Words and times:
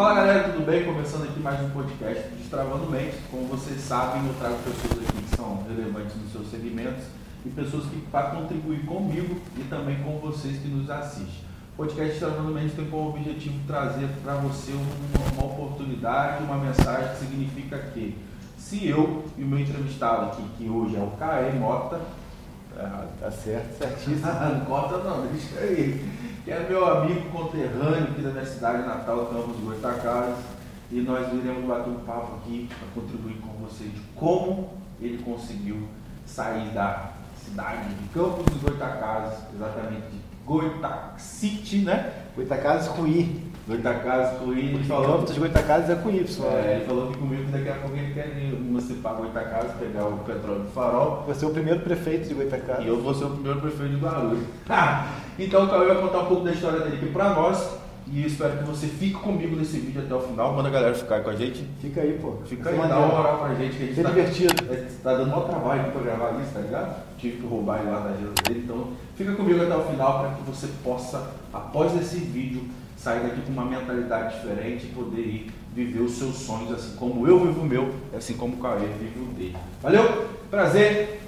Fala 0.00 0.14
galera, 0.14 0.44
tudo 0.44 0.64
bem? 0.64 0.82
Começando 0.82 1.24
aqui 1.24 1.38
mais 1.40 1.60
um 1.60 1.68
podcast 1.68 2.26
Destravando 2.30 2.90
Mente. 2.90 3.18
Como 3.30 3.44
vocês 3.48 3.78
sabem, 3.82 4.26
eu 4.26 4.32
trago 4.38 4.56
pessoas 4.60 5.06
aqui 5.06 5.22
que 5.24 5.36
são 5.36 5.62
relevantes 5.68 6.16
nos 6.16 6.32
seus 6.32 6.50
segmentos 6.50 7.04
e 7.44 7.50
pessoas 7.50 7.84
que 7.84 8.00
para 8.10 8.30
contribuir 8.30 8.86
comigo 8.86 9.38
e 9.58 9.64
também 9.64 10.02
com 10.02 10.18
vocês 10.18 10.56
que 10.56 10.68
nos 10.68 10.88
assistem. 10.88 11.44
O 11.74 11.76
podcast 11.76 12.12
Destravando 12.12 12.50
Mente 12.50 12.76
tem 12.76 12.86
como 12.86 13.10
objetivo 13.10 13.58
trazer 13.66 14.08
para 14.24 14.36
você 14.36 14.72
uma, 14.72 15.32
uma 15.34 15.52
oportunidade, 15.52 16.44
uma 16.44 16.56
mensagem 16.56 17.10
que 17.10 17.18
significa 17.18 17.76
que 17.92 18.16
se 18.56 18.88
eu 18.88 19.26
e 19.36 19.42
o 19.42 19.46
meu 19.46 19.58
entrevistado 19.58 20.28
aqui, 20.28 20.42
que 20.56 20.66
hoje 20.66 20.96
é 20.96 21.00
o 21.00 21.10
Caê 21.18 21.52
Mota, 21.52 22.00
ah, 22.78 23.06
tá 23.20 23.30
certo, 23.30 23.78
certíssimo. 23.78 24.26
não 24.26 24.64
corta 24.64 24.98
não, 24.98 25.26
deixa 25.26 25.58
aí. 25.60 26.04
Que 26.44 26.50
é 26.50 26.66
meu 26.68 26.84
amigo 26.84 27.28
conterrâneo 27.30 28.04
aqui 28.04 28.22
da 28.22 28.30
minha 28.30 28.46
cidade 28.46 28.86
natal, 28.86 29.26
Campos 29.26 29.60
Goitacazes. 29.60 30.44
E 30.90 31.00
nós 31.00 31.32
iremos 31.32 31.64
bater 31.66 31.90
um 31.90 32.00
papo 32.00 32.36
aqui 32.36 32.68
para 32.68 33.02
contribuir 33.02 33.36
com 33.36 33.64
vocês 33.64 33.92
de 33.92 34.00
como 34.16 34.70
ele 35.00 35.22
conseguiu 35.22 35.86
sair 36.26 36.68
da 36.70 37.12
cidade 37.44 37.94
de 37.94 38.08
Campos 38.08 38.44
dos 38.46 38.62
Goitacazes, 38.62 39.38
exatamente 39.54 40.06
de 40.10 40.20
Goitacity, 40.44 41.78
né? 41.78 42.12
Goitacazes 42.34 42.88
com 42.88 43.06
I. 43.06 43.49
Goitacazes 43.66 44.38
com 44.38 44.52
I. 44.52 44.74
Ele 44.74 44.84
falou 44.84 45.22
que 45.22 45.30
os 45.32 45.38
Goitacazes 45.38 45.90
é 45.90 45.94
com 45.94 46.10
Y. 46.10 46.44
É, 46.46 46.76
ele 46.76 46.84
falou 46.86 47.10
que 47.10 47.18
comigo 47.18 47.44
que 47.44 47.52
daqui 47.52 47.68
a 47.68 47.74
pouco 47.74 47.96
ele 47.96 48.12
quer 48.14 48.28
emancipar 48.52 49.14
Goitacazes, 49.14 49.72
pegar 49.78 50.06
o 50.06 50.18
petróleo 50.18 50.60
do 50.60 50.70
farol. 50.70 51.24
Você 51.26 51.44
é 51.44 51.48
o 51.48 51.52
primeiro 51.52 51.80
prefeito 51.80 52.28
de 52.28 52.34
Goitacazes. 52.34 52.84
E 52.84 52.88
eu 52.88 53.00
vou 53.00 53.14
ser 53.14 53.24
o 53.24 53.30
primeiro 53.30 53.60
prefeito 53.60 53.94
de 53.94 54.00
Guarulhos. 54.00 54.44
então 55.38 55.64
o 55.64 55.68
Cauê 55.68 55.86
vai 55.86 56.02
contar 56.02 56.18
um 56.20 56.26
pouco 56.26 56.44
da 56.44 56.52
história 56.52 56.80
dele 56.80 56.96
aqui 56.96 57.06
pra 57.12 57.30
nós. 57.34 57.78
E 58.12 58.22
eu 58.22 58.26
espero 58.26 58.56
que 58.58 58.64
você 58.64 58.88
fique 58.88 59.14
comigo 59.14 59.54
nesse 59.54 59.78
vídeo 59.78 60.02
até 60.02 60.12
o 60.12 60.20
final. 60.20 60.52
Manda 60.52 60.68
a 60.68 60.72
galera 60.72 60.94
ficar 60.94 61.20
com 61.20 61.30
a 61.30 61.36
gente. 61.36 61.64
Fica 61.80 62.00
aí, 62.00 62.18
pô. 62.20 62.38
Fica 62.44 62.70
aí, 62.70 62.76
dá 62.76 62.98
uma 62.98 63.06
moral 63.06 63.38
pra 63.38 63.54
gente. 63.54 63.76
Que 63.76 63.84
a 63.84 63.86
gente 63.86 64.00
É 64.00 64.02
tá, 64.02 64.08
divertido. 64.08 64.72
é, 64.72 64.88
tá 65.00 65.12
dando 65.14 65.30
maior 65.30 65.48
trabalho 65.48 65.80
aqui 65.82 65.90
pra 65.92 66.00
gravar 66.00 66.40
isso, 66.40 66.50
tá 66.52 66.58
ligado? 66.60 67.02
Tive 67.18 67.36
que 67.36 67.46
roubar 67.46 67.78
ele 67.80 67.90
lá 67.90 68.00
da 68.00 68.10
agenda 68.10 68.32
dele. 68.48 68.62
Então 68.64 68.88
fica 69.14 69.32
comigo 69.34 69.62
até 69.62 69.76
o 69.76 69.82
final 69.82 70.18
para 70.20 70.30
que 70.30 70.42
você 70.42 70.66
possa, 70.82 71.30
após 71.52 71.94
esse 72.00 72.16
vídeo, 72.16 72.62
sair 73.00 73.20
daqui 73.20 73.40
com 73.40 73.52
uma 73.52 73.64
mentalidade 73.64 74.36
diferente 74.36 74.86
e 74.86 74.90
poder 74.90 75.20
ir 75.20 75.50
viver 75.74 76.00
os 76.00 76.12
seus 76.12 76.36
sonhos, 76.36 76.72
assim 76.72 76.96
como 76.96 77.26
eu 77.26 77.40
vivo 77.46 77.62
o 77.62 77.64
meu, 77.64 77.94
assim 78.14 78.34
como 78.34 78.56
o 78.56 78.58
Cauê 78.58 78.86
vive 78.98 79.20
o 79.20 79.26
dele. 79.34 79.56
Valeu? 79.82 80.28
Prazer! 80.50 81.20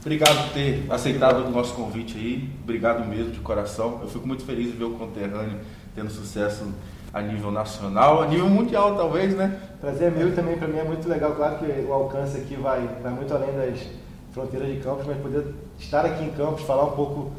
Obrigado 0.00 0.44
por 0.44 0.52
ter 0.52 0.84
aceitado 0.90 1.46
o 1.46 1.50
nosso 1.50 1.74
convite 1.74 2.18
aí. 2.18 2.50
Obrigado 2.62 3.06
mesmo, 3.06 3.30
de 3.30 3.40
coração. 3.40 4.00
Eu 4.02 4.08
fico 4.08 4.26
muito 4.26 4.44
feliz 4.44 4.66
de 4.66 4.76
ver 4.76 4.84
o 4.84 4.90
conterrâneo 4.90 5.60
tendo 5.94 6.10
sucesso 6.10 6.66
a 7.12 7.22
nível 7.22 7.52
nacional, 7.52 8.20
a 8.20 8.26
nível 8.26 8.48
mundial 8.48 8.96
talvez, 8.96 9.34
né? 9.36 9.60
Prazer 9.80 10.08
é 10.08 10.10
meu 10.10 10.28
e 10.28 10.32
também 10.32 10.58
para 10.58 10.66
mim 10.66 10.78
é 10.78 10.84
muito 10.84 11.08
legal. 11.08 11.34
Claro 11.36 11.58
que 11.58 11.64
o 11.64 11.92
alcance 11.92 12.36
aqui 12.36 12.56
vai, 12.56 12.86
vai 13.02 13.12
muito 13.12 13.32
além 13.32 13.54
das 13.54 13.86
fronteiras 14.32 14.68
de 14.68 14.80
Campos, 14.80 15.06
mas 15.06 15.16
poder 15.18 15.54
estar 15.78 16.04
aqui 16.04 16.24
em 16.24 16.30
Campos, 16.30 16.64
falar 16.64 16.86
um 16.86 16.96
pouco 16.96 17.32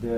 de, 0.00 0.08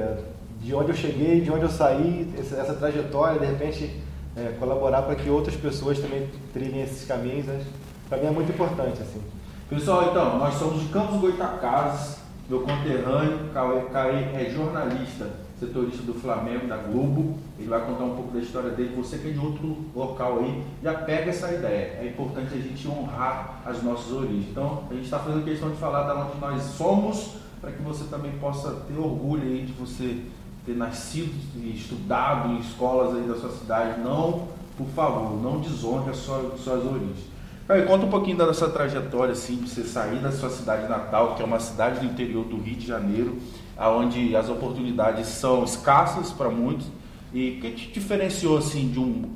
de 0.60 0.74
onde 0.74 0.90
eu 0.90 0.96
cheguei, 0.96 1.40
de 1.40 1.50
onde 1.50 1.62
eu 1.62 1.70
saí, 1.70 2.32
essa, 2.38 2.74
trajetória, 2.74 3.40
de 3.40 3.46
repente 3.46 4.00
é, 4.36 4.54
colaborar 4.58 5.02
para 5.02 5.14
que 5.14 5.28
outras 5.28 5.56
pessoas 5.56 5.98
também 5.98 6.28
trilhem 6.52 6.82
esses 6.82 7.06
caminhos, 7.06 7.46
né? 7.46 7.62
para 8.08 8.18
mim 8.18 8.26
é 8.26 8.30
muito 8.30 8.52
importante. 8.52 9.00
assim. 9.00 9.20
Pessoal, 9.68 10.10
então, 10.10 10.38
nós 10.38 10.54
somos 10.54 10.82
de 10.82 10.88
Campos 10.88 11.18
Goitacazes, 11.20 12.18
meu 12.48 12.60
conterrâneo, 12.60 13.50
Cauê, 13.54 13.82
Cauê 13.92 14.24
é 14.34 14.50
jornalista, 14.52 15.30
setorista 15.58 16.02
do 16.02 16.14
Flamengo, 16.14 16.66
da 16.66 16.76
Globo, 16.78 17.38
ele 17.58 17.68
vai 17.68 17.84
contar 17.84 18.04
um 18.04 18.16
pouco 18.16 18.32
da 18.32 18.40
história 18.40 18.70
dele, 18.70 18.94
você 18.96 19.18
que 19.18 19.28
é 19.28 19.30
de 19.30 19.38
outro 19.38 19.76
local 19.94 20.40
aí, 20.40 20.64
já 20.82 20.94
pega 20.94 21.30
essa 21.30 21.52
ideia, 21.52 21.98
é 22.00 22.06
importante 22.08 22.54
a 22.54 22.56
gente 22.56 22.88
honrar 22.88 23.60
as 23.64 23.82
nossas 23.82 24.10
origens. 24.10 24.46
Então, 24.50 24.84
a 24.90 24.94
gente 24.94 25.04
está 25.04 25.18
fazendo 25.18 25.44
questão 25.44 25.70
de 25.70 25.76
falar 25.76 26.02
da 26.04 26.24
onde 26.24 26.40
nós 26.40 26.62
somos, 26.62 27.36
para 27.60 27.70
que 27.70 27.82
você 27.82 28.04
também 28.04 28.32
possa 28.40 28.70
ter 28.88 28.98
orgulho 28.98 29.42
aí 29.42 29.64
de 29.66 29.72
você 29.72 30.22
ter 30.70 30.76
nascido 30.76 31.32
e 31.56 31.74
estudado 31.74 32.52
em 32.52 32.60
escolas 32.60 33.16
aí 33.16 33.22
da 33.22 33.36
sua 33.36 33.50
cidade, 33.50 34.00
não, 34.00 34.48
por 34.76 34.86
favor, 34.94 35.40
não 35.42 35.60
desonre 35.60 36.10
as 36.10 36.18
suas, 36.18 36.60
suas 36.60 36.84
origens. 36.84 37.30
Aí, 37.68 37.82
conta 37.82 38.06
um 38.06 38.10
pouquinho 38.10 38.36
da 38.36 38.52
sua 38.52 38.68
trajetória, 38.68 39.32
assim, 39.32 39.56
de 39.56 39.68
você 39.68 39.84
sair 39.84 40.18
da 40.18 40.32
sua 40.32 40.50
cidade 40.50 40.88
natal, 40.88 41.34
que 41.34 41.42
é 41.42 41.44
uma 41.44 41.60
cidade 41.60 42.00
do 42.00 42.06
interior 42.06 42.44
do 42.44 42.56
Rio 42.56 42.74
de 42.74 42.86
Janeiro, 42.86 43.38
onde 43.78 44.34
as 44.34 44.48
oportunidades 44.48 45.26
são 45.28 45.62
escassas 45.62 46.32
para 46.32 46.50
muitos. 46.50 46.86
E 47.32 47.58
o 47.58 47.60
que 47.60 47.70
te 47.72 47.92
diferenciou, 47.92 48.58
assim, 48.58 48.90
de 48.90 48.98
um... 48.98 49.30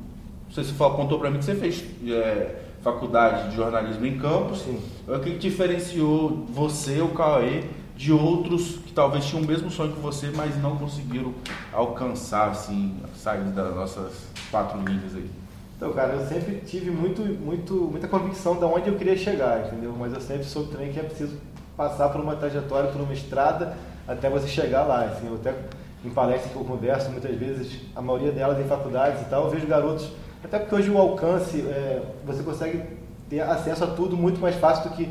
Você 0.51 0.65
falou, 0.65 0.97
contou 0.97 1.19
para 1.19 1.31
mim 1.31 1.39
que 1.39 1.45
você 1.45 1.55
fez 1.55 1.85
é, 2.09 2.57
faculdade 2.83 3.51
de 3.51 3.57
jornalismo 3.57 4.05
em 4.05 4.19
Campos. 4.19 4.63
Sim. 4.63 4.81
O 5.07 5.19
que 5.21 5.31
diferenciou 5.39 6.45
você, 6.51 7.01
o 7.01 7.09
Cauê, 7.09 7.65
de 7.97 8.13
outros 8.13 8.77
que 8.85 8.93
talvez 8.93 9.25
tinham 9.25 9.43
o 9.43 9.47
mesmo 9.47 9.71
sonho 9.71 9.93
que 9.93 10.01
você, 10.01 10.31
mas 10.35 10.61
não 10.61 10.77
conseguiram 10.77 11.33
alcançar, 11.73 12.51
assim, 12.51 12.97
sair 13.17 13.45
das 13.45 13.75
nossas 13.75 14.13
quatro 14.51 14.81
linhas 14.81 15.15
aí? 15.15 15.31
Então, 15.77 15.93
cara, 15.93 16.15
eu 16.15 16.27
sempre 16.27 16.57
tive 16.67 16.91
muito, 16.91 17.23
muito, 17.23 17.75
muita 17.75 18.09
convicção 18.09 18.57
de 18.57 18.65
onde 18.65 18.89
eu 18.89 18.97
queria 18.97 19.17
chegar, 19.17 19.67
entendeu? 19.67 19.95
Mas 19.99 20.13
eu 20.13 20.21
sempre 20.21 20.45
soube 20.45 20.73
também 20.73 20.93
que 20.93 20.99
é 20.99 21.03
preciso 21.03 21.37
passar 21.77 22.09
por 22.09 22.21
uma 22.21 22.37
trajetória, 22.37 22.91
por 22.91 23.01
uma 23.01 23.13
estrada, 23.13 23.77
até 24.07 24.31
você 24.31 24.49
chegar 24.49 24.85
lá. 24.85 25.05
Assim, 25.05 25.27
eu 25.27 25.35
até 25.35 25.55
em 26.05 26.11
palestras 26.11 26.53
que 26.53 26.59
eu 26.59 26.65
converso, 26.65 27.11
muitas 27.11 27.35
vezes, 27.37 27.81
a 27.95 28.03
maioria 28.03 28.31
delas 28.31 28.59
em 28.59 28.69
faculdades 28.69 29.23
e 29.23 29.25
tal, 29.25 29.45
eu 29.45 29.51
vejo 29.51 29.67
garotos, 29.67 30.11
até 30.43 30.59
porque 30.59 30.75
hoje 30.75 30.91
o 30.91 30.99
alcance, 30.99 31.61
é, 31.63 32.03
você 32.25 32.43
consegue 32.43 32.83
ter 33.29 33.41
acesso 33.41 33.85
a 33.85 33.87
tudo 33.87 34.17
muito 34.17 34.39
mais 34.41 34.55
fácil 34.57 34.91
do 34.91 34.97
que 34.97 35.11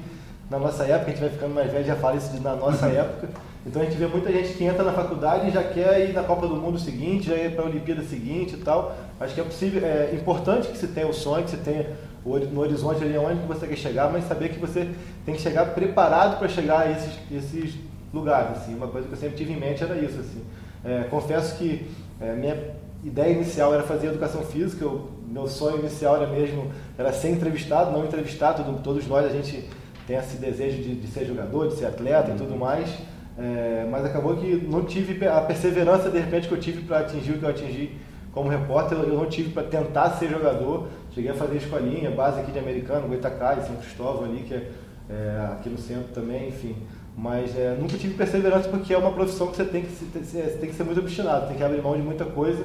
na 0.53 0.59
nossa 0.59 0.83
época, 0.85 1.07
a 1.07 1.09
gente 1.13 1.19
vai 1.19 1.29
ficando 1.31 1.53
mais 1.55 1.71
velho, 1.71 1.83
já 1.83 1.95
fala 1.95 2.15
isso 2.15 2.31
de 2.31 2.39
na 2.39 2.55
nossa 2.55 2.85
época. 2.87 3.27
Então 3.65 3.81
a 3.81 3.85
gente 3.85 3.97
vê 3.97 4.05
muita 4.05 4.31
gente 4.31 4.53
que 4.53 4.63
entra 4.65 4.83
na 4.83 4.91
faculdade 4.93 5.47
e 5.47 5.51
já 5.51 5.63
quer 5.63 6.07
ir 6.09 6.13
na 6.13 6.21
Copa 6.21 6.45
do 6.47 6.55
Mundo 6.57 6.77
seguinte, 6.77 7.27
já 7.29 7.35
ir 7.35 7.55
para 7.55 7.63
a 7.63 7.67
Olimpíada 7.67 8.03
seguinte 8.03 8.53
e 8.53 8.57
tal. 8.57 8.95
Acho 9.19 9.33
que 9.33 9.41
é 9.41 9.43
possível, 9.43 9.81
é 9.83 10.11
importante 10.13 10.67
que 10.67 10.77
você 10.77 10.85
tenha 10.85 11.07
o 11.07 11.13
sonho, 11.13 11.43
que 11.43 11.49
você 11.51 11.57
tenha 11.57 11.87
o- 12.23 12.37
no 12.37 12.61
horizonte 12.61 13.03
ali 13.03 13.17
onde 13.17 13.41
você 13.47 13.65
quer 13.65 13.77
chegar, 13.77 14.11
mas 14.11 14.27
saber 14.27 14.49
que 14.49 14.59
você 14.59 14.89
tem 15.25 15.33
que 15.33 15.41
chegar 15.41 15.65
preparado 15.73 16.37
para 16.37 16.47
chegar 16.49 16.81
a 16.81 16.91
esses, 16.91 17.13
esses 17.31 17.73
lugares. 18.13 18.57
Assim. 18.57 18.75
Uma 18.75 18.87
coisa 18.89 19.07
que 19.07 19.13
eu 19.13 19.17
sempre 19.17 19.37
tive 19.37 19.53
em 19.53 19.59
mente 19.59 19.83
era 19.83 19.95
isso. 19.97 20.19
Assim. 20.19 20.43
É, 20.85 21.03
confesso 21.09 21.57
que 21.57 21.87
é, 22.21 22.33
minha 22.33 22.57
ideia 23.03 23.31
inicial 23.31 23.73
era 23.73 23.81
fazer 23.83 24.07
educação 24.07 24.43
física, 24.43 24.83
eu, 24.85 25.09
meu 25.27 25.47
sonho 25.47 25.79
inicial 25.79 26.17
era 26.17 26.27
mesmo 26.27 26.71
era 26.97 27.11
ser 27.11 27.29
entrevistado, 27.29 27.91
não 27.91 28.05
entrevistar, 28.05 28.53
todo- 28.53 28.83
todos 28.83 29.07
nós 29.07 29.25
a 29.25 29.29
gente 29.29 29.67
tem 30.07 30.17
esse 30.17 30.37
desejo 30.37 30.81
de, 30.81 30.95
de 30.95 31.07
ser 31.07 31.25
jogador, 31.25 31.67
de 31.69 31.75
ser 31.75 31.85
atleta 31.85 32.31
e 32.31 32.35
tudo 32.35 32.55
mais. 32.55 32.89
É, 33.37 33.87
mas 33.89 34.05
acabou 34.05 34.35
que 34.37 34.55
não 34.69 34.83
tive 34.85 35.25
a 35.27 35.41
perseverança 35.41 36.09
de 36.09 36.19
repente 36.19 36.47
que 36.47 36.53
eu 36.53 36.59
tive 36.59 36.81
para 36.83 36.99
atingir 36.99 37.31
o 37.31 37.39
que 37.39 37.45
eu 37.45 37.49
atingi 37.49 37.97
como 38.31 38.49
repórter, 38.49 38.97
eu 38.97 39.15
não 39.15 39.27
tive 39.27 39.49
para 39.51 39.63
tentar 39.63 40.11
ser 40.11 40.29
jogador. 40.29 40.87
Cheguei 41.13 41.31
a 41.31 41.33
fazer 41.35 41.57
escolinha, 41.57 42.09
base 42.11 42.39
aqui 42.39 42.51
de 42.51 42.59
americano, 42.59 43.07
Goitacás, 43.07 43.65
São 43.65 43.75
Cristóvão 43.75 44.25
ali, 44.25 44.43
que 44.43 44.53
é, 44.53 44.69
é, 45.09 45.49
aqui 45.51 45.69
no 45.69 45.77
centro 45.77 46.11
também, 46.13 46.49
enfim. 46.49 46.75
Mas 47.15 47.55
é, 47.55 47.75
nunca 47.79 47.95
tive 47.97 48.15
perseverança 48.15 48.69
porque 48.69 48.91
é 48.93 48.97
uma 48.97 49.11
profissão 49.11 49.47
que 49.47 49.57
você 49.57 49.65
tem 49.65 49.83
que, 49.83 49.91
se- 49.91 50.05
você 50.05 50.57
tem 50.59 50.69
que 50.69 50.75
ser 50.75 50.83
muito 50.83 50.99
obstinado, 50.99 51.47
tem 51.47 51.55
que 51.57 51.63
abrir 51.63 51.81
mão 51.81 51.95
de 51.95 52.01
muita 52.01 52.25
coisa. 52.25 52.63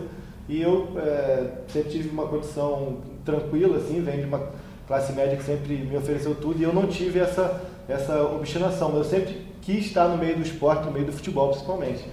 E 0.48 0.62
eu 0.62 0.88
é, 0.96 1.48
sempre 1.68 1.90
tive 1.90 2.08
uma 2.08 2.26
condição 2.26 2.96
tranquila, 3.24 3.76
assim, 3.76 4.00
venho 4.00 4.20
de 4.20 4.24
uma 4.26 4.48
classe 4.88 5.12
média 5.12 5.36
que 5.36 5.44
sempre 5.44 5.74
me 5.76 5.96
ofereceu 5.96 6.34
tudo 6.34 6.58
e 6.58 6.62
eu 6.62 6.72
não 6.72 6.86
tive 6.86 7.20
essa, 7.20 7.62
essa 7.86 8.22
obstinação, 8.22 8.88
mas 8.88 8.98
eu 8.98 9.04
sempre 9.04 9.46
quis 9.60 9.84
estar 9.84 10.08
no 10.08 10.16
meio 10.16 10.36
do 10.36 10.42
esporte, 10.42 10.86
no 10.86 10.90
meio 10.90 11.04
do 11.04 11.12
futebol 11.12 11.50
principalmente. 11.50 12.04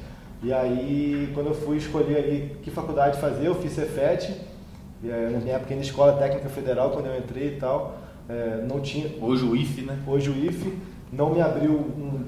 E 0.43 0.51
aí, 0.51 1.31
quando 1.33 1.47
eu 1.47 1.55
fui 1.55 1.77
escolher 1.77 2.17
ali 2.17 2.57
que 2.61 2.69
faculdade 2.69 3.17
fazer, 3.19 3.47
eu 3.47 3.55
fiz 3.55 3.71
Cefet, 3.71 4.35
e, 5.01 5.09
é, 5.09 5.29
na 5.29 5.39
minha 5.39 5.55
época 5.55 5.73
ainda 5.73 5.85
Escola 5.85 6.13
Técnica 6.17 6.49
Federal, 6.49 6.91
quando 6.91 7.05
eu 7.05 7.17
entrei 7.17 7.55
e 7.55 7.55
tal, 7.55 7.97
é, 8.27 8.63
não 8.67 8.81
tinha, 8.81 9.09
Hoje 9.21 9.45
o 9.45 9.55
IFE, 9.55 9.83
né? 9.83 9.97
hoje 10.05 10.29
o 10.29 10.35
IFE 10.35 10.73
não 11.13 11.33
me 11.33 11.41
abriu 11.41 11.71
um 11.71 12.25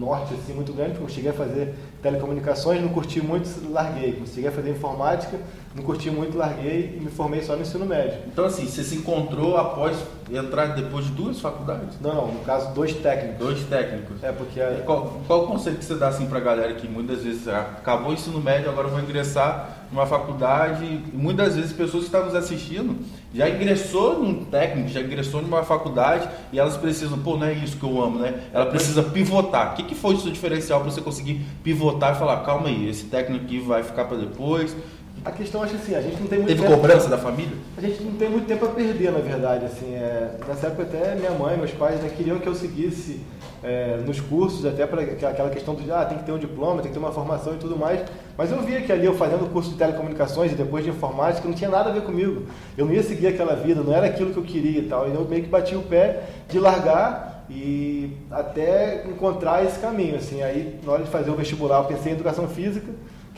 norte 0.00 0.32
assim 0.32 0.54
muito 0.54 0.72
grande, 0.72 0.92
porque 0.92 1.04
eu 1.04 1.14
cheguei 1.14 1.30
a 1.30 1.34
fazer 1.34 1.74
telecomunicações, 2.02 2.80
não 2.80 2.88
curti 2.88 3.20
muito, 3.20 3.48
larguei. 3.70 4.20
Cheguei 4.26 4.48
a 4.48 4.52
fazer 4.52 4.70
informática, 4.70 5.38
não 5.74 5.84
curti 5.84 6.10
muito, 6.10 6.38
larguei 6.38 6.96
e 6.96 7.00
me 7.00 7.10
formei 7.10 7.42
só 7.42 7.54
no 7.54 7.62
ensino 7.62 7.84
médio. 7.84 8.18
Então, 8.26 8.46
assim, 8.46 8.66
você 8.66 8.82
se 8.82 8.96
encontrou 8.96 9.58
após 9.58 9.98
entrar 10.36 10.66
depois 10.74 11.04
de 11.06 11.12
duas 11.12 11.40
faculdades? 11.40 11.98
Não, 12.00 12.14
não, 12.14 12.26
no 12.34 12.40
caso, 12.40 12.72
dois 12.74 12.94
técnicos. 12.94 13.38
Dois 13.38 13.60
técnicos. 13.64 14.22
É, 14.22 14.32
porque 14.32 14.60
a- 14.60 14.82
Qual, 14.84 15.20
qual 15.26 15.44
o 15.44 15.46
conselho 15.46 15.76
que 15.76 15.84
você 15.84 15.94
dá 15.94 16.08
assim 16.08 16.26
pra 16.26 16.40
galera 16.40 16.74
que 16.74 16.88
muitas 16.88 17.22
vezes 17.22 17.46
ah, 17.48 17.60
acabou 17.78 18.10
o 18.10 18.14
ensino 18.14 18.40
médio, 18.40 18.70
agora 18.70 18.88
vou 18.88 19.00
ingressar 19.00 19.76
numa 19.92 20.06
faculdade 20.06 20.84
e 20.84 21.10
muitas 21.12 21.56
vezes 21.56 21.72
pessoas 21.72 22.04
que 22.04 22.08
estão 22.10 22.24
nos 22.24 22.34
assistindo 22.36 22.96
já 23.34 23.48
ingressou 23.48 24.20
num 24.22 24.44
técnico, 24.44 24.88
já 24.88 25.00
ingressou 25.00 25.42
numa 25.42 25.64
faculdade 25.64 26.28
e 26.52 26.58
elas 26.60 26.76
precisam, 26.76 27.18
pô, 27.18 27.36
não 27.36 27.46
é 27.46 27.52
isso 27.54 27.76
que 27.76 27.82
eu 27.84 28.00
amo, 28.02 28.18
né? 28.20 28.40
Ela 28.52 28.66
precisa 28.66 29.02
pivotar. 29.02 29.72
O 29.72 29.74
que, 29.76 29.82
que 29.82 29.94
foi 29.96 30.14
o 30.14 30.18
seu 30.20 30.30
diferencial 30.30 30.80
para 30.80 30.90
você 30.90 31.00
conseguir 31.00 31.40
pivotar 31.64 32.14
e 32.14 32.18
falar, 32.18 32.38
calma 32.44 32.68
aí, 32.68 32.88
esse 32.88 33.04
técnico 33.06 33.44
aqui 33.46 33.58
vai 33.58 33.82
ficar 33.82 34.04
para 34.04 34.16
depois, 34.18 34.76
A 35.22 35.30
questão, 35.30 35.62
acho 35.62 35.74
assim, 35.74 35.94
a 35.94 36.00
gente 36.00 36.18
não 36.18 36.26
tem 36.26 36.38
muito 36.38 36.48
Teve 36.48 36.62
tempo. 36.62 36.74
cobrança 36.74 37.08
da 37.08 37.18
família? 37.18 37.52
A 37.76 37.80
gente 37.82 38.02
não 38.02 38.12
tem 38.12 38.30
muito 38.30 38.46
tempo 38.46 38.64
a 38.64 38.68
perder, 38.68 39.12
na 39.12 39.18
verdade. 39.18 39.66
Assim, 39.66 39.94
é, 39.94 40.30
nessa 40.48 40.68
época 40.68 40.84
até 40.84 41.14
minha 41.14 41.32
mãe, 41.32 41.58
meus 41.58 41.72
pais 41.72 42.00
né, 42.00 42.10
queriam 42.16 42.38
que 42.38 42.46
eu 42.46 42.54
seguisse 42.54 43.20
é, 43.62 43.98
nos 44.06 44.18
cursos, 44.18 44.64
até 44.64 44.86
para 44.86 45.02
aquela 45.02 45.50
questão 45.50 45.74
de 45.74 45.90
ah, 45.92 46.06
tem 46.06 46.16
que 46.16 46.24
ter 46.24 46.32
um 46.32 46.38
diploma, 46.38 46.80
tem 46.80 46.90
que 46.90 46.98
ter 46.98 47.04
uma 47.04 47.12
formação 47.12 47.54
e 47.54 47.58
tudo 47.58 47.76
mais. 47.76 48.00
Mas 48.36 48.50
eu 48.50 48.62
via 48.62 48.80
que 48.80 48.90
ali 48.90 49.04
eu 49.04 49.14
fazendo 49.14 49.44
o 49.44 49.50
curso 49.50 49.70
de 49.70 49.76
telecomunicações 49.76 50.52
e 50.52 50.54
depois 50.54 50.84
de 50.84 50.90
informática 50.90 51.46
não 51.46 51.54
tinha 51.54 51.68
nada 51.68 51.90
a 51.90 51.92
ver 51.92 52.02
comigo. 52.02 52.46
Eu 52.78 52.86
não 52.86 52.94
ia 52.94 53.02
seguir 53.02 53.26
aquela 53.26 53.54
vida, 53.54 53.82
não 53.82 53.94
era 53.94 54.06
aquilo 54.06 54.32
que 54.32 54.38
eu 54.38 54.42
queria 54.42 54.80
e 54.80 54.88
tal. 54.88 55.06
E 55.06 55.14
eu 55.14 55.26
meio 55.28 55.42
que 55.42 55.50
bati 55.50 55.76
o 55.76 55.82
pé 55.82 56.22
de 56.48 56.58
largar 56.58 57.44
e 57.50 58.16
até 58.30 59.04
encontrar 59.06 59.62
esse 59.66 59.78
caminho. 59.78 60.16
Assim, 60.16 60.42
aí 60.42 60.80
na 60.82 60.92
hora 60.92 61.02
de 61.02 61.10
fazer 61.10 61.30
o 61.30 61.34
vestibular 61.34 61.80
eu 61.80 61.84
pensei 61.84 62.12
em 62.12 62.14
educação 62.14 62.48
física 62.48 62.90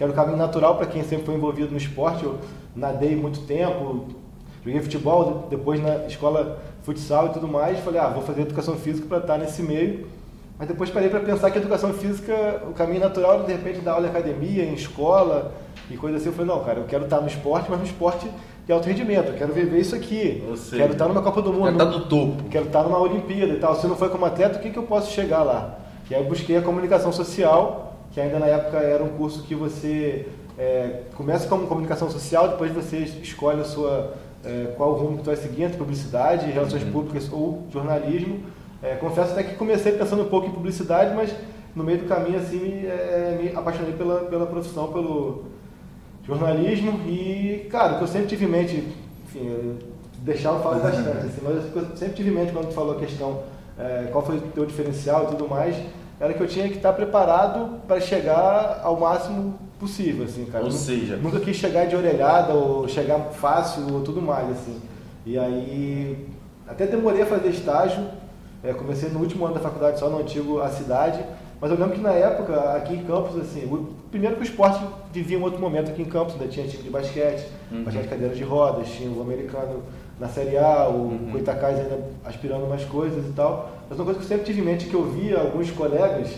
que 0.02 0.04
era 0.04 0.12
o 0.12 0.14
caminho 0.14 0.36
natural 0.36 0.76
para 0.76 0.86
quem 0.86 1.04
sempre 1.04 1.26
foi 1.26 1.36
envolvido 1.36 1.70
no 1.70 1.76
esporte. 1.76 2.24
Eu 2.24 2.38
nadei 2.74 3.14
muito 3.14 3.40
tempo, 3.42 4.06
joguei 4.64 4.80
futebol, 4.80 5.46
depois 5.48 5.80
na 5.80 6.06
escola 6.06 6.60
futsal 6.82 7.26
e 7.26 7.28
tudo 7.30 7.46
mais. 7.46 7.78
Falei, 7.78 8.00
ah, 8.00 8.08
vou 8.08 8.22
fazer 8.22 8.42
educação 8.42 8.74
física 8.74 9.06
para 9.06 9.18
estar 9.18 9.38
nesse 9.38 9.62
meio. 9.62 10.08
Mas 10.58 10.66
depois 10.66 10.90
parei 10.90 11.08
para 11.08 11.20
pensar 11.20 11.50
que 11.52 11.58
a 11.58 11.60
educação 11.60 11.92
física, 11.92 12.62
o 12.68 12.72
caminho 12.72 13.00
natural 13.00 13.34
era 13.34 13.44
de 13.44 13.52
repente 13.52 13.80
dar 13.80 13.92
aula 13.92 14.06
em 14.06 14.10
academia, 14.10 14.64
em 14.64 14.74
escola 14.74 15.52
e 15.88 15.96
coisa 15.96 16.16
assim. 16.16 16.26
Eu 16.26 16.32
falei, 16.32 16.52
não, 16.52 16.64
cara, 16.64 16.80
eu 16.80 16.84
quero 16.84 17.04
estar 17.04 17.20
no 17.20 17.28
esporte, 17.28 17.70
mas 17.70 17.78
no 17.78 17.86
esporte 17.86 18.28
de 18.66 18.72
alto 18.72 18.88
rendimento. 18.88 19.28
Eu 19.28 19.34
quero 19.34 19.52
viver 19.52 19.78
isso 19.78 19.94
aqui. 19.94 20.42
Seja, 20.56 20.78
quero 20.78 20.92
estar 20.94 21.06
numa 21.06 21.22
Copa 21.22 21.40
do 21.42 21.52
Mundo. 21.52 21.64
Quero 21.64 21.76
estar 21.76 21.98
no 21.98 22.04
topo. 22.06 22.42
Quero 22.50 22.66
estar 22.66 22.82
numa 22.82 22.98
Olimpíada 22.98 23.52
e 23.52 23.58
tal. 23.58 23.76
Se 23.76 23.86
não 23.86 23.94
for 23.94 24.10
como 24.10 24.24
atleta, 24.24 24.58
o 24.58 24.60
que, 24.60 24.70
que 24.70 24.78
eu 24.78 24.84
posso 24.84 25.12
chegar 25.12 25.44
lá? 25.44 25.78
E 26.10 26.14
aí 26.14 26.22
eu 26.22 26.28
busquei 26.28 26.56
a 26.56 26.62
comunicação 26.62 27.12
social 27.12 27.91
que 28.12 28.20
ainda 28.20 28.38
na 28.38 28.46
época 28.46 28.78
era 28.78 29.02
um 29.02 29.10
curso 29.10 29.42
que 29.42 29.54
você 29.54 30.28
é, 30.58 31.02
começa 31.16 31.48
como 31.48 31.66
comunicação 31.66 32.10
social, 32.10 32.48
depois 32.48 32.70
você 32.70 32.98
escolhe 32.98 33.60
a 33.60 33.64
sua, 33.64 34.14
é, 34.44 34.72
qual 34.76 34.90
o 34.90 34.94
rumo 34.94 35.18
que 35.18 35.24
você 35.24 35.34
vai 35.34 35.36
seguir, 35.36 35.62
entre 35.64 35.78
publicidade, 35.78 36.50
relações 36.50 36.82
uhum. 36.82 36.92
públicas 36.92 37.30
ou 37.32 37.66
jornalismo. 37.72 38.40
É, 38.82 38.96
confesso 38.96 39.32
até 39.32 39.44
que 39.44 39.54
comecei 39.54 39.92
pensando 39.92 40.22
um 40.22 40.28
pouco 40.28 40.46
em 40.46 40.50
publicidade, 40.50 41.14
mas 41.14 41.34
no 41.74 41.82
meio 41.84 41.98
do 41.98 42.04
caminho 42.06 42.38
assim 42.38 42.58
me, 42.58 42.86
é, 42.86 43.38
me 43.40 43.56
apaixonei 43.56 43.92
pela, 43.92 44.20
pela 44.24 44.46
profissão, 44.46 44.92
pelo 44.92 45.44
jornalismo 46.24 47.00
e, 47.06 47.66
cara, 47.70 47.94
o 47.94 47.96
que 47.98 48.04
eu 48.04 48.08
sempre 48.08 48.28
tive 48.28 48.44
em 48.44 48.48
mente, 48.48 48.88
enfim, 49.24 49.78
deixar 50.18 50.50
eu 50.50 50.60
falar 50.60 50.78
bastante, 50.78 51.26
assim, 51.26 51.40
mas 51.42 51.74
eu 51.74 51.96
sempre 51.96 52.14
tive 52.14 52.30
em 52.30 52.34
mente 52.34 52.52
quando 52.52 52.68
tu 52.68 52.74
falou 52.74 52.96
a 52.96 52.98
questão 52.98 53.42
é, 53.78 54.08
qual 54.12 54.24
foi 54.24 54.36
o 54.36 54.40
teu 54.40 54.66
diferencial 54.66 55.24
e 55.24 55.26
tudo 55.28 55.48
mais, 55.48 55.76
era 56.22 56.32
que 56.34 56.40
eu 56.40 56.46
tinha 56.46 56.68
que 56.68 56.76
estar 56.76 56.92
preparado 56.92 57.80
para 57.88 58.00
chegar 58.00 58.80
ao 58.84 58.96
máximo 58.96 59.58
possível, 59.80 60.24
assim, 60.24 60.44
cara. 60.44 60.62
Ou 60.62 60.70
seja, 60.70 61.16
nunca 61.16 61.40
quis 61.40 61.56
chegar 61.56 61.86
de 61.86 61.96
orelhada 61.96 62.54
ou 62.54 62.86
chegar 62.86 63.18
fácil 63.32 63.92
ou 63.92 64.02
tudo 64.02 64.22
mais, 64.22 64.48
assim. 64.50 64.80
E 65.26 65.36
aí 65.36 66.28
até 66.68 66.86
demorei 66.86 67.22
a 67.22 67.26
fazer 67.26 67.48
estágio. 67.48 68.06
É, 68.62 68.72
comecei 68.72 69.08
no 69.08 69.18
último 69.18 69.44
ano 69.44 69.54
da 69.54 69.60
faculdade 69.60 69.98
só 69.98 70.08
no 70.08 70.20
antigo 70.20 70.60
A 70.60 70.68
Cidade, 70.68 71.18
mas 71.60 71.72
eu 71.72 71.76
lembro 71.76 71.94
que 71.96 72.00
na 72.00 72.12
época, 72.12 72.74
aqui 72.74 72.94
em 72.94 73.02
Campos, 73.02 73.36
assim, 73.40 73.64
o, 73.64 73.92
primeiro 74.08 74.36
que 74.36 74.42
o 74.42 74.44
esporte 74.44 74.80
vivia 75.12 75.36
um 75.36 75.42
outro 75.42 75.60
momento 75.60 75.90
aqui 75.90 76.02
em 76.02 76.04
Campos, 76.04 76.34
ainda 76.34 76.46
tinha 76.46 76.68
time 76.68 76.84
de 76.84 76.90
basquete, 76.90 77.48
uhum. 77.72 77.82
basquete 77.82 78.02
de 78.02 78.08
cadeira 78.08 78.34
de 78.36 78.44
rodas, 78.44 78.88
tinha 78.88 79.10
o 79.10 79.20
americano 79.20 79.82
na 80.20 80.28
Série 80.28 80.56
A, 80.56 80.86
o 80.88 80.92
uhum. 80.92 81.32
Ainda 81.34 81.98
aspirando 82.24 82.68
mais 82.68 82.84
coisas 82.84 83.26
e 83.26 83.32
tal. 83.32 83.81
Mas 83.92 83.98
uma 83.98 84.06
coisa 84.06 84.20
que 84.20 84.24
eu 84.24 84.28
sempre 84.28 84.46
tive 84.46 84.62
em 84.62 84.64
mente 84.64 84.86
que 84.86 84.94
eu 84.94 85.04
via 85.04 85.38
alguns 85.38 85.70
colegas 85.70 86.30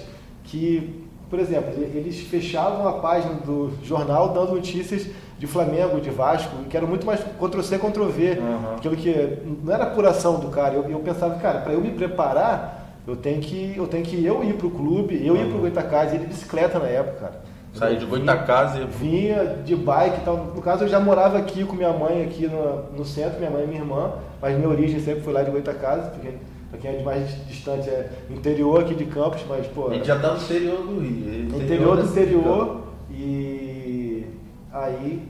que, 0.42 1.06
por 1.30 1.38
exemplo, 1.38 1.72
eles 1.78 2.18
fechavam 2.18 2.88
a 2.88 2.94
página 2.94 3.34
do 3.34 3.70
jornal 3.84 4.30
dando 4.30 4.56
notícias 4.56 5.06
de 5.38 5.46
Flamengo, 5.46 6.00
de 6.00 6.10
Vasco, 6.10 6.56
que 6.68 6.76
era 6.76 6.84
muito 6.84 7.06
mais 7.06 7.20
Ctrl-C, 7.20 7.78
Ctrl-V, 7.78 8.40
uhum. 8.40 8.74
aquilo 8.76 8.96
que 8.96 9.38
não 9.62 9.72
era 9.72 9.84
apuração 9.84 10.40
do 10.40 10.48
cara. 10.48 10.74
Eu, 10.74 10.90
eu 10.90 10.98
pensava, 10.98 11.36
cara, 11.36 11.60
para 11.60 11.72
eu 11.72 11.80
me 11.80 11.92
preparar, 11.92 12.96
eu 13.06 13.14
tenho 13.14 13.40
que 13.40 13.74
eu 13.76 13.86
tenho 13.86 14.04
que 14.04 14.24
eu 14.24 14.42
ir 14.42 14.54
para 14.54 14.66
o 14.66 14.70
clube, 14.72 15.24
eu 15.24 15.34
uhum. 15.34 15.40
ir 15.40 15.48
para 15.48 15.56
o 15.56 15.60
Goitacás, 15.60 16.12
e 16.12 16.16
ele 16.16 16.24
de 16.24 16.30
bicicleta 16.30 16.80
na 16.80 16.88
época, 16.88 17.20
cara. 17.20 17.40
Saí 17.72 17.96
de 17.96 18.04
Goitacás 18.04 18.74
e... 18.74 18.84
Vinha 18.84 19.44
de 19.64 19.76
bike 19.76 20.22
e 20.22 20.24
tal. 20.24 20.36
No 20.38 20.60
caso, 20.60 20.82
eu 20.82 20.88
já 20.88 20.98
morava 20.98 21.38
aqui 21.38 21.64
com 21.64 21.76
minha 21.76 21.92
mãe, 21.92 22.24
aqui 22.24 22.48
no, 22.48 22.96
no 22.96 23.04
centro, 23.04 23.38
minha 23.38 23.50
mãe 23.50 23.62
e 23.62 23.66
minha 23.68 23.80
irmã, 23.80 24.12
mas 24.42 24.56
minha 24.56 24.68
origem 24.68 24.98
sempre 24.98 25.20
foi 25.22 25.32
lá 25.32 25.42
de 25.42 25.52
Goitacás, 25.52 26.08
porque 26.08 26.30
pra 26.74 26.78
quem 26.78 26.90
é 26.90 26.96
de 26.96 27.04
mais 27.04 27.46
distante 27.46 27.88
é 27.88 28.10
interior 28.30 28.80
aqui 28.80 28.94
de 28.94 29.04
Campos, 29.06 29.42
mas, 29.48 29.66
pô... 29.68 29.88
A 29.88 29.94
gente 29.94 30.06
já 30.06 30.18
tá 30.18 30.34
no 30.34 30.42
interior 30.42 30.78
do 30.78 31.00
Rio. 31.00 31.44
Interior, 31.44 31.62
interior 31.62 31.96
do 31.96 32.10
interior, 32.10 32.82
e 33.10 34.24
aí 34.72 35.22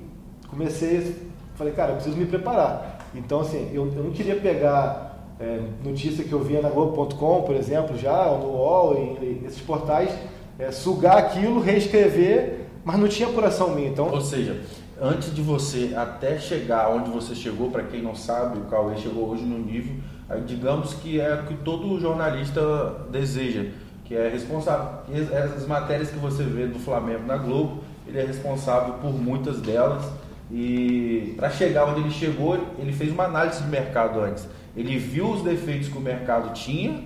comecei, 0.48 1.16
falei, 1.54 1.72
cara, 1.72 1.92
eu 1.92 1.96
preciso 1.96 2.16
me 2.16 2.26
preparar. 2.26 3.08
Então, 3.14 3.40
assim, 3.40 3.70
eu, 3.72 3.86
eu 3.94 4.04
não 4.04 4.10
queria 4.10 4.36
pegar 4.36 5.34
é, 5.38 5.60
notícia 5.84 6.24
que 6.24 6.32
eu 6.32 6.40
via 6.40 6.62
na 6.62 6.70
Globo.com, 6.70 7.42
por 7.42 7.54
exemplo, 7.54 7.96
já, 7.96 8.26
ou 8.26 8.38
no 8.38 8.48
UOL, 8.56 9.18
e, 9.22 9.46
esses 9.46 9.60
portais 9.60 10.10
é, 10.58 10.70
sugar 10.70 11.18
aquilo, 11.18 11.60
reescrever, 11.60 12.60
mas 12.84 12.98
não 12.98 13.08
tinha 13.08 13.28
apuração 13.28 13.74
minha. 13.74 13.88
Então... 13.88 14.08
Ou 14.10 14.20
seja, 14.20 14.62
antes 15.00 15.34
de 15.34 15.42
você 15.42 15.92
até 15.94 16.38
chegar 16.38 16.88
onde 16.88 17.10
você 17.10 17.34
chegou, 17.34 17.70
para 17.70 17.82
quem 17.82 18.00
não 18.00 18.14
sabe, 18.14 18.58
o 18.58 18.62
Cauê 18.62 18.96
chegou 18.96 19.28
hoje 19.28 19.42
no 19.42 19.58
nível, 19.58 19.94
digamos 20.46 20.94
que 20.94 21.20
é 21.20 21.34
o 21.34 21.46
que 21.46 21.54
todo 21.56 22.00
jornalista 22.00 22.60
deseja, 23.10 23.66
que 24.04 24.14
é 24.14 24.28
responsável. 24.28 25.00
As 25.54 25.66
matérias 25.66 26.10
que 26.10 26.18
você 26.18 26.42
vê 26.42 26.66
do 26.66 26.78
Flamengo 26.78 27.26
na 27.26 27.36
Globo, 27.36 27.82
ele 28.06 28.18
é 28.18 28.24
responsável 28.24 28.94
por 28.94 29.12
muitas 29.12 29.60
delas. 29.60 30.04
E 30.50 31.34
para 31.36 31.50
chegar 31.50 31.86
onde 31.86 32.00
ele 32.00 32.10
chegou, 32.10 32.58
ele 32.78 32.92
fez 32.92 33.10
uma 33.10 33.24
análise 33.24 33.62
de 33.62 33.68
mercado 33.68 34.20
antes. 34.20 34.46
Ele 34.76 34.98
viu 34.98 35.30
os 35.30 35.42
defeitos 35.42 35.88
que 35.88 35.96
o 35.96 36.00
mercado 36.00 36.52
tinha 36.52 37.02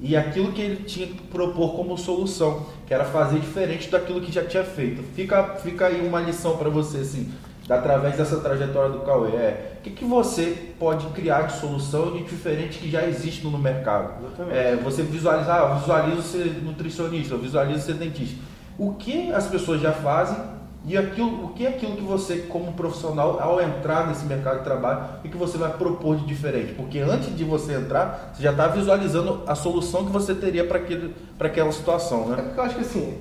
e 0.00 0.16
aquilo 0.16 0.52
que 0.52 0.60
ele 0.60 0.82
tinha 0.82 1.06
que 1.06 1.22
propor 1.28 1.76
como 1.76 1.96
solução, 1.96 2.66
que 2.86 2.92
era 2.92 3.04
fazer 3.04 3.38
diferente 3.38 3.88
daquilo 3.88 4.20
que 4.20 4.32
já 4.32 4.44
tinha 4.44 4.64
feito. 4.64 5.02
Fica, 5.14 5.54
fica 5.62 5.86
aí 5.86 6.06
uma 6.06 6.20
lição 6.20 6.56
para 6.56 6.68
você, 6.68 6.98
assim, 6.98 7.30
através 7.68 8.16
dessa 8.16 8.38
trajetória 8.38 8.90
do 8.90 9.00
Cauê. 9.00 9.30
É, 9.30 9.72
o 9.78 9.82
que, 9.82 9.90
que 9.90 10.04
você 10.04 10.74
pode 10.78 11.06
criar 11.08 11.42
de 11.42 11.54
solução 11.54 12.12
de 12.12 12.24
diferente 12.24 12.78
que 12.78 12.90
já 12.90 13.06
existe 13.06 13.44
no 13.46 13.56
mercado? 13.58 14.14
É, 14.50 14.76
você 14.76 15.02
visualiza, 15.02 15.52
ah, 15.52 15.74
visualiza 15.74 16.22
ser 16.22 16.62
nutricionista, 16.62 17.36
visualiza 17.36 17.80
ser 17.80 17.94
dentista. 17.94 18.36
O 18.78 18.94
que 18.94 19.32
as 19.32 19.46
pessoas 19.46 19.80
já 19.80 19.92
fazem 19.92 20.36
e 20.84 20.96
aquilo, 20.96 21.44
o 21.44 21.48
que 21.50 21.64
é 21.64 21.68
aquilo 21.68 21.94
que 21.94 22.02
você, 22.02 22.38
como 22.48 22.72
profissional, 22.72 23.40
ao 23.40 23.60
entrar 23.60 24.08
nesse 24.08 24.24
mercado 24.26 24.58
de 24.58 24.64
trabalho, 24.64 25.04
o 25.24 25.28
que 25.28 25.36
você 25.36 25.56
vai 25.56 25.72
propor 25.72 26.16
de 26.16 26.26
diferente? 26.26 26.72
Porque 26.72 26.98
antes 26.98 27.36
de 27.36 27.44
você 27.44 27.74
entrar, 27.74 28.32
você 28.34 28.42
já 28.42 28.50
está 28.50 28.66
visualizando 28.66 29.42
a 29.46 29.54
solução 29.54 30.04
que 30.04 30.10
você 30.10 30.34
teria 30.34 30.66
para 30.66 31.46
aquela 31.46 31.70
situação, 31.70 32.26
né? 32.28 32.36
É 32.38 32.42
porque 32.42 32.58
eu 32.58 32.64
acho 32.64 32.74
que 32.74 32.80
assim, 32.80 33.18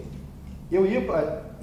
eu 0.71 0.88
ia, 0.88 1.01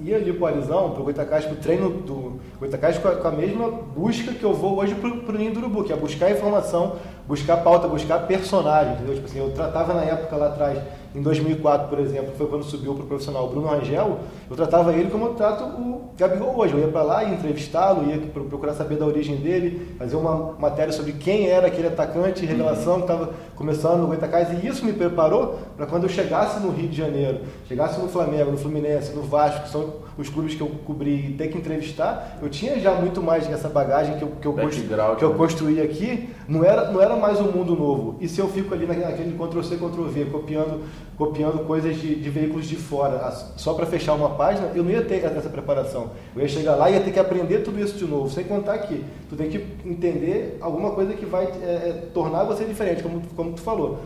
ia 0.01 0.15
ali 0.17 0.33
para 0.33 0.43
o 0.43 0.47
Arizão, 0.47 0.91
para 0.91 1.53
o 1.53 1.55
treino 1.57 1.89
do 1.89 2.39
Goitacás 2.59 2.97
com 2.97 3.27
a 3.27 3.31
mesma 3.31 3.69
busca 3.69 4.33
que 4.33 4.43
eu 4.43 4.53
vou 4.53 4.79
hoje 4.79 4.95
para 4.95 5.09
o 5.09 5.37
Ninho 5.37 5.53
do 5.53 5.59
Urubu, 5.59 5.83
que 5.83 5.93
é 5.93 5.95
buscar 5.95 6.31
informação, 6.31 6.95
buscar 7.27 7.57
pauta, 7.57 7.87
buscar 7.87 8.19
personagem, 8.27 8.93
entendeu? 8.93 9.15
Tipo 9.15 9.27
assim, 9.27 9.39
eu 9.39 9.51
tratava 9.51 9.93
na 9.93 10.03
época 10.03 10.35
lá 10.35 10.47
atrás 10.47 10.79
em 11.15 11.21
2004, 11.21 11.87
por 11.87 11.99
exemplo, 11.99 12.33
foi 12.37 12.47
quando 12.47 12.63
subiu 12.63 12.93
para 12.93 13.03
o 13.03 13.07
profissional 13.07 13.49
Bruno 13.49 13.67
Rangel, 13.67 14.19
eu 14.49 14.55
tratava 14.55 14.93
ele 14.93 15.09
como 15.09 15.25
eu 15.25 15.33
trato 15.33 15.63
o 15.63 16.11
Gabigol 16.17 16.55
hoje. 16.55 16.73
Eu 16.73 16.81
ia 16.81 16.87
para 16.87 17.01
lá, 17.01 17.23
ia 17.23 17.33
entrevistá-lo, 17.33 18.07
ia 18.09 18.19
procurar 18.19 18.73
saber 18.73 18.97
da 18.97 19.05
origem 19.05 19.37
dele, 19.37 19.95
fazer 19.97 20.15
uma 20.15 20.53
matéria 20.59 20.93
sobre 20.93 21.13
quem 21.13 21.47
era 21.47 21.67
aquele 21.67 21.87
atacante, 21.87 22.45
revelação 22.45 22.93
uhum. 22.93 22.99
que 22.99 23.11
estava 23.11 23.33
começando 23.55 24.01
no 24.01 24.07
Goitacás, 24.07 24.49
e 24.51 24.67
isso 24.67 24.85
me 24.85 24.93
preparou 24.93 25.59
para 25.75 25.85
quando 25.85 26.03
eu 26.03 26.09
chegasse 26.09 26.59
no 26.59 26.69
Rio 26.69 26.87
de 26.87 26.95
Janeiro, 26.95 27.39
chegasse 27.67 27.99
no 27.99 28.07
Flamengo, 28.07 28.51
no 28.51 28.57
Fluminense, 28.57 29.13
no 29.13 29.23
Vasco, 29.23 29.63
que 29.63 29.69
são 29.69 29.93
os 30.17 30.29
clubes 30.29 30.53
que 30.53 30.61
eu 30.61 30.67
cobri 30.85 31.29
e 31.29 31.33
ter 31.33 31.47
que 31.47 31.57
entrevistar, 31.57 32.37
eu 32.41 32.49
tinha 32.49 32.79
já 32.79 32.93
muito 32.93 33.21
mais 33.21 33.47
dessa 33.47 33.69
bagagem 33.69 34.17
que 34.17 34.23
eu, 34.23 34.31
que 34.41 34.45
eu, 34.45 34.53
constru, 34.53 34.83
que 35.17 35.23
eu 35.23 35.29
né? 35.29 35.37
construí 35.37 35.81
aqui, 35.81 36.29
não 36.47 36.63
era, 36.63 36.91
não 36.91 37.01
era 37.01 37.15
mais 37.15 37.39
um 37.39 37.51
mundo 37.51 37.75
novo. 37.75 38.17
E 38.19 38.27
se 38.27 38.39
eu 38.39 38.47
fico 38.49 38.73
ali 38.73 38.85
naquele 38.85 39.31
Ctrl-C, 39.37 39.77
Ctrl-V, 39.77 40.25
copiando 40.25 40.81
copiando 41.17 41.65
coisas 41.65 41.97
de, 41.97 42.15
de 42.15 42.29
veículos 42.29 42.65
de 42.65 42.77
fora, 42.77 43.29
só 43.57 43.73
para 43.73 43.85
fechar 43.85 44.13
uma 44.13 44.29
página, 44.31 44.71
eu 44.73 44.83
não 44.83 44.91
ia 44.91 45.01
ter 45.01 45.23
essa 45.23 45.49
preparação. 45.49 46.11
Eu 46.35 46.41
ia 46.41 46.47
chegar 46.47 46.75
lá 46.75 46.89
e 46.89 46.93
ia 46.93 47.01
ter 47.01 47.11
que 47.11 47.19
aprender 47.19 47.59
tudo 47.59 47.79
isso 47.79 47.97
de 47.97 48.05
novo, 48.05 48.29
sem 48.29 48.45
contar 48.45 48.77
que 48.79 49.03
tu 49.29 49.35
tem 49.35 49.49
que 49.49 49.57
entender 49.85 50.57
alguma 50.61 50.91
coisa 50.91 51.13
que 51.13 51.25
vai 51.25 51.45
é, 51.45 51.47
é, 51.47 52.03
tornar 52.13 52.43
você 52.43 52.63
diferente, 52.63 53.03
como, 53.03 53.21
como 53.35 53.51
tu 53.51 53.61
falou. 53.61 53.99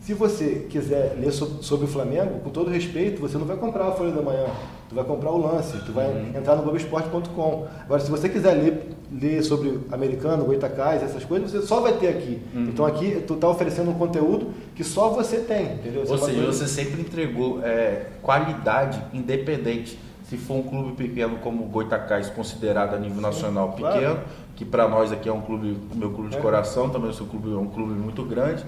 Se 0.00 0.14
você 0.14 0.66
quiser 0.68 1.16
ler 1.20 1.30
sobre 1.30 1.84
o 1.84 1.88
Flamengo, 1.88 2.40
com 2.40 2.50
todo 2.50 2.70
respeito, 2.70 3.20
você 3.20 3.36
não 3.38 3.44
vai 3.44 3.56
comprar 3.56 3.86
a 3.86 3.92
Folha 3.92 4.10
da 4.10 4.22
Manhã, 4.22 4.46
tu 4.90 4.96
vai 4.96 5.04
comprar 5.04 5.30
o 5.30 5.38
lance, 5.38 5.78
tu 5.86 5.92
vai 5.92 6.06
uhum. 6.06 6.32
entrar 6.36 6.56
no 6.56 6.62
Globoesporte.com. 6.64 7.68
Agora, 7.84 8.00
se 8.00 8.10
você 8.10 8.28
quiser 8.28 8.54
ler, 8.54 8.90
ler 9.12 9.40
sobre 9.44 9.78
americano, 9.92 10.44
Goitacás, 10.44 11.00
essas 11.00 11.24
coisas, 11.24 11.52
você 11.52 11.64
só 11.64 11.80
vai 11.80 11.92
ter 11.92 12.08
aqui. 12.08 12.42
Uhum. 12.52 12.64
Então 12.64 12.84
aqui 12.84 13.22
tu 13.24 13.34
está 13.34 13.48
oferecendo 13.48 13.92
um 13.92 13.94
conteúdo 13.94 14.52
que 14.74 14.82
só 14.82 15.10
você 15.10 15.38
tem, 15.38 15.74
entendeu? 15.74 16.02
Ou 16.08 16.18
seja, 16.18 16.44
você 16.44 16.66
sempre 16.66 17.00
entregou 17.02 17.60
é, 17.62 18.06
qualidade 18.20 19.00
independente 19.14 19.96
se 20.24 20.36
for 20.36 20.54
um 20.54 20.62
clube 20.62 20.92
pequeno 20.92 21.38
como 21.38 21.64
o 21.64 21.66
Goitacás, 21.66 22.28
considerado 22.28 22.94
a 22.94 22.98
nível 22.98 23.20
nacional 23.20 23.72
pequeno, 23.72 24.14
claro. 24.14 24.20
que 24.54 24.64
para 24.64 24.88
nós 24.88 25.12
aqui 25.12 25.28
é 25.28 25.32
um 25.32 25.40
clube, 25.40 25.76
meu 25.94 26.10
clube 26.10 26.30
de 26.30 26.36
é. 26.36 26.40
coração, 26.40 26.88
também 26.88 27.10
o 27.10 27.14
seu 27.14 27.26
clube 27.26 27.52
é 27.52 27.56
um 27.56 27.66
clube 27.66 27.94
muito 27.94 28.24
grande, 28.24 28.64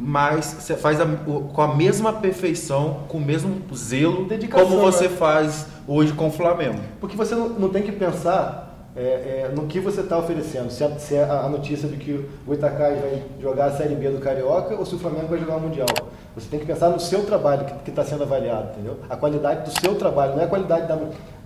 mas 0.00 0.56
você 0.58 0.74
faz 0.74 0.98
a, 0.98 1.06
com 1.06 1.60
a 1.60 1.76
mesma 1.76 2.12
perfeição, 2.14 3.00
com 3.06 3.18
o 3.18 3.20
mesmo 3.20 3.60
zelo, 3.74 4.24
Dedicação, 4.24 4.66
como 4.66 4.80
você 4.80 5.08
né? 5.08 5.16
faz 5.16 5.66
hoje 5.86 6.14
com 6.14 6.28
o 6.28 6.32
Flamengo. 6.32 6.80
Porque 6.98 7.16
você 7.16 7.34
não, 7.34 7.50
não 7.50 7.68
tem 7.68 7.82
que 7.82 7.92
pensar 7.92 8.88
é, 8.96 9.02
é, 9.02 9.52
no 9.54 9.66
que 9.66 9.78
você 9.78 10.00
está 10.00 10.18
oferecendo. 10.18 10.70
Se, 10.70 10.82
a, 10.82 10.98
se 10.98 11.16
é 11.16 11.24
a, 11.24 11.48
notícia 11.48 11.86
de 11.86 11.96
que 11.98 12.26
o 12.46 12.54
Itacai 12.54 12.96
vai 12.96 13.22
jogar 13.40 13.66
a 13.66 13.72
Série 13.72 13.94
B 13.94 14.08
do 14.08 14.18
Carioca 14.18 14.74
ou 14.74 14.86
se 14.86 14.94
o 14.94 14.98
Flamengo 14.98 15.28
vai 15.28 15.38
jogar 15.38 15.56
o 15.56 15.60
Mundial. 15.60 15.86
Você 16.34 16.48
tem 16.48 16.60
que 16.60 16.66
pensar 16.66 16.88
no 16.88 16.98
seu 16.98 17.24
trabalho 17.26 17.66
que 17.84 17.90
está 17.90 18.02
sendo 18.02 18.22
avaliado, 18.22 18.70
entendeu? 18.72 18.96
A 19.08 19.16
qualidade 19.16 19.70
do 19.70 19.80
seu 19.80 19.96
trabalho, 19.96 20.32
não 20.32 20.40
é 20.40 20.44
a 20.44 20.48
qualidade 20.48 20.86
da, 20.86 20.98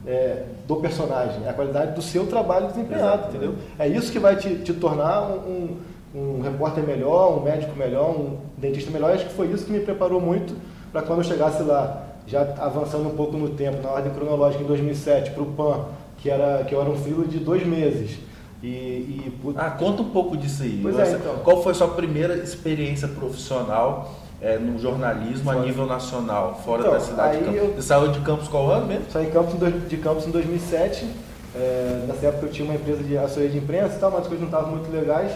é, 0.06 0.44
do 0.66 0.76
personagem, 0.76 1.44
é 1.44 1.48
a 1.48 1.52
qualidade 1.52 1.92
do 1.92 2.02
seu 2.02 2.26
trabalho 2.26 2.68
desempenhado, 2.68 3.28
entendeu? 3.30 3.54
É 3.78 3.88
isso 3.88 4.12
que 4.12 4.18
vai 4.18 4.36
te, 4.36 4.56
te 4.56 4.72
tornar 4.74 5.22
um, 5.22 5.36
um, 5.36 5.76
um, 6.14 6.40
repórter 6.40 6.84
melhor, 6.84 7.38
um 7.38 7.42
médico 7.42 7.76
melhor, 7.76 8.10
um 8.10 8.38
dentista 8.56 8.90
melhor. 8.90 9.12
acho 9.12 9.26
que 9.26 9.34
foi 9.34 9.48
isso 9.48 9.66
que 9.66 9.72
me 9.72 9.80
preparou 9.80 10.20
muito 10.20 10.54
para 10.92 11.02
quando 11.02 11.18
eu 11.18 11.24
chegasse 11.24 11.62
lá, 11.62 12.06
já 12.26 12.42
avançando 12.58 13.08
um 13.08 13.16
pouco 13.16 13.36
no 13.36 13.50
tempo, 13.50 13.82
na 13.82 13.90
ordem 13.90 14.12
cronológica, 14.12 14.62
em 14.62 14.66
2007, 14.66 15.32
para 15.32 15.42
o 15.42 15.46
PAN 15.46 15.86
que, 16.24 16.30
era, 16.30 16.64
que 16.64 16.74
eu 16.74 16.80
era 16.80 16.88
um 16.88 16.96
filho 16.96 17.26
de 17.26 17.38
dois 17.38 17.66
meses. 17.66 18.18
E, 18.62 18.66
e 18.66 19.32
Ah, 19.56 19.70
conta 19.70 20.00
um 20.00 20.08
pouco 20.08 20.36
disso 20.38 20.62
aí. 20.62 20.80
Pois 20.80 20.98
é, 20.98 21.12
então. 21.12 21.36
Qual 21.44 21.62
foi 21.62 21.72
a 21.72 21.74
sua 21.74 21.88
primeira 21.88 22.34
experiência 22.36 23.06
profissional 23.06 24.14
é, 24.40 24.56
no 24.56 24.78
jornalismo 24.78 25.50
a 25.50 25.56
nível 25.56 25.84
nacional, 25.84 26.62
fora 26.64 26.80
então, 26.80 26.92
da 26.92 27.00
cidade 27.00 27.38
de 27.38 27.44
Campos? 27.44 27.60
Eu... 27.60 27.74
Você 27.74 27.82
saiu 27.82 28.08
de 28.08 28.20
Campos 28.20 28.48
qual 28.48 28.70
ano 28.70 28.86
mesmo? 28.86 29.04
Saí 29.10 29.26
de 29.26 29.96
Campos 29.98 30.26
em 30.26 30.30
2007. 30.30 31.06
É, 31.54 32.04
nessa 32.08 32.26
época 32.26 32.46
eu 32.46 32.50
tinha 32.50 32.66
uma 32.66 32.74
empresa 32.74 33.02
de 33.02 33.18
assessoria 33.18 33.50
de 33.50 33.58
imprensa 33.58 33.96
e 33.96 33.98
tal, 33.98 34.10
mas 34.10 34.22
as 34.22 34.28
coisas 34.28 34.40
não 34.40 34.48
estavam 34.48 34.70
muito 34.74 34.90
legais. 34.90 35.32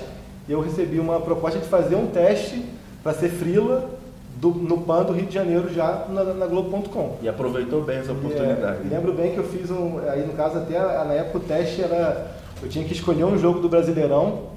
E 0.49 0.53
eu 0.53 0.61
recebi 0.61 0.99
uma 0.99 1.21
proposta 1.21 1.59
de 1.59 1.67
fazer 1.67 1.95
um 1.95 2.07
teste 2.07 2.65
para 3.03 3.13
ser 3.13 3.29
frila 3.29 3.91
do, 4.37 4.51
no 4.51 4.79
PAN 4.79 5.05
do 5.05 5.13
Rio 5.13 5.27
de 5.27 5.35
Janeiro 5.35 5.73
já 5.73 6.07
na, 6.09 6.25
na 6.25 6.47
Globo.com. 6.47 7.17
E 7.21 7.29
aproveitou 7.29 7.83
bem 7.83 7.99
essa 7.99 8.13
oportunidade. 8.13 8.79
E, 8.85 8.87
é, 8.87 8.97
lembro 8.97 9.13
bem 9.13 9.33
que 9.33 9.39
eu 9.39 9.45
fiz 9.45 9.71
um. 9.71 9.99
Aí 10.09 10.27
no 10.27 10.33
caso 10.33 10.59
até 10.59 10.79
na 10.79 11.13
época 11.13 11.39
o 11.39 11.41
teste 11.41 11.83
era. 11.83 12.39
Eu 12.63 12.69
tinha 12.69 12.85
que 12.85 12.93
escolher 12.93 13.25
um 13.25 13.39
jogo 13.39 13.61
do 13.61 13.69
Brasileirão 13.69 14.49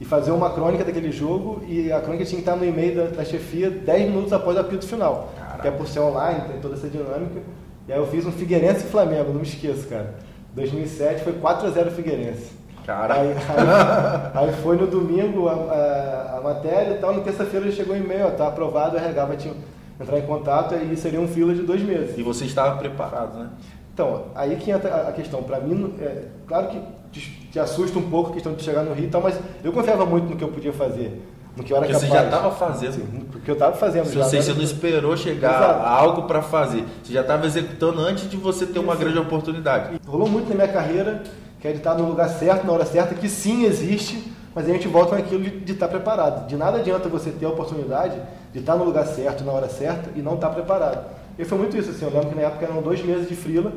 e 0.00 0.04
fazer 0.04 0.32
uma 0.32 0.50
crônica 0.50 0.84
daquele 0.84 1.12
jogo 1.12 1.62
e 1.68 1.92
a 1.92 2.00
crônica 2.00 2.24
tinha 2.24 2.42
que 2.42 2.48
estar 2.48 2.56
no 2.56 2.64
e-mail 2.64 2.96
da, 2.96 3.04
da 3.16 3.24
chefia 3.24 3.70
10 3.70 4.08
minutos 4.08 4.32
após 4.32 4.56
o 4.56 4.60
apito 4.60 4.86
final. 4.86 5.32
Caraca. 5.38 5.62
Que 5.62 5.68
é 5.68 5.70
por 5.70 5.86
ser 5.86 6.00
online, 6.00 6.40
tem 6.48 6.60
toda 6.60 6.74
essa 6.74 6.88
dinâmica. 6.88 7.42
E 7.86 7.92
aí 7.92 7.98
eu 7.98 8.06
fiz 8.06 8.26
um 8.26 8.32
Figueirense 8.32 8.86
e 8.86 8.88
Flamengo, 8.88 9.32
não 9.32 9.40
me 9.40 9.46
esqueço, 9.46 9.86
cara. 9.86 10.14
2007 10.54 11.22
foi 11.22 11.34
4x0 11.34 11.90
Figueirense. 11.90 12.63
Cara. 12.86 13.14
Aí, 13.14 13.30
aí, 13.30 14.48
aí, 14.48 14.52
foi 14.62 14.76
no 14.76 14.86
domingo 14.86 15.48
a, 15.48 15.54
a, 15.54 16.38
a 16.38 16.40
matéria 16.42 16.94
e 16.94 16.98
tal, 16.98 17.14
na 17.14 17.22
terça-feira 17.22 17.70
chegou 17.72 17.94
o 17.94 17.98
e-mail, 17.98 18.30
tá 18.32 18.48
aprovado, 18.48 18.96
o 18.96 18.98
RH 18.98 19.24
vai 19.24 19.36
te 19.36 19.50
entrar 19.98 20.18
em 20.18 20.26
contato 20.26 20.74
e 20.74 20.96
seria 20.96 21.20
um 21.20 21.28
fila 21.28 21.54
de 21.54 21.62
dois 21.62 21.82
meses. 21.82 22.18
E 22.18 22.22
você 22.22 22.44
estava 22.44 22.76
preparado, 22.76 23.38
né? 23.38 23.48
Então, 23.94 24.24
aí 24.34 24.56
que 24.56 24.70
entra 24.70 25.08
a 25.08 25.12
questão. 25.12 25.42
Para 25.42 25.60
mim, 25.60 25.94
é, 26.00 26.24
claro 26.46 26.66
que 26.66 26.80
te, 27.12 27.48
te, 27.52 27.60
assusta 27.60 27.96
um 27.96 28.10
pouco 28.10 28.30
a 28.30 28.32
questão 28.32 28.52
de 28.52 28.62
chegar 28.62 28.82
no 28.82 28.92
Rio 28.92 29.06
e 29.06 29.08
tal, 29.08 29.22
mas 29.22 29.38
eu 29.62 29.72
confiava 29.72 30.04
muito 30.04 30.28
no 30.28 30.36
que 30.36 30.42
eu 30.42 30.48
podia 30.48 30.72
fazer. 30.72 31.22
No 31.56 31.62
que 31.62 31.72
eu 31.72 31.76
era 31.76 31.86
porque 31.86 32.04
capaz. 32.04 32.12
você 32.12 32.18
já 32.18 32.24
estava 32.24 32.50
fazendo. 32.50 32.92
Sim, 32.94 33.26
porque 33.30 33.48
eu 33.48 33.52
estava 33.52 33.76
fazendo. 33.76 34.06
Se 34.06 34.16
você, 34.16 34.42
você 34.42 34.52
não 34.52 34.62
esperou 34.62 35.16
chegar 35.16 35.54
Exato. 35.54 35.86
a 35.86 35.88
algo 35.88 36.22
para 36.22 36.42
fazer. 36.42 36.84
Você 37.04 37.12
já 37.12 37.20
estava 37.20 37.46
executando 37.46 38.00
antes 38.00 38.28
de 38.28 38.36
você 38.36 38.66
ter 38.66 38.80
uma 38.80 38.96
grande 38.96 39.18
oportunidade. 39.18 40.00
Rolou 40.04 40.28
muito 40.28 40.48
na 40.48 40.56
minha 40.56 40.68
carreira 40.68 41.22
que 41.64 41.68
é 41.68 41.72
de 41.72 41.78
estar 41.78 41.94
no 41.94 42.06
lugar 42.06 42.28
certo, 42.28 42.66
na 42.66 42.74
hora 42.74 42.84
certa, 42.84 43.14
que 43.14 43.26
sim 43.26 43.64
existe, 43.64 44.30
mas 44.54 44.68
a 44.68 44.72
gente 44.74 44.86
volta 44.86 45.16
naquilo 45.16 45.42
de, 45.42 45.60
de 45.60 45.72
estar 45.72 45.88
preparado. 45.88 46.46
De 46.46 46.56
nada 46.56 46.76
adianta 46.76 47.08
você 47.08 47.30
ter 47.30 47.46
a 47.46 47.48
oportunidade 47.48 48.20
de 48.52 48.58
estar 48.58 48.76
no 48.76 48.84
lugar 48.84 49.06
certo, 49.06 49.42
na 49.42 49.50
hora 49.50 49.66
certa, 49.66 50.10
e 50.14 50.20
não 50.20 50.34
estar 50.34 50.50
preparado. 50.50 51.06
E 51.38 51.44
foi 51.46 51.56
muito 51.56 51.74
isso, 51.74 51.88
assim, 51.88 52.04
eu 52.04 52.10
lembro 52.10 52.28
que 52.28 52.34
na 52.34 52.42
época 52.42 52.66
eram 52.66 52.82
dois 52.82 53.02
meses 53.02 53.26
de 53.26 53.34
frila, 53.34 53.72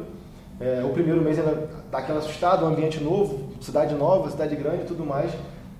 é, 0.59 0.83
o 0.83 0.89
primeiro 0.89 1.21
mês 1.21 1.39
ainda 1.39 1.69
dá 1.89 1.99
aquela 1.99 2.19
assustada, 2.19 2.65
um 2.65 2.67
ambiente 2.67 3.01
novo, 3.01 3.53
cidade 3.61 3.95
nova, 3.95 4.29
cidade 4.29 4.53
grande 4.57 4.81
e 4.81 4.85
tudo 4.85 5.05
mais, 5.05 5.31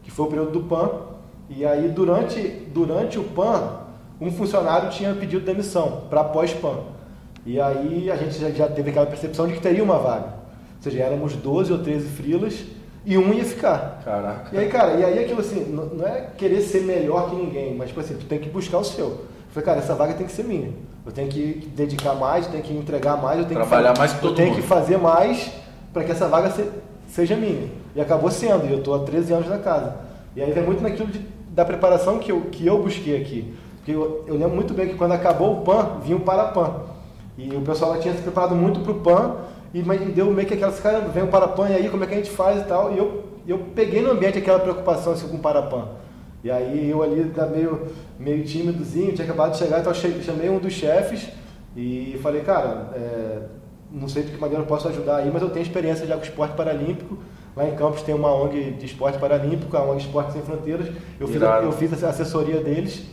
que 0.02 0.10
foi 0.10 0.28
o 0.28 0.30
período 0.30 0.52
do 0.52 0.62
PAN, 0.62 0.90
e 1.50 1.66
aí 1.66 1.90
durante, 1.90 2.42
durante 2.74 3.20
o 3.20 3.26
PAN, 3.26 3.82
um 4.22 4.32
funcionário 4.32 4.90
tinha 4.92 5.14
pedido 5.14 5.46
demissão 5.46 6.04
para 6.10 6.24
pós-PAN. 6.24 6.78
E 7.46 7.60
aí 7.60 8.10
a 8.10 8.16
gente 8.16 8.40
já, 8.40 8.50
já 8.50 8.70
teve 8.70 8.92
aquela 8.92 9.08
percepção 9.08 9.46
de 9.46 9.56
que 9.56 9.60
teria 9.60 9.84
uma 9.84 9.98
vaga. 9.98 10.37
Ou 10.77 10.84
seja, 10.84 11.03
éramos 11.03 11.34
12 11.34 11.72
ou 11.72 11.79
13 11.79 12.07
frilas 12.07 12.63
e 13.05 13.17
um 13.17 13.34
ia 13.34 13.46
ficar. 13.46 14.01
Caraca. 14.03 14.55
E 14.55 14.60
aí, 14.60 14.67
cara, 14.69 14.93
e 14.93 15.03
aí 15.05 15.19
aquilo 15.19 15.39
assim, 15.39 15.62
não 15.72 16.05
é 16.05 16.27
querer 16.38 16.62
ser 16.62 16.81
melhor 16.81 17.29
que 17.29 17.36
ninguém, 17.36 17.75
mas 17.75 17.88
tipo 17.89 18.00
assim, 18.00 18.15
tu 18.15 18.25
tem 18.25 18.39
que 18.39 18.50
buscar 18.50 18.79
o 18.79 18.84
seu. 18.84 19.05
Eu 19.05 19.25
falei, 19.51 19.65
cara, 19.65 19.79
essa 19.79 19.96
vaga 19.96 20.13
tem 20.13 20.25
que 20.25 20.31
ser 20.34 20.43
minha. 20.43 20.69
Eu 21.05 21.12
tenho 21.12 21.29
que 21.29 21.72
dedicar 21.75 22.13
mais, 22.15 22.46
eu 22.46 22.51
tenho 22.51 22.63
que 22.63 22.74
entregar 22.74 23.15
mais, 23.17 23.39
eu 23.39 23.46
tenho 23.46 23.60
Trabalhar 23.62 23.93
que 23.93 24.00
mais 24.00 24.12
que 24.13 24.19
todo 24.19 24.31
Eu 24.31 24.36
tenho 24.36 24.50
mundo. 24.50 24.62
que 24.62 24.67
fazer 24.67 24.98
mais 24.98 25.51
para 25.93 26.03
que 26.03 26.12
essa 26.12 26.27
vaga 26.27 26.50
se, 26.51 26.69
seja 27.07 27.36
minha. 27.36 27.69
E 27.96 28.01
acabou 28.01 28.29
sendo, 28.29 28.65
e 28.65 28.72
eu 28.74 28.79
estou 28.79 28.93
há 28.93 29.00
13 29.00 29.34
anos 29.34 29.48
na 29.48 29.57
casa. 29.57 29.96
E 30.36 30.41
aí 30.41 30.51
vem 30.51 30.63
muito 30.63 30.84
naquilo 30.84 31.07
de, 31.07 31.19
da 31.50 31.63
preparação 31.63 32.19
que 32.19 32.31
eu, 32.31 32.41
que 32.51 32.67
eu 32.67 32.84
busquei 32.84 33.19
aqui. 33.22 33.53
Porque 33.77 33.91
eu, 33.91 34.25
eu 34.27 34.36
lembro 34.36 34.53
muito 34.53 34.74
bem 34.74 34.89
que 34.89 34.96
quando 34.96 35.13
acabou 35.13 35.53
o 35.53 35.62
PAN, 35.62 36.00
vinha 36.03 36.17
o 36.17 36.19
Parapan. 36.19 36.81
E 37.38 37.55
o 37.55 37.62
pessoal 37.62 37.98
tinha 38.00 38.13
se 38.13 38.22
preparado 38.22 38.53
muito 38.53 38.81
para 38.81 38.91
o 38.91 38.96
PAN 38.96 39.36
e 39.77 39.84
me 39.84 40.12
deu 40.12 40.31
meio 40.31 40.48
que 40.48 40.55
aquelas, 40.55 40.79
cara, 40.79 41.01
vem 41.01 41.24
o 41.24 41.27
Parapan, 41.27 41.65
aí 41.65 41.88
como 41.89 42.03
é 42.03 42.07
que 42.07 42.13
a 42.13 42.17
gente 42.17 42.31
faz 42.31 42.62
e 42.62 42.65
tal. 42.65 42.93
E 42.93 42.98
eu, 42.98 43.24
eu 43.48 43.60
peguei 43.75 44.01
no 44.01 44.12
ambiente 44.12 44.39
aquela 44.39 44.60
preocupação 44.60 45.13
assim, 45.13 45.27
com 45.27 45.38
o 45.38 45.39
Parapan. 45.39 45.89
E 46.43 46.50
aí 46.50 46.89
eu 46.89 47.03
ali 47.03 47.31
meio, 47.51 47.88
meio 48.17 48.43
tímidozinho, 48.43 49.13
tinha 49.13 49.25
acabado 49.25 49.51
de 49.51 49.57
chegar, 49.57 49.79
então 49.79 49.93
chamei 49.93 50.50
um 50.50 50.57
dos 50.57 50.74
chefes 50.74 51.27
e 51.75 52.19
falei, 52.24 52.41
cara, 52.41 52.89
é, 52.96 53.39
não 53.91 54.07
sei 54.07 54.24
de 54.24 54.31
que 54.31 54.41
maneira 54.41 54.63
eu 54.63 54.67
posso 54.67 54.88
ajudar 54.88 55.17
aí, 55.17 55.29
mas 55.31 55.41
eu 55.41 55.50
tenho 55.50 55.63
experiência 55.63 56.07
já 56.07 56.15
com 56.15 56.24
esporte 56.24 56.55
paralímpico. 56.55 57.17
Lá 57.55 57.67
em 57.67 57.75
Campos 57.75 58.01
tem 58.03 58.13
uma 58.13 58.31
ONG 58.31 58.72
de 58.72 58.86
esporte 58.86 59.17
paralímpico, 59.17 59.75
a 59.75 59.84
ONG 59.84 60.01
Esporte 60.01 60.34
Sem 60.34 60.41
Fronteiras. 60.41 60.88
Eu 61.19 61.27
fiz, 61.27 61.41
a, 61.41 61.60
eu 61.62 61.72
fiz 61.72 62.03
a 62.03 62.10
assessoria 62.10 62.62
deles 62.62 63.03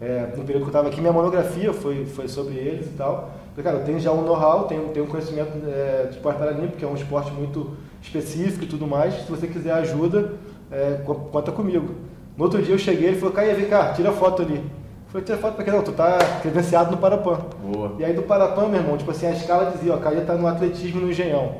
é, 0.00 0.32
no 0.36 0.44
período 0.44 0.62
que 0.62 0.62
eu 0.62 0.66
estava 0.66 0.88
aqui. 0.88 1.00
Minha 1.00 1.12
monografia 1.12 1.72
foi, 1.72 2.04
foi 2.04 2.28
sobre 2.28 2.54
eles 2.54 2.86
e 2.86 2.90
tal. 2.90 3.30
Cara, 3.62 3.78
eu 3.78 3.84
tenho 3.84 3.98
já 3.98 4.12
um 4.12 4.22
know-how, 4.22 4.64
tenho, 4.64 4.88
tenho 4.88 5.06
um 5.06 5.08
conhecimento 5.08 5.52
é, 5.66 6.04
de 6.04 6.16
esporte 6.16 6.38
paralímpico, 6.38 6.76
que 6.76 6.84
é 6.84 6.88
um 6.88 6.94
esporte 6.94 7.32
muito 7.32 7.70
específico 8.02 8.64
e 8.64 8.66
tudo 8.66 8.86
mais. 8.86 9.14
Se 9.14 9.30
você 9.30 9.46
quiser 9.46 9.72
ajuda, 9.72 10.34
é, 10.70 11.00
conta 11.04 11.50
comigo. 11.50 11.94
No 12.36 12.44
outro 12.44 12.60
dia 12.60 12.74
eu 12.74 12.78
cheguei, 12.78 13.08
ele 13.08 13.18
falou, 13.18 13.34
Caia, 13.34 13.54
vem 13.54 13.66
cá, 13.66 13.94
tira 13.94 14.12
foto 14.12 14.42
ali. 14.42 14.56
Eu 14.56 14.62
falei, 15.08 15.24
tira 15.24 15.38
foto 15.38 15.54
pra 15.54 15.64
quê? 15.64 15.70
Não, 15.70 15.82
tu 15.82 15.92
tá 15.92 16.18
credenciado 16.42 16.90
no 16.90 16.98
Parapan. 16.98 17.38
Boa. 17.64 17.94
E 17.98 18.04
aí 18.04 18.12
do 18.12 18.22
Parapan, 18.22 18.68
meu 18.68 18.80
irmão, 18.80 18.98
tipo 18.98 19.10
assim, 19.10 19.26
a 19.26 19.32
escala 19.32 19.70
dizia, 19.70 19.94
ó, 19.94 19.96
Caia 19.96 20.20
tá 20.20 20.34
no 20.34 20.46
atletismo 20.46 21.00
no 21.00 21.10
Engenhão. 21.10 21.54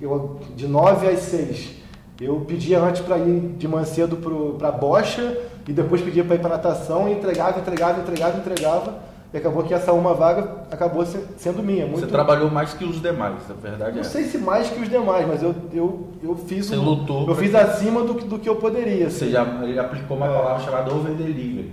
Eu, 0.00 0.38
de 0.54 0.68
9 0.68 1.08
às 1.08 1.18
6. 1.20 1.82
Eu 2.20 2.40
pedia 2.46 2.80
antes 2.80 3.02
para 3.02 3.18
ir 3.18 3.54
de 3.58 3.66
Mancedo 3.66 4.16
para 4.56 4.70
Bocha 4.70 5.36
e 5.66 5.72
depois 5.72 6.00
pedia 6.00 6.24
para 6.24 6.36
ir 6.36 6.40
para 6.40 6.50
natação 6.50 7.08
e 7.08 7.12
entregava, 7.12 7.58
entregava, 7.58 8.00
entregava, 8.00 8.38
entregava. 8.38 9.12
E 9.32 9.38
acabou 9.38 9.62
que 9.62 9.72
essa 9.72 9.94
uma 9.94 10.12
vaga 10.12 10.66
acabou 10.70 11.06
sendo 11.06 11.62
minha. 11.62 11.86
Muito... 11.86 12.00
Você 12.00 12.06
trabalhou 12.06 12.50
mais 12.50 12.74
que 12.74 12.84
os 12.84 13.00
demais, 13.00 13.38
a 13.48 13.54
verdade 13.54 13.92
Não 13.92 14.00
é. 14.00 14.04
Não 14.04 14.04
sei 14.04 14.24
se 14.24 14.36
mais 14.36 14.68
que 14.68 14.78
os 14.78 14.90
demais, 14.90 15.26
mas 15.26 15.42
eu, 15.42 15.54
eu, 15.72 16.08
eu 16.22 16.36
fiz 16.36 16.66
Você 16.66 16.76
um, 16.76 16.84
lutou. 16.84 17.26
Eu 17.26 17.34
fiz 17.34 17.54
acima 17.54 18.02
do, 18.02 18.12
do 18.12 18.38
que 18.38 18.46
eu 18.46 18.56
poderia. 18.56 19.08
Você 19.08 19.24
assim. 19.24 19.32
já 19.32 19.42
ele 19.64 19.78
aplicou 19.78 20.18
uma 20.18 20.26
é. 20.26 20.34
palavra 20.34 20.62
chamada 20.62 20.92
over 20.92 21.14
delivery. 21.14 21.72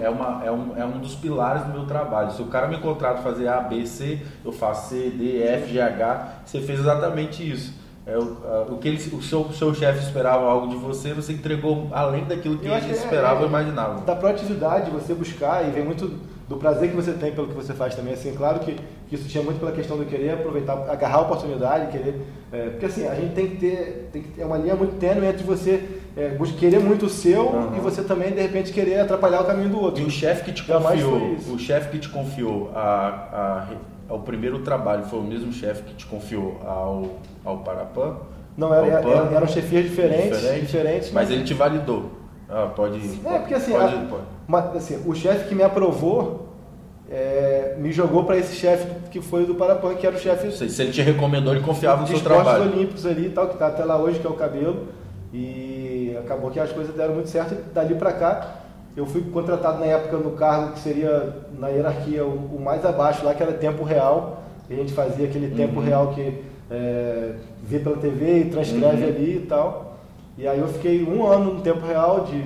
É, 0.00 0.08
uma, 0.10 0.44
é, 0.44 0.50
um, 0.50 0.76
é 0.76 0.84
um 0.84 0.98
dos 0.98 1.14
pilares 1.14 1.62
do 1.64 1.72
meu 1.72 1.86
trabalho. 1.86 2.32
Se 2.32 2.42
o 2.42 2.46
cara 2.46 2.66
me 2.66 2.78
contrata 2.78 3.22
fazer 3.22 3.46
A, 3.46 3.60
B, 3.60 3.86
C, 3.86 4.20
eu 4.44 4.52
faço 4.52 4.90
C, 4.90 5.08
D, 5.10 5.40
F, 5.40 5.72
G, 5.72 5.80
H. 5.80 6.42
Você 6.44 6.60
fez 6.60 6.80
exatamente 6.80 7.48
isso. 7.48 7.72
É, 8.04 8.18
o, 8.18 8.74
o 8.74 8.78
que 8.78 8.88
ele, 8.88 8.96
o 9.14 9.22
seu, 9.22 9.52
seu 9.52 9.72
chefe 9.74 10.04
esperava 10.04 10.44
algo 10.44 10.68
de 10.68 10.76
você, 10.76 11.14
você 11.14 11.32
entregou 11.32 11.88
além 11.92 12.24
daquilo 12.24 12.58
que 12.58 12.66
ele 12.66 12.90
esperava 12.90 13.40
é, 13.40 13.42
ou 13.42 13.48
imaginava. 13.48 14.00
Da 14.00 14.16
proatividade, 14.16 14.90
você 14.90 15.14
buscar, 15.14 15.66
e 15.68 15.70
vem 15.70 15.84
muito 15.84 16.10
do 16.48 16.56
prazer 16.56 16.90
que 16.90 16.96
você 16.96 17.12
tem 17.12 17.32
pelo 17.32 17.48
que 17.48 17.54
você 17.54 17.72
faz 17.72 17.94
também. 17.94 18.14
Assim, 18.14 18.34
claro 18.34 18.58
que, 18.60 18.76
que 19.08 19.14
isso 19.14 19.28
tinha 19.28 19.42
muito 19.42 19.60
pela 19.60 19.72
questão 19.72 19.98
de 19.98 20.04
querer 20.06 20.32
aproveitar, 20.32 20.72
agarrar 20.90 21.18
a 21.18 21.20
oportunidade, 21.22 21.92
querer. 21.92 22.20
É, 22.50 22.70
porque 22.70 22.86
assim, 22.86 23.06
a 23.06 23.14
gente 23.14 23.34
tem 23.34 23.48
que 23.50 23.56
ter. 23.56 24.10
Tem 24.12 24.22
que 24.22 24.28
ter 24.30 24.44
uma 24.44 24.58
linha 24.58 24.74
muito 24.74 24.98
tênue 24.98 25.26
entre 25.26 25.44
você 25.44 26.02
é, 26.16 26.36
querer 26.58 26.80
muito 26.80 27.06
o 27.06 27.08
seu 27.08 27.46
uhum. 27.46 27.76
e 27.76 27.80
você 27.80 28.02
também, 28.02 28.32
de 28.32 28.40
repente, 28.40 28.72
querer 28.72 29.00
atrapalhar 29.00 29.40
o 29.40 29.44
caminho 29.44 29.70
do 29.70 29.80
outro. 29.80 30.02
E 30.02 30.06
o 30.06 30.10
chefe 30.10 30.44
que 30.44 30.52
te 30.52 30.62
confiou, 30.64 31.36
o 31.50 31.58
chefe 31.58 31.90
que 31.90 31.98
te 31.98 32.08
confiou 32.08 32.70
a, 32.74 32.80
a, 33.32 33.68
ao 34.12 34.18
primeiro 34.20 34.58
trabalho 34.58 35.04
foi 35.04 35.18
o 35.18 35.22
mesmo 35.22 35.50
chefe 35.52 35.82
que 35.84 35.94
te 35.94 36.06
confiou 36.06 36.60
ao, 36.66 37.16
ao 37.42 37.58
Parapan? 37.58 38.16
Não, 38.54 38.72
era, 38.72 38.86
era, 38.86 39.34
eram 39.34 39.46
chefias 39.46 39.84
diferentes, 39.84 40.38
diferente, 40.38 40.66
diferentes. 40.66 41.12
Mas, 41.12 41.28
mas 41.28 41.30
ele 41.30 41.44
te 41.44 41.54
validou. 41.54 42.10
Ah, 42.46 42.70
pode. 42.76 42.98
É, 43.24 43.38
porque 43.38 43.54
assim, 43.54 43.72
pode, 43.72 43.94
a, 43.94 43.98
pode. 44.00 44.22
Mas, 44.46 44.76
assim 44.76 45.02
o 45.06 45.14
chefe 45.14 45.48
que 45.48 45.54
me 45.54 45.62
aprovou, 45.62 46.48
é, 47.10 47.74
me 47.78 47.90
jogou 47.90 48.24
para 48.24 48.36
esse 48.36 48.54
chefe 48.54 48.86
que 49.10 49.22
foi 49.22 49.46
do 49.46 49.54
Parapan, 49.54 49.94
que 49.94 50.06
era 50.06 50.14
o 50.14 50.18
chefe. 50.18 50.52
Se 50.52 50.82
ele 50.82 50.92
te 50.92 51.00
recomendou, 51.00 51.54
ele 51.54 51.64
confiava 51.64 52.02
no 52.02 52.06
seu 52.06 52.20
trabalho. 52.20 52.64
olímpicos 52.64 53.06
ali 53.06 53.28
e 53.28 53.30
tal, 53.30 53.46
que 53.46 53.54
está 53.54 53.68
até 53.68 53.82
lá 53.82 53.96
hoje, 53.96 54.18
que 54.18 54.26
é 54.26 54.30
o 54.30 54.34
cabelo. 54.34 54.88
E 55.32 56.14
acabou 56.20 56.50
que 56.50 56.60
as 56.60 56.70
coisas 56.70 56.94
deram 56.94 57.14
muito 57.14 57.30
certo. 57.30 57.54
E 57.54 57.72
dali 57.72 57.94
para 57.94 58.12
cá, 58.12 58.61
eu 58.96 59.06
fui 59.06 59.22
contratado 59.22 59.80
na 59.80 59.86
época 59.86 60.16
no 60.18 60.32
cargo 60.32 60.72
que 60.72 60.80
seria 60.80 61.34
na 61.58 61.68
hierarquia 61.68 62.24
o, 62.24 62.56
o 62.56 62.60
mais 62.62 62.84
abaixo 62.84 63.24
lá, 63.24 63.34
que 63.34 63.42
era 63.42 63.52
tempo 63.52 63.82
real. 63.82 64.42
E 64.68 64.74
a 64.74 64.76
gente 64.76 64.92
fazia 64.92 65.26
aquele 65.26 65.48
uhum. 65.48 65.56
tempo 65.56 65.80
real 65.80 66.08
que 66.08 66.42
é, 66.70 67.34
vê 67.62 67.78
pela 67.78 67.96
TV 67.96 68.40
e 68.40 68.44
transcreve 68.46 69.02
uhum. 69.02 69.08
ali 69.08 69.36
e 69.36 69.46
tal. 69.48 69.98
E 70.36 70.46
aí 70.46 70.58
eu 70.58 70.68
fiquei 70.68 71.04
um 71.04 71.26
ano 71.26 71.54
no 71.54 71.60
tempo 71.60 71.86
real, 71.86 72.24
de 72.24 72.44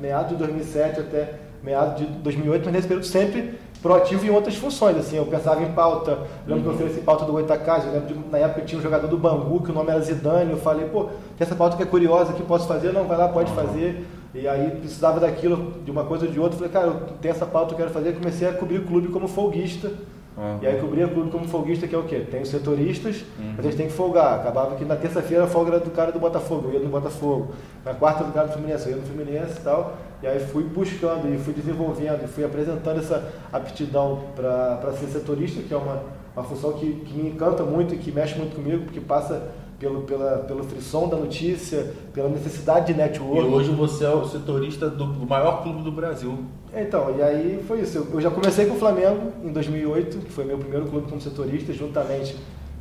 meados 0.00 0.30
de 0.30 0.36
2007 0.36 1.00
até 1.00 1.34
meados 1.62 1.98
de 1.98 2.06
2008, 2.06 2.64
mas 2.64 2.72
nesse 2.72 2.88
período 2.88 3.06
sempre 3.06 3.58
proativo 3.82 4.26
em 4.26 4.30
outras 4.30 4.56
funções, 4.56 4.96
assim, 4.96 5.16
eu 5.16 5.26
pensava 5.26 5.62
em 5.62 5.72
pauta, 5.72 6.18
lembro 6.46 6.70
uhum. 6.70 6.76
que 6.76 6.82
eu 6.82 6.86
ofereci 6.86 7.00
pauta 7.00 7.24
do 7.24 7.32
Goitacás, 7.32 7.84
eu 7.84 7.92
lembro 7.92 8.08
de, 8.08 8.30
na 8.30 8.38
época 8.38 8.62
tinha 8.62 8.78
um 8.78 8.82
jogador 8.82 9.06
do 9.06 9.16
Bangu, 9.16 9.62
que 9.62 9.70
o 9.70 9.74
nome 9.74 9.90
era 9.90 10.00
Zidane, 10.00 10.50
eu 10.50 10.56
falei, 10.56 10.86
pô, 10.86 11.04
tem 11.04 11.46
essa 11.46 11.54
pauta 11.54 11.76
que 11.76 11.82
é 11.82 11.86
curiosa, 11.86 12.32
que 12.32 12.42
posso 12.42 12.66
fazer? 12.66 12.92
Não, 12.92 13.04
vai 13.04 13.16
lá, 13.16 13.28
pode 13.28 13.50
uhum. 13.50 13.56
fazer, 13.56 14.04
e 14.34 14.46
aí 14.46 14.70
precisava 14.72 15.18
daquilo, 15.20 15.82
de 15.84 15.90
uma 15.90 16.04
coisa 16.04 16.26
ou 16.26 16.32
de 16.32 16.38
outra, 16.38 16.56
falei, 16.56 16.72
cara, 16.72 16.86
eu 16.86 17.00
tenho 17.20 17.32
essa 17.32 17.46
pauta 17.46 17.68
que 17.68 17.74
eu 17.74 17.86
quero 17.86 17.90
fazer, 17.90 18.14
comecei 18.14 18.48
a 18.48 18.52
cobrir 18.52 18.78
o 18.78 18.84
clube 18.84 19.08
como 19.08 19.26
folguista, 19.26 19.90
Uhum. 20.38 20.58
E 20.62 20.66
aí 20.68 20.80
cobria 20.80 21.04
o 21.04 21.10
clube 21.10 21.30
como 21.32 21.48
folguista, 21.48 21.88
que 21.88 21.94
é 21.94 21.98
o 21.98 22.04
quê? 22.04 22.20
Tem 22.20 22.40
os 22.40 22.48
setoristas, 22.48 23.24
uhum. 23.36 23.54
a 23.58 23.62
gente 23.62 23.76
tem 23.76 23.88
que 23.88 23.92
folgar. 23.92 24.38
Acabava 24.38 24.76
que 24.76 24.84
na 24.84 24.94
terça-feira 24.94 25.44
a 25.44 25.46
folga 25.48 25.72
era 25.72 25.80
do 25.80 25.90
cara 25.90 26.12
do 26.12 26.20
Botafogo, 26.20 26.68
eu 26.68 26.74
ia 26.74 26.80
no 26.80 26.88
Botafogo. 26.88 27.52
Na 27.84 27.92
quarta 27.92 28.22
do 28.22 28.32
cara 28.32 28.46
do 28.46 28.52
Fluminense, 28.52 28.86
eu 28.86 28.92
ia 28.92 28.96
no 28.98 29.02
Fluminense 29.02 29.58
e 29.58 29.62
tal. 29.64 29.96
E 30.22 30.28
aí 30.28 30.38
fui 30.38 30.62
buscando 30.62 31.28
e 31.34 31.38
fui 31.38 31.52
desenvolvendo 31.52 32.24
e 32.24 32.28
fui 32.28 32.44
apresentando 32.44 33.00
essa 33.00 33.32
aptidão 33.52 34.26
para 34.36 34.92
ser 34.92 35.06
setorista, 35.06 35.60
que 35.60 35.74
é 35.74 35.76
uma, 35.76 36.02
uma 36.36 36.44
função 36.44 36.72
que, 36.74 36.92
que 37.04 37.14
me 37.14 37.30
encanta 37.30 37.64
muito 37.64 37.94
e 37.94 37.98
que 37.98 38.12
mexe 38.12 38.38
muito 38.38 38.54
comigo, 38.54 38.84
porque 38.84 39.00
passa 39.00 39.50
pelo, 39.78 40.02
pela, 40.02 40.38
pelo 40.38 40.64
frisson 40.64 41.08
da 41.08 41.16
notícia, 41.16 41.92
pela 42.12 42.28
necessidade 42.28 42.92
de 42.92 42.94
network. 42.94 43.48
E 43.48 43.54
hoje 43.54 43.70
você 43.70 44.04
é 44.04 44.10
o 44.10 44.24
setorista 44.24 44.90
do 44.90 45.06
maior 45.06 45.62
clube 45.62 45.82
do 45.82 45.92
Brasil. 45.92 46.38
Então, 46.74 47.14
e 47.16 47.22
aí 47.22 47.64
foi 47.66 47.80
isso. 47.80 48.06
Eu 48.12 48.20
já 48.20 48.30
comecei 48.30 48.66
com 48.66 48.74
o 48.74 48.78
Flamengo 48.78 49.32
em 49.42 49.52
2008, 49.52 50.18
que 50.18 50.32
foi 50.32 50.44
meu 50.44 50.58
primeiro 50.58 50.86
clube 50.86 51.08
como 51.08 51.20
setorista, 51.20 51.72
juntamente 51.72 52.36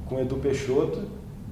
com 0.07 0.15
o 0.15 0.19
Edu 0.19 0.37
Peixoto, 0.37 1.01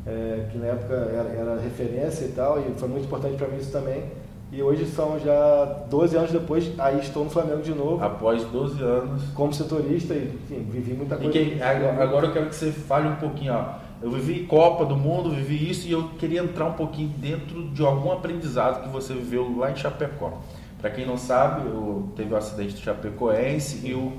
é, 0.05 0.47
que 0.51 0.57
na 0.57 0.67
época 0.67 0.93
era, 0.93 1.29
era 1.29 1.61
referência 1.61 2.25
e 2.25 2.29
tal, 2.29 2.59
e 2.59 2.73
foi 2.77 2.89
muito 2.89 3.05
importante 3.05 3.35
para 3.35 3.47
mim 3.47 3.57
isso 3.57 3.71
também. 3.71 4.03
E 4.51 4.61
hoje 4.61 4.85
são 4.85 5.19
já 5.19 5.65
12 5.89 6.15
anos 6.15 6.31
depois, 6.31 6.71
aí 6.77 6.99
estou 6.99 7.23
no 7.23 7.29
Flamengo 7.29 7.61
de 7.61 7.73
novo. 7.73 8.03
Após 8.03 8.43
12 8.45 8.81
anos. 8.81 9.23
Como 9.33 9.53
setorista 9.53 10.13
e, 10.13 10.33
enfim, 10.43 10.65
vivi 10.69 10.93
muita 10.93 11.17
coisa. 11.17 11.31
Que, 11.31 11.61
agora 11.61 12.27
eu 12.27 12.31
quero 12.31 12.47
que 12.47 12.55
você 12.55 12.71
fale 12.71 13.07
um 13.07 13.15
pouquinho, 13.15 13.53
ó. 13.53 13.84
Eu 14.05 14.11
vivi 14.11 14.45
Copa 14.45 14.85
do 14.85 14.95
Mundo, 14.95 15.31
vivi 15.31 15.67
isso 15.67 15.87
e 15.87 15.91
eu 15.91 16.09
queria 16.19 16.39
entrar 16.39 16.65
um 16.65 16.73
pouquinho 16.73 17.09
dentro 17.17 17.69
de 17.69 17.83
algum 17.83 18.11
aprendizado 18.11 18.83
que 18.83 18.89
você 18.89 19.15
viveu 19.15 19.57
lá 19.57 19.71
em 19.71 19.75
Chapecó. 19.75 20.31
Para 20.79 20.91
quem 20.91 21.07
não 21.07 21.17
sabe, 21.17 21.65
eu, 21.65 22.07
teve 22.15 22.31
o 22.31 22.35
um 22.35 22.37
acidente 22.37 22.75
do 22.75 22.81
Chapecoense 22.81 23.81
e 23.83 23.95
o 23.95 24.13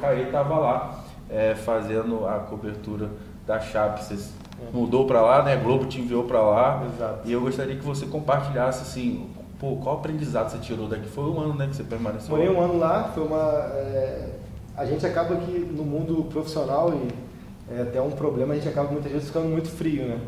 Caê 0.00 0.22
estava 0.22 0.56
lá 0.60 1.04
é, 1.28 1.56
fazendo 1.56 2.24
a 2.24 2.38
cobertura 2.38 3.10
da 3.44 3.58
Chape. 3.58 4.04
Você 4.04 4.30
mudou 4.72 5.08
para 5.08 5.20
lá, 5.20 5.42
né? 5.42 5.56
Globo 5.56 5.86
te 5.86 6.00
enviou 6.00 6.22
para 6.22 6.40
lá. 6.40 6.84
Exato. 6.94 7.28
E 7.28 7.32
eu 7.32 7.40
gostaria 7.40 7.74
que 7.74 7.84
você 7.84 8.06
compartilhasse 8.06 8.82
assim 8.82 9.28
Pô, 9.58 9.74
qual 9.76 9.96
aprendizado 9.96 10.50
você 10.50 10.58
tirou 10.58 10.88
daqui? 10.88 11.08
Foi 11.08 11.24
um 11.24 11.40
ano 11.40 11.54
né, 11.54 11.66
que 11.68 11.76
você 11.76 11.84
permaneceu 11.84 12.30
Morei 12.30 12.48
um 12.48 12.60
ano 12.60 12.78
lá, 12.78 13.10
foi 13.14 13.24
uma. 13.24 13.40
É, 13.74 14.30
a 14.76 14.84
gente 14.84 15.04
acaba 15.04 15.36
que 15.36 15.52
no 15.52 15.84
mundo 15.84 16.24
profissional, 16.24 16.92
e 16.92 17.31
é 17.70 17.82
até 17.82 18.00
um 18.00 18.10
problema, 18.10 18.54
a 18.54 18.56
gente 18.56 18.68
acaba 18.68 18.90
muitas 18.90 19.10
vezes 19.10 19.28
ficando 19.28 19.48
muito 19.48 19.68
frio, 19.68 20.04
né? 20.06 20.18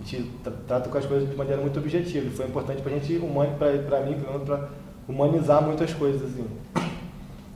A 0.00 0.04
gente 0.04 0.30
trata 0.68 0.88
com 0.88 0.98
as 0.98 1.06
coisas 1.06 1.28
de 1.28 1.34
maneira 1.34 1.60
muito 1.60 1.78
objetiva. 1.78 2.30
Foi 2.30 2.46
importante 2.46 2.82
para 2.82 2.92
a 2.92 2.98
gente, 2.98 3.18
para 3.88 4.00
mim, 4.00 4.16
para 4.44 4.68
humanizar 5.08 5.62
muitas 5.62 5.92
coisas. 5.94 6.22
Assim. 6.22 6.44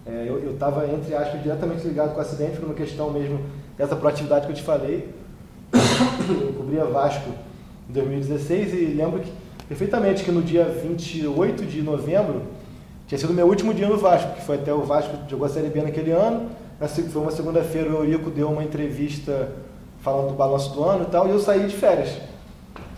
É, 0.06 0.26
eu 0.28 0.52
estava, 0.52 0.86
entre 0.86 1.14
aspas, 1.14 1.42
diretamente 1.42 1.86
ligado 1.86 2.12
com 2.12 2.18
o 2.18 2.20
acidente, 2.20 2.56
por 2.56 2.64
uma 2.64 2.74
questão 2.74 3.10
mesmo 3.10 3.40
dessa 3.76 3.94
proatividade 3.94 4.46
que 4.46 4.52
eu 4.52 4.56
te 4.56 4.62
falei. 4.62 5.08
Eu 6.28 6.52
cobria 6.54 6.84
Vasco 6.84 7.30
em 7.88 7.92
2016 7.92 8.72
e 8.72 8.76
lembro 8.86 9.20
que 9.20 9.32
perfeitamente 9.68 10.24
que 10.24 10.30
no 10.30 10.42
dia 10.42 10.64
28 10.64 11.64
de 11.64 11.82
novembro 11.82 12.42
tinha 13.06 13.18
sido 13.18 13.32
meu 13.32 13.46
último 13.46 13.74
dia 13.74 13.88
no 13.88 13.96
Vasco, 13.96 14.34
que 14.34 14.42
foi 14.42 14.56
até 14.56 14.72
o 14.72 14.82
Vasco 14.82 15.16
jogou 15.28 15.46
a 15.46 15.48
Série 15.48 15.68
B 15.68 15.82
naquele 15.82 16.10
ano. 16.12 16.50
Foi 16.88 17.20
uma 17.20 17.30
segunda-feira, 17.30 17.90
o 17.90 18.04
Eurico 18.04 18.30
deu 18.30 18.48
uma 18.48 18.64
entrevista 18.64 19.52
falando 20.00 20.28
do 20.28 20.34
balanço 20.34 20.72
do 20.72 20.82
ano 20.82 21.02
e 21.02 21.06
tal, 21.10 21.28
e 21.28 21.30
eu 21.30 21.38
saí 21.38 21.66
de 21.66 21.76
férias. 21.76 22.18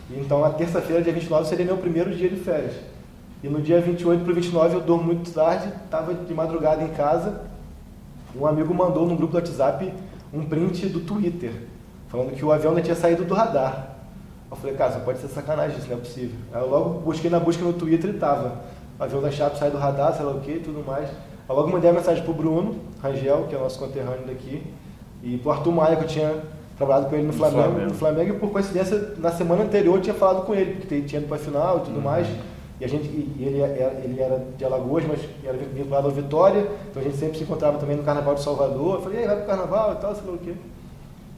Então, 0.08 0.40
na 0.40 0.50
terça-feira, 0.50 1.02
dia 1.02 1.12
29, 1.12 1.48
seria 1.48 1.64
meu 1.64 1.76
primeiro 1.76 2.14
dia 2.14 2.28
de 2.28 2.36
férias. 2.36 2.74
E 3.42 3.48
no 3.48 3.60
dia 3.60 3.80
28 3.80 4.22
para 4.22 4.30
o 4.30 4.34
29 4.36 4.74
eu 4.76 4.80
dormo 4.80 5.02
muito 5.02 5.32
tarde, 5.32 5.68
estava 5.84 6.14
de 6.14 6.32
madrugada 6.32 6.84
em 6.84 6.90
casa. 6.90 7.40
Um 8.36 8.46
amigo 8.46 8.72
mandou 8.72 9.04
no 9.04 9.16
grupo 9.16 9.32
do 9.32 9.38
WhatsApp 9.38 9.92
um 10.32 10.44
print 10.46 10.86
do 10.86 11.00
Twitter, 11.00 11.52
falando 12.08 12.36
que 12.36 12.44
o 12.44 12.52
avião 12.52 12.72
não 12.72 12.82
tinha 12.82 12.94
saído 12.94 13.24
do 13.24 13.34
radar. 13.34 13.96
Eu 14.48 14.56
falei, 14.56 14.76
cara, 14.76 15.00
pode 15.00 15.18
ser 15.18 15.26
sacanagem 15.26 15.76
isso, 15.76 15.88
não 15.88 15.96
é 15.96 15.98
possível. 15.98 16.36
Aí 16.52 16.62
eu 16.62 16.68
logo 16.68 17.00
busquei 17.00 17.28
na 17.28 17.40
busca 17.40 17.64
no 17.64 17.72
Twitter 17.72 18.10
e 18.10 18.12
tava. 18.12 18.60
O 18.96 19.02
avião 19.02 19.20
da 19.20 19.30
Chape 19.32 19.58
sai 19.58 19.72
do 19.72 19.76
radar, 19.76 20.14
sei 20.14 20.24
lá 20.24 20.30
o 20.30 20.40
que 20.40 20.60
tudo 20.60 20.84
mais. 20.86 21.10
Eu 21.48 21.56
logo 21.56 21.68
mandei 21.68 21.90
a 21.90 21.92
mensagem 21.92 22.22
pro 22.22 22.32
Bruno 22.32 22.91
Rangel, 23.02 23.46
que 23.48 23.54
é 23.54 23.58
nosso 23.58 23.78
conterrâneo 23.78 24.26
daqui, 24.26 24.62
e 25.22 25.38
pro 25.38 25.50
Arthur 25.50 25.72
Maia, 25.72 25.96
que 25.96 26.04
eu 26.04 26.08
tinha 26.08 26.42
trabalhado 26.76 27.06
com 27.08 27.16
ele 27.16 27.26
no 27.26 27.32
Flamengo, 27.32 27.62
Flamengo. 27.62 27.90
No 27.90 27.94
Flamengo, 27.94 28.34
e 28.34 28.38
por 28.38 28.50
coincidência, 28.50 29.14
na 29.18 29.30
semana 29.30 29.64
anterior 29.64 29.96
eu 29.96 30.02
tinha 30.02 30.14
falado 30.14 30.44
com 30.44 30.54
ele, 30.54 30.76
porque 30.76 31.00
tinha 31.02 31.20
ido 31.20 31.28
pra 31.28 31.38
final 31.38 31.78
e 31.78 31.80
tudo 31.80 31.96
uhum. 31.96 32.02
mais. 32.02 32.26
E 32.80 32.84
a 32.84 32.88
gente, 32.88 33.04
e 33.06 33.44
ele, 33.44 33.60
era, 33.60 33.72
é, 33.72 34.02
ele 34.04 34.20
era 34.20 34.44
de 34.56 34.64
Alagoas, 34.64 35.04
mas 35.06 35.20
era 35.44 35.56
vinculado 35.56 36.08
ao 36.08 36.12
Vitória, 36.12 36.66
então 36.90 37.00
a 37.00 37.04
gente 37.04 37.16
sempre 37.16 37.38
se 37.38 37.44
encontrava 37.44 37.78
também 37.78 37.96
no 37.96 38.02
Carnaval 38.02 38.34
de 38.34 38.42
Salvador. 38.42 38.96
Eu 38.96 39.02
falei, 39.02 39.20
aí, 39.20 39.26
vai 39.26 39.36
pro 39.36 39.46
Carnaval 39.46 39.92
e 39.92 39.96
tal, 39.96 40.14
sei 40.14 40.24
lá 40.26 40.32
o 40.32 40.38
quê. 40.38 40.54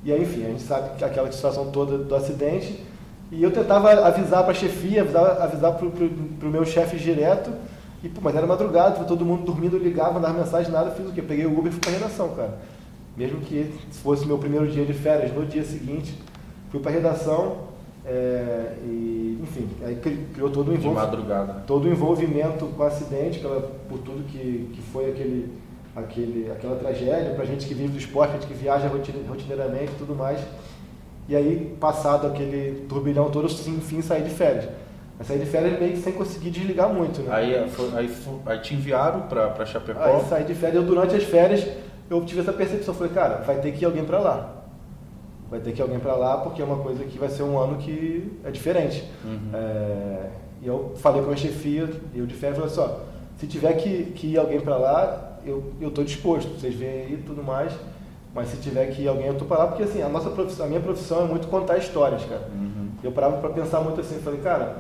E 0.05 0.13
aí, 0.13 0.23
enfim, 0.23 0.45
a 0.45 0.49
gente 0.49 0.63
sabe 0.63 0.97
que 0.97 1.05
aquela 1.05 1.31
situação 1.31 1.71
toda 1.71 1.99
do 1.99 2.15
acidente. 2.15 2.83
E 3.31 3.43
eu 3.43 3.51
tentava 3.51 3.91
avisar 3.91 4.43
para 4.43 4.53
a 4.53 4.55
chefia, 4.55 5.03
avisar, 5.03 5.43
avisar 5.43 5.73
para 5.73 5.87
o 5.87 6.51
meu 6.51 6.65
chefe 6.65 6.97
direto, 6.97 7.51
e, 8.05 8.09
pô, 8.11 8.21
mas 8.23 8.37
era 8.37 8.47
madrugada, 8.47 9.03
todo 9.05 9.25
mundo 9.25 9.45
dormindo, 9.45 9.77
eu 9.77 9.83
ligava, 9.83 10.13
mandava 10.13 10.39
mensagem, 10.39 10.71
nada, 10.71 10.91
fiz 10.91 11.09
o 11.09 11.13
quê? 11.13 11.23
Peguei 11.23 11.47
o 11.47 11.59
Uber 11.59 11.69
e 11.69 11.71
fui 11.71 11.81
para 11.81 11.91
a 11.91 11.95
redação, 11.95 12.29
cara. 12.35 12.59
Mesmo 13.17 13.41
que 13.41 13.73
fosse 13.91 14.27
meu 14.27 14.37
primeiro 14.37 14.69
dia 14.69 14.85
de 14.85 14.93
férias, 14.93 15.33
no 15.33 15.47
dia 15.47 15.65
seguinte, 15.65 16.15
fui 16.71 16.81
para 16.81 16.91
a 16.91 16.95
redação, 16.95 17.59
é, 18.05 18.75
e, 18.85 19.39
enfim, 19.43 19.67
aí 19.83 19.97
criou 19.97 20.51
todo 20.51 20.69
o 20.71 20.75
envolvimento. 20.75 21.07
Todo 21.67 21.87
o 21.87 21.91
envolvimento 21.91 22.67
com 22.67 22.83
o 22.83 22.87
acidente, 22.87 23.41
pela, 23.41 23.63
por 23.89 23.99
tudo 24.01 24.23
que, 24.25 24.69
que 24.75 24.83
foi 24.93 25.09
aquele, 25.09 25.51
aquele, 25.97 26.51
aquela 26.51 26.77
tragédia, 26.77 27.33
para 27.35 27.47
gente 27.47 27.67
que 27.67 27.73
vive 27.73 27.89
do 27.89 27.99
esporte, 27.99 28.33
a 28.33 28.35
gente 28.35 28.47
que 28.47 28.55
viaja 28.55 28.87
rotineiramente 28.87 29.93
e 29.93 29.97
tudo 29.97 30.15
mais. 30.15 30.41
E 31.27 31.35
aí, 31.35 31.75
passado 31.81 32.27
aquele 32.27 32.85
turbilhão 32.87 33.31
todo, 33.31 33.49
eu 33.49 33.75
enfim 33.75 34.03
saí 34.03 34.23
de 34.23 34.29
férias. 34.29 34.69
Mas 35.19 35.29
saí 35.29 35.39
de 35.39 35.47
férias 35.47 35.79
meio 35.79 35.93
que 35.93 35.99
sem 35.99 36.13
conseguir 36.13 36.51
desligar 36.51 36.89
muito, 36.89 37.23
né? 37.23 37.35
Aí, 37.35 37.69
foi, 37.69 37.91
aí, 37.97 38.11
aí 38.47 38.59
te 38.59 38.75
enviaram 38.75 39.23
para 39.23 39.65
Chapecó? 39.65 40.03
Aí 40.03 40.25
saí 40.29 40.45
de 40.45 40.55
férias, 40.55 40.83
eu, 40.83 40.89
durante 40.89 41.15
as 41.15 41.23
férias 41.23 41.67
eu 42.11 42.25
tive 42.25 42.41
essa 42.41 42.53
percepção, 42.53 42.95
falei, 42.95 43.13
cara, 43.13 43.37
vai 43.37 43.61
ter 43.61 43.73
que 43.73 43.85
ir 43.85 43.87
alguém 43.87 44.05
para 44.05 44.19
lá. 44.19 44.65
Vai 45.51 45.61
ter 45.61 45.73
que 45.73 45.81
ir 45.81 45.83
alguém 45.83 45.99
para 45.99 46.15
lá 46.15 46.39
porque 46.39 46.61
é 46.61 46.65
uma 46.65 46.79
coisa 46.79 47.05
que 47.05 47.19
vai 47.19 47.29
ser 47.29 47.45
um 47.45 47.59
ano 47.59 47.77
que 47.79 48.33
é 48.45 48.51
diferente. 48.51 49.09
Uhum. 49.25 49.51
É, 49.55 50.31
e 50.63 50.67
eu 50.67 50.95
falei 50.97 51.23
com 51.23 51.31
a 51.31 51.37
chefia, 51.37 51.89
eu 52.15 52.27
de 52.27 52.35
férias, 52.35 52.59
falei 52.59 52.73
assim, 52.73 52.81
ó, 52.81 53.05
se 53.39 53.47
tiver 53.47 53.73
que, 53.75 54.13
que 54.13 54.27
ir 54.29 54.39
alguém 54.39 54.61
para 54.61 54.77
lá, 54.77 55.39
eu 55.47 55.73
estou 55.81 56.03
disposto, 56.05 56.59
vocês 56.59 56.75
veem 56.75 57.07
aí 57.07 57.23
tudo 57.25 57.43
mais. 57.43 57.73
Mas 58.35 58.49
se 58.49 58.57
tiver 58.57 58.87
que 58.87 59.03
ir 59.03 59.09
alguém, 59.09 59.27
eu 59.27 59.35
tô 59.35 59.45
para 59.45 59.59
lá, 59.59 59.67
porque 59.69 59.85
assim, 59.85 60.03
a 60.03 60.09
nossa 60.09 60.29
profissão, 60.29 60.67
a 60.67 60.69
minha 60.69 60.81
profissão 60.81 61.23
é 61.23 61.25
muito 61.25 61.47
contar 61.47 61.79
histórias, 61.79 62.25
cara. 62.25 62.49
Uhum. 62.53 62.89
Eu 63.03 63.13
parava 63.13 63.37
para 63.37 63.51
pensar 63.51 63.81
muito 63.81 64.01
assim, 64.01 64.19
falei, 64.19 64.41
cara, 64.41 64.79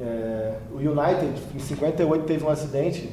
é, 0.00 0.54
o 0.72 0.76
United 0.76 1.32
em 1.54 1.58
58 1.58 2.24
teve 2.24 2.44
um 2.44 2.48
acidente 2.48 3.10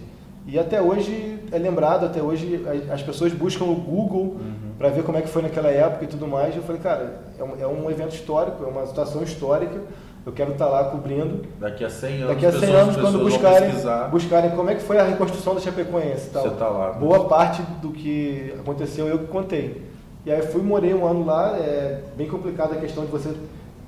e 0.47 0.59
até 0.59 0.81
hoje 0.81 1.39
é 1.51 1.57
lembrado, 1.57 2.05
até 2.05 2.21
hoje 2.21 2.63
as 2.91 3.01
pessoas 3.01 3.33
buscam 3.33 3.65
o 3.65 3.75
Google 3.75 4.21
uhum. 4.21 4.73
para 4.77 4.89
ver 4.89 5.03
como 5.03 5.17
é 5.17 5.21
que 5.21 5.27
foi 5.27 5.41
naquela 5.41 5.69
época 5.69 6.05
e 6.05 6.07
tudo 6.07 6.27
mais. 6.27 6.53
E 6.53 6.57
eu 6.57 6.63
falei, 6.63 6.81
cara, 6.81 7.21
é 7.39 7.43
um, 7.43 7.61
é 7.61 7.67
um 7.67 7.89
evento 7.89 8.13
histórico, 8.13 8.63
é 8.63 8.67
uma 8.67 8.85
situação 8.85 9.23
histórica 9.23 9.81
eu 10.25 10.31
quero 10.31 10.53
estar 10.53 10.65
lá 10.65 10.85
cobrindo. 10.85 11.43
Daqui 11.59 11.85
a 11.85 11.89
100 11.89 12.15
anos, 12.15 12.27
Daqui 12.29 12.45
a 12.47 12.51
100 12.51 12.59
pessoas, 12.59 12.81
anos 12.81 12.95
quando 12.97 13.19
buscarem, 13.19 13.71
buscarem 14.09 14.51
como 14.51 14.69
é 14.71 14.75
que 14.75 14.81
foi 14.81 14.97
a 14.97 15.03
reconstrução 15.03 15.53
da 15.53 15.61
Chapecoense. 15.61 16.31
Tal. 16.31 16.41
Você 16.41 16.47
está 16.49 16.67
lá. 16.67 16.93
Né? 16.93 16.99
Boa 16.99 17.25
parte 17.25 17.61
do 17.79 17.91
que 17.91 18.53
aconteceu 18.59 19.07
eu 19.07 19.19
que 19.19 19.27
contei. 19.27 19.83
E 20.25 20.31
aí 20.31 20.41
fui, 20.41 20.63
morei 20.63 20.95
um 20.95 21.05
ano 21.05 21.23
lá, 21.23 21.55
é 21.55 22.01
bem 22.17 22.27
complicado 22.27 22.73
a 22.73 22.77
questão 22.77 23.05
de 23.05 23.11
você 23.11 23.35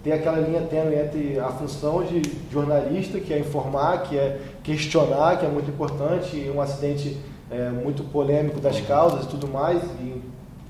ter 0.07 0.13
aquela 0.13 0.39
linha 0.39 0.61
tênue 0.61 0.95
entre 0.95 1.37
a 1.37 1.49
função 1.49 2.01
de 2.01 2.21
jornalista, 2.49 3.19
que 3.19 3.33
é 3.33 3.39
informar, 3.39 4.03
que 4.03 4.17
é 4.17 4.39
questionar, 4.63 5.37
que 5.37 5.45
é 5.45 5.49
muito 5.49 5.69
importante, 5.69 6.49
um 6.53 6.61
acidente 6.61 7.17
é, 7.51 7.69
muito 7.69 8.03
polêmico 8.05 8.61
das 8.61 8.79
causas 8.79 9.25
e 9.25 9.27
tudo 9.27 9.49
mais, 9.49 9.83
e, 9.99 10.21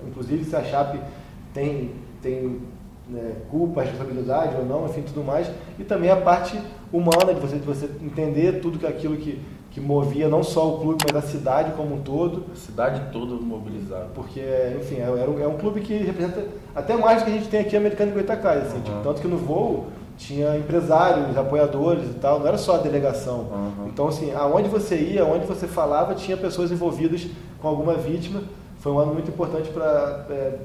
inclusive 0.08 0.44
se 0.44 0.56
a 0.56 0.64
Chape 0.64 1.00
tem, 1.54 1.92
tem 2.20 2.62
né, 3.08 3.34
culpa, 3.52 3.84
responsabilidade 3.84 4.56
ou 4.56 4.66
não, 4.66 4.86
enfim, 4.86 5.04
tudo 5.04 5.24
mais, 5.24 5.48
e 5.78 5.84
também 5.84 6.10
a 6.10 6.16
parte 6.16 6.60
humana 6.92 7.32
de 7.32 7.40
você, 7.40 7.58
de 7.58 7.66
você 7.66 7.88
entender 8.02 8.60
tudo 8.60 8.80
que 8.80 8.88
aquilo 8.88 9.18
que, 9.18 9.40
que 9.78 9.82
movia 9.82 10.28
não 10.28 10.44
só 10.44 10.74
o 10.74 10.80
clube, 10.80 11.06
mas 11.06 11.24
a 11.24 11.28
cidade 11.28 11.72
como 11.74 11.96
um 11.96 12.02
todo. 12.02 12.46
A 12.52 12.56
cidade 12.56 13.00
toda 13.12 13.36
mobilizada. 13.36 14.08
Porque, 14.16 14.42
enfim, 14.80 14.96
é, 14.96 15.04
é, 15.04 15.30
um, 15.30 15.40
é 15.40 15.48
um 15.48 15.56
clube 15.56 15.82
que 15.82 15.96
representa 15.98 16.46
até 16.76 16.98
mais 16.98 17.22
do 17.22 17.26
que 17.26 17.32
a 17.32 17.34
gente 17.36 17.48
tem 17.48 17.60
aqui 17.60 17.78
americano 17.78 18.10
em 18.10 18.14
Goitacás, 18.16 18.64
assim, 18.64 18.78
uhum. 18.78 18.82
tipo, 18.82 19.04
tanto 19.04 19.22
que 19.22 19.28
no 19.28 19.38
voo 19.38 19.86
tinha 20.18 20.58
empresários, 20.58 21.38
apoiadores 21.38 22.10
e 22.10 22.14
tal, 22.16 22.40
não 22.40 22.48
era 22.48 22.58
só 22.58 22.74
a 22.74 22.78
delegação. 22.80 23.42
Uhum. 23.52 23.88
Então, 23.88 24.08
assim, 24.08 24.34
aonde 24.34 24.68
você 24.68 24.96
ia, 24.96 25.22
aonde 25.22 25.46
você 25.46 25.68
falava, 25.68 26.16
tinha 26.16 26.36
pessoas 26.36 26.72
envolvidas 26.72 27.28
com 27.62 27.68
alguma 27.68 27.94
vítima. 27.94 28.42
Foi 28.80 28.92
um 28.92 28.98
ano 28.98 29.14
muito 29.14 29.30
importante 29.30 29.70
para 29.70 30.26
é, 30.32 30.58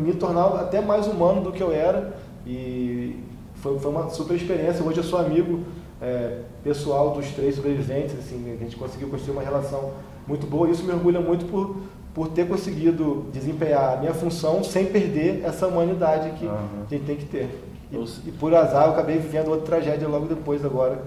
me 0.00 0.14
tornar 0.14 0.46
até 0.54 0.80
mais 0.80 1.08
humano 1.08 1.40
do 1.40 1.50
que 1.50 1.60
eu 1.60 1.72
era. 1.72 2.14
E 2.46 3.18
foi, 3.56 3.76
foi 3.80 3.90
uma 3.90 4.08
super 4.08 4.36
experiência. 4.36 4.84
Hoje 4.84 4.98
eu 4.98 5.04
sou 5.04 5.18
amigo 5.18 5.64
é, 6.00 6.38
pessoal 6.64 7.10
dos 7.10 7.26
três 7.32 7.56
sobreviventes, 7.56 8.18
assim, 8.18 8.52
a 8.52 8.56
gente 8.56 8.76
conseguiu 8.76 9.08
construir 9.08 9.32
uma 9.32 9.42
relação 9.42 9.92
muito 10.26 10.46
boa. 10.46 10.68
E 10.68 10.72
isso 10.72 10.84
me 10.84 10.92
orgulha 10.92 11.20
muito 11.20 11.44
por, 11.46 11.76
por 12.14 12.28
ter 12.28 12.48
conseguido 12.48 13.26
desempenhar 13.32 13.94
a 13.94 13.96
minha 13.96 14.14
função 14.14 14.64
sem 14.64 14.86
perder 14.86 15.42
essa 15.44 15.66
humanidade 15.66 16.30
que 16.38 16.46
uhum. 16.46 16.84
a 16.86 16.90
gente 16.90 17.04
tem 17.04 17.16
que 17.16 17.26
ter. 17.26 17.48
E, 17.92 17.96
e, 18.28 18.32
por 18.32 18.54
azar 18.54 18.86
eu 18.86 18.92
acabei 18.92 19.18
vivendo 19.18 19.48
outra 19.48 19.66
tragédia 19.66 20.08
logo 20.08 20.26
depois 20.26 20.64
agora, 20.64 21.02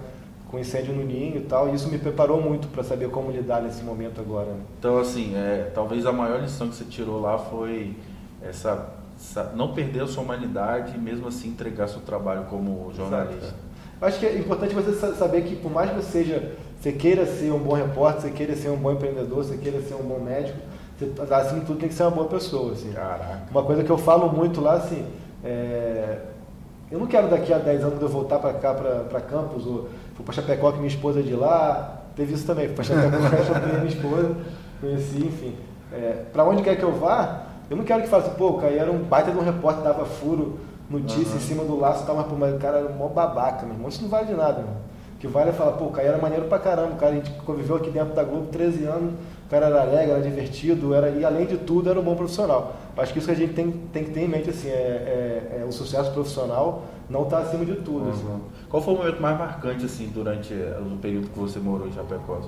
com 0.50 0.58
incêndio 0.58 0.94
no 0.94 1.02
ninho 1.02 1.38
e 1.38 1.40
tal, 1.40 1.68
e 1.68 1.74
isso 1.74 1.88
me 1.88 1.98
preparou 1.98 2.40
muito 2.40 2.68
para 2.68 2.84
saber 2.84 3.10
como 3.10 3.30
lidar 3.30 3.62
nesse 3.62 3.82
momento 3.82 4.20
agora. 4.20 4.54
Então, 4.78 4.98
assim, 4.98 5.34
é, 5.34 5.70
talvez 5.74 6.06
a 6.06 6.12
maior 6.12 6.40
lição 6.40 6.68
que 6.68 6.76
você 6.76 6.84
tirou 6.84 7.20
lá 7.20 7.38
foi 7.38 7.96
essa, 8.42 8.90
essa, 9.18 9.52
não 9.56 9.72
perder 9.72 10.02
a 10.02 10.06
sua 10.06 10.22
humanidade 10.22 10.94
e 10.94 10.98
mesmo 10.98 11.26
assim 11.26 11.48
entregar 11.48 11.88
seu 11.88 12.02
trabalho 12.02 12.44
como 12.44 12.92
jornalista. 12.94 13.46
Exato. 13.46 13.73
Acho 14.04 14.18
que 14.18 14.26
é 14.26 14.36
importante 14.38 14.74
você 14.74 14.92
saber 15.14 15.42
que 15.42 15.56
por 15.56 15.72
mais 15.72 15.90
que 15.90 15.96
você 15.96 16.24
seja, 16.24 16.52
você 16.78 16.92
queira 16.92 17.24
ser 17.24 17.50
um 17.50 17.58
bom 17.58 17.72
repórter, 17.72 18.22
você 18.22 18.30
queira 18.30 18.54
ser 18.54 18.68
um 18.68 18.76
bom 18.76 18.92
empreendedor, 18.92 19.42
você 19.42 19.56
queira 19.56 19.80
ser 19.80 19.94
um 19.94 20.02
bom 20.02 20.18
médico, 20.18 20.58
você, 20.98 21.34
assim 21.34 21.60
tudo 21.60 21.78
tem 21.78 21.88
que 21.88 21.94
ser 21.94 22.02
uma 22.02 22.10
boa 22.10 22.28
pessoa. 22.28 22.72
Assim. 22.72 22.92
Caraca. 22.92 23.42
Uma 23.50 23.62
coisa 23.62 23.82
que 23.82 23.90
eu 23.90 23.96
falo 23.96 24.30
muito 24.30 24.60
lá, 24.60 24.74
assim, 24.74 25.06
é, 25.42 26.18
eu 26.90 26.98
não 26.98 27.06
quero 27.06 27.28
daqui 27.28 27.50
a 27.52 27.58
10 27.58 27.82
anos 27.82 28.02
eu 28.02 28.08
voltar 28.08 28.38
para 28.38 28.52
cá, 28.52 28.74
para 28.74 29.20
Campos, 29.22 29.66
ou 29.66 29.88
fui 30.14 30.24
para 30.24 30.34
Chapecó 30.34 30.70
que 30.70 30.78
minha 30.78 30.88
esposa 30.88 31.20
é 31.20 31.22
de 31.22 31.34
lá, 31.34 32.02
teve 32.14 32.34
isso 32.34 32.46
também, 32.46 32.66
fui 32.66 32.74
para 32.74 32.84
Chapecó 32.84 33.16
que 33.58 33.76
minha 33.76 33.86
esposa, 33.86 34.36
conheci, 34.82 35.24
enfim. 35.24 35.54
É, 35.90 36.24
para 36.30 36.44
onde 36.44 36.62
quer 36.62 36.76
que 36.76 36.82
eu 36.82 36.92
vá, 36.92 37.46
eu 37.70 37.76
não 37.76 37.84
quero 37.84 38.02
que 38.02 38.08
faça, 38.08 38.28
pô, 38.30 38.50
o 38.50 38.60
Caio 38.60 38.78
era 38.78 38.92
um 38.92 38.98
baita 38.98 39.30
de 39.30 39.38
um 39.38 39.42
repórter, 39.42 39.82
dava 39.82 40.04
furo, 40.04 40.58
notícia 40.90 41.32
uhum. 41.32 41.36
em 41.36 41.40
cima 41.40 41.64
do 41.64 41.78
laço, 41.78 42.06
tal, 42.06 42.16
mas 42.16 42.26
pô, 42.26 42.34
mas 42.36 42.54
o 42.54 42.58
cara 42.58 42.78
era 42.78 42.88
um 42.88 42.94
mó 42.94 43.08
babaca, 43.08 43.64
meu 43.64 43.74
irmão, 43.74 43.88
isso 43.88 44.02
não 44.02 44.08
vale 44.08 44.26
de 44.26 44.34
nada, 44.34 44.62
meu. 44.62 44.84
O 45.14 45.18
que 45.18 45.26
vale 45.26 45.50
é 45.50 45.52
falar, 45.52 45.72
pô, 45.72 45.86
o 45.86 45.90
Caio 45.90 46.08
era 46.08 46.18
maneiro 46.18 46.46
pra 46.46 46.58
caramba, 46.58 46.92
o 46.92 46.96
cara, 46.96 47.12
a 47.12 47.14
gente 47.14 47.30
conviveu 47.46 47.76
aqui 47.76 47.90
dentro 47.90 48.14
da 48.14 48.22
Globo 48.22 48.46
13 48.48 48.84
anos, 48.84 49.14
o 49.46 49.50
cara 49.50 49.66
era 49.66 49.82
alegre, 49.82 50.10
era 50.10 50.20
divertido, 50.20 50.94
era, 50.94 51.08
e 51.08 51.24
além 51.24 51.46
de 51.46 51.56
tudo 51.56 51.88
era 51.88 51.98
um 51.98 52.02
bom 52.02 52.14
profissional. 52.14 52.74
Acho 52.96 53.12
que 53.12 53.18
isso 53.18 53.28
que 53.28 53.32
a 53.32 53.36
gente 53.36 53.54
tem, 53.54 53.70
tem 53.92 54.04
que 54.04 54.10
ter 54.10 54.20
em 54.20 54.28
mente, 54.28 54.50
assim, 54.50 54.68
é, 54.68 54.72
é, 54.72 55.60
é 55.62 55.64
o 55.64 55.72
sucesso 55.72 56.12
profissional 56.12 56.82
não 57.08 57.24
está 57.24 57.38
acima 57.38 57.64
de 57.64 57.76
tudo. 57.76 58.04
Uhum. 58.04 58.10
Assim. 58.10 58.40
Qual 58.68 58.82
foi 58.82 58.94
o 58.94 58.96
momento 58.96 59.20
mais 59.20 59.38
marcante, 59.38 59.84
assim, 59.84 60.08
durante 60.08 60.52
eh, 60.52 60.78
o 60.80 60.96
período 60.98 61.28
que 61.28 61.38
você 61.38 61.58
morou 61.58 61.86
em 61.86 61.92
Chapecó? 61.92 62.40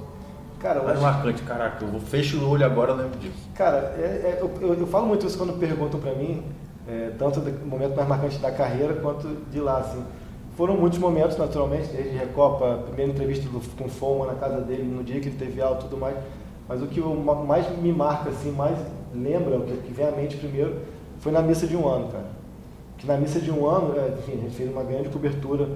Cara, 0.59 0.83
mais 0.83 0.97
acho... 0.97 1.03
marcante, 1.03 1.43
caraca, 1.43 1.85
eu 1.85 2.01
fecho 2.01 2.39
o 2.39 2.49
olho 2.49 2.65
agora 2.65 2.93
eu 2.93 2.97
lembro 2.97 3.19
disso. 3.19 3.49
Cara, 3.55 3.95
é, 3.99 4.01
é, 4.01 4.39
eu, 4.41 4.51
eu, 4.61 4.75
eu, 4.75 4.87
falo 4.87 5.07
muito 5.07 5.27
isso 5.27 5.37
quando 5.37 5.59
perguntam 5.59 6.01
para 6.01 6.15
mim, 6.15 6.43
é, 6.89 7.13
tanto 7.19 7.41
do 7.41 7.67
momento 7.67 7.95
mais 7.95 8.09
marcante 8.09 8.39
da 8.39 8.51
carreira 8.51 8.95
quanto 8.95 9.29
de 9.51 9.61
lá, 9.61 9.79
assim. 9.79 10.03
Foram 10.57 10.77
muitos 10.77 10.99
momentos, 10.99 11.37
naturalmente, 11.37 11.89
desde 11.89 12.17
Recopa, 12.17 12.83
primeira 12.87 13.13
entrevista 13.13 13.47
do, 13.49 13.61
com 13.77 13.89
Foma 13.89 14.27
na 14.27 14.35
casa 14.35 14.61
dele, 14.61 14.85
no 14.85 15.05
dia 15.05 15.21
que 15.21 15.29
ele 15.29 15.37
teve 15.37 15.61
aula 15.61 15.79
e 15.79 15.81
tudo 15.83 15.99
mais. 15.99 16.17
Mas 16.69 16.83
o 16.83 16.87
que 16.87 17.01
mais 17.01 17.67
me 17.79 17.93
marca, 17.93 18.31
assim, 18.31 18.51
mais 18.51 18.79
lembra, 19.15 19.59
o 19.59 19.65
que 19.65 19.93
vem 19.93 20.07
à 20.07 20.11
mente 20.11 20.37
primeiro, 20.37 20.81
foi 21.19 21.31
na 21.31 21.43
missa 21.43 21.67
de 21.67 21.77
um 21.77 21.87
ano, 21.87 22.09
cara 22.09 22.37
que 22.99 23.07
na 23.07 23.17
missa 23.17 23.41
de 23.41 23.51
um 23.51 23.67
ano, 23.67 23.99
é, 23.99 24.09
enfim, 24.19 24.33
a 24.33 24.43
gente 24.43 24.55
fez 24.55 24.71
uma 24.71 24.83
grande 24.83 25.09
cobertura 25.09 25.69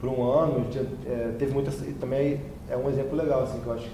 por 0.00 0.08
um 0.08 0.22
ano, 0.22 0.64
gente, 0.64 0.86
é, 1.06 1.34
teve 1.38 1.52
muita, 1.52 1.72
também 1.98 2.40
é 2.68 2.76
um 2.76 2.88
exemplo 2.88 3.16
legal, 3.16 3.42
assim, 3.42 3.60
que 3.60 3.66
eu 3.66 3.72
acho. 3.72 3.88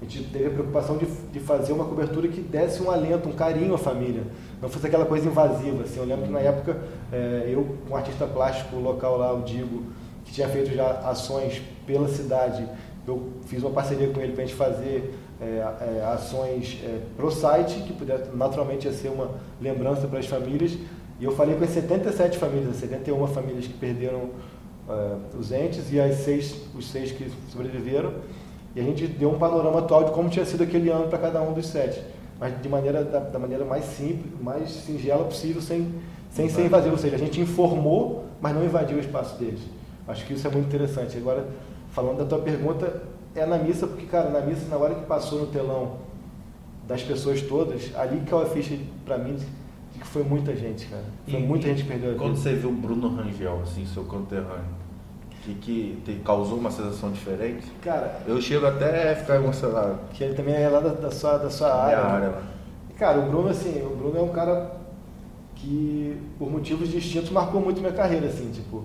A 0.00 0.04
gente 0.04 0.30
teve 0.30 0.46
a 0.46 0.50
preocupação 0.50 0.96
de, 0.96 1.06
de 1.06 1.40
fazer 1.40 1.72
uma 1.72 1.84
cobertura 1.84 2.28
que 2.28 2.40
desse 2.40 2.80
um 2.80 2.90
alento, 2.90 3.28
um 3.28 3.32
carinho 3.32 3.74
à 3.74 3.78
família, 3.78 4.22
não 4.62 4.68
fosse 4.68 4.86
aquela 4.86 5.04
coisa 5.04 5.26
invasiva. 5.26 5.82
Assim. 5.82 5.98
Eu 5.98 6.04
lembro 6.04 6.26
que 6.26 6.32
na 6.32 6.40
época, 6.40 6.78
é, 7.12 7.48
eu, 7.48 7.76
com 7.86 7.94
um 7.94 7.96
artista 7.96 8.26
plástico 8.26 8.76
local 8.76 9.18
lá, 9.18 9.32
o 9.32 9.42
Digo, 9.42 9.82
que 10.24 10.32
tinha 10.32 10.48
feito 10.48 10.72
já 10.72 10.88
ações 11.00 11.60
pela 11.84 12.08
cidade, 12.08 12.64
eu 13.06 13.28
fiz 13.46 13.62
uma 13.62 13.70
parceria 13.70 14.08
com 14.08 14.20
ele 14.20 14.32
para 14.32 14.44
a 14.44 14.46
gente 14.46 14.56
fazer 14.56 15.14
é, 15.40 15.44
é, 15.44 16.04
ações 16.12 16.80
é, 16.84 17.00
pro 17.16 17.30
site, 17.30 17.80
que 17.82 17.92
pudesse, 17.92 18.30
naturalmente 18.34 18.86
ia 18.86 18.92
ser 18.92 19.08
uma 19.08 19.30
lembrança 19.60 20.06
para 20.06 20.18
as 20.18 20.26
famílias, 20.26 20.76
e 21.18 21.24
eu 21.24 21.32
falei 21.34 21.56
com 21.56 21.64
as 21.64 21.70
77 21.70 22.38
famílias, 22.38 22.76
71 22.76 23.26
famílias 23.28 23.66
que 23.66 23.74
perderam 23.74 24.30
os 25.38 25.52
entes 25.52 25.92
e 25.92 26.00
as 26.00 26.14
seis, 26.16 26.62
os 26.74 26.90
seis 26.90 27.12
que 27.12 27.30
sobreviveram. 27.50 28.14
E 28.78 28.80
a 28.80 28.84
gente 28.84 29.08
deu 29.08 29.32
um 29.32 29.38
panorama 29.38 29.80
atual 29.80 30.04
de 30.04 30.12
como 30.12 30.28
tinha 30.28 30.44
sido 30.44 30.62
aquele 30.62 30.88
ano 30.88 31.08
para 31.08 31.18
cada 31.18 31.42
um 31.42 31.52
dos 31.52 31.66
sete. 31.66 32.00
Mas 32.38 32.62
de 32.62 32.68
maneira, 32.68 33.02
da, 33.02 33.18
da, 33.18 33.36
maneira 33.36 33.64
mais 33.64 33.84
simples, 33.84 34.32
mais 34.40 34.70
singela 34.70 35.24
possível, 35.24 35.60
sem, 35.60 35.92
sem 36.30 36.48
ser 36.48 36.66
invasivo. 36.66 36.92
Ou 36.92 36.98
seja, 36.98 37.16
a 37.16 37.18
gente 37.18 37.40
informou, 37.40 38.26
mas 38.40 38.54
não 38.54 38.64
invadiu 38.64 38.96
o 38.96 39.00
espaço 39.00 39.36
deles. 39.36 39.58
Acho 40.06 40.24
que 40.24 40.34
isso 40.34 40.46
é 40.46 40.50
muito 40.52 40.66
interessante. 40.66 41.18
Agora, 41.18 41.48
falando 41.90 42.18
da 42.18 42.24
tua 42.24 42.38
pergunta, 42.38 43.02
é 43.34 43.44
na 43.44 43.58
missa, 43.58 43.84
porque, 43.84 44.06
cara, 44.06 44.30
na 44.30 44.42
missa, 44.42 44.68
na 44.70 44.76
hora 44.76 44.94
que 44.94 45.06
passou 45.06 45.40
no 45.40 45.46
telão 45.48 45.96
das 46.86 47.02
pessoas 47.02 47.42
todas, 47.42 47.90
ali 47.96 48.20
que 48.20 48.32
é 48.32 48.36
a 48.36 48.46
ficha 48.46 48.78
para 49.04 49.18
mim 49.18 49.36
que 49.98 50.06
foi 50.06 50.22
muita 50.22 50.54
gente, 50.54 50.86
cara. 50.86 51.02
Foi 51.28 51.40
e, 51.40 51.42
muita 51.42 51.66
gente 51.66 51.82
que 51.82 51.88
perdeu 51.88 52.10
a 52.10 52.12
vida. 52.12 52.24
Quando 52.24 52.36
você 52.36 52.54
viu 52.54 52.70
o 52.70 52.72
Bruno 52.72 53.08
Rangel, 53.08 53.60
assim, 53.60 53.84
seu 53.84 54.04
conterrâneo, 54.04 54.70
que, 55.42 55.54
que 55.54 56.02
te 56.04 56.20
causou 56.24 56.58
uma 56.58 56.70
sensação 56.70 57.10
diferente? 57.10 57.66
Cara, 57.82 58.20
eu 58.26 58.40
chego 58.40 58.66
até 58.66 59.12
a 59.12 59.16
ficar 59.16 59.36
emocionado. 59.36 59.98
Que 60.12 60.24
ele 60.24 60.34
também 60.34 60.54
é 60.54 60.68
lá 60.68 60.80
da, 60.80 60.90
da 60.90 61.10
sua, 61.10 61.38
da 61.38 61.50
sua 61.50 61.72
área. 61.74 61.96
Minha 61.96 62.14
área. 62.14 62.28
Né? 62.28 62.42
Cara, 62.98 63.18
o 63.20 63.28
Bruno, 63.28 63.48
assim, 63.48 63.80
o 63.82 63.96
Bruno 63.96 64.18
é 64.18 64.22
um 64.22 64.30
cara 64.30 64.72
que, 65.54 66.16
por 66.38 66.50
motivos 66.50 66.88
distintos, 66.88 67.30
marcou 67.30 67.60
muito 67.60 67.80
minha 67.80 67.92
carreira, 67.92 68.26
assim, 68.26 68.50
tipo, 68.50 68.84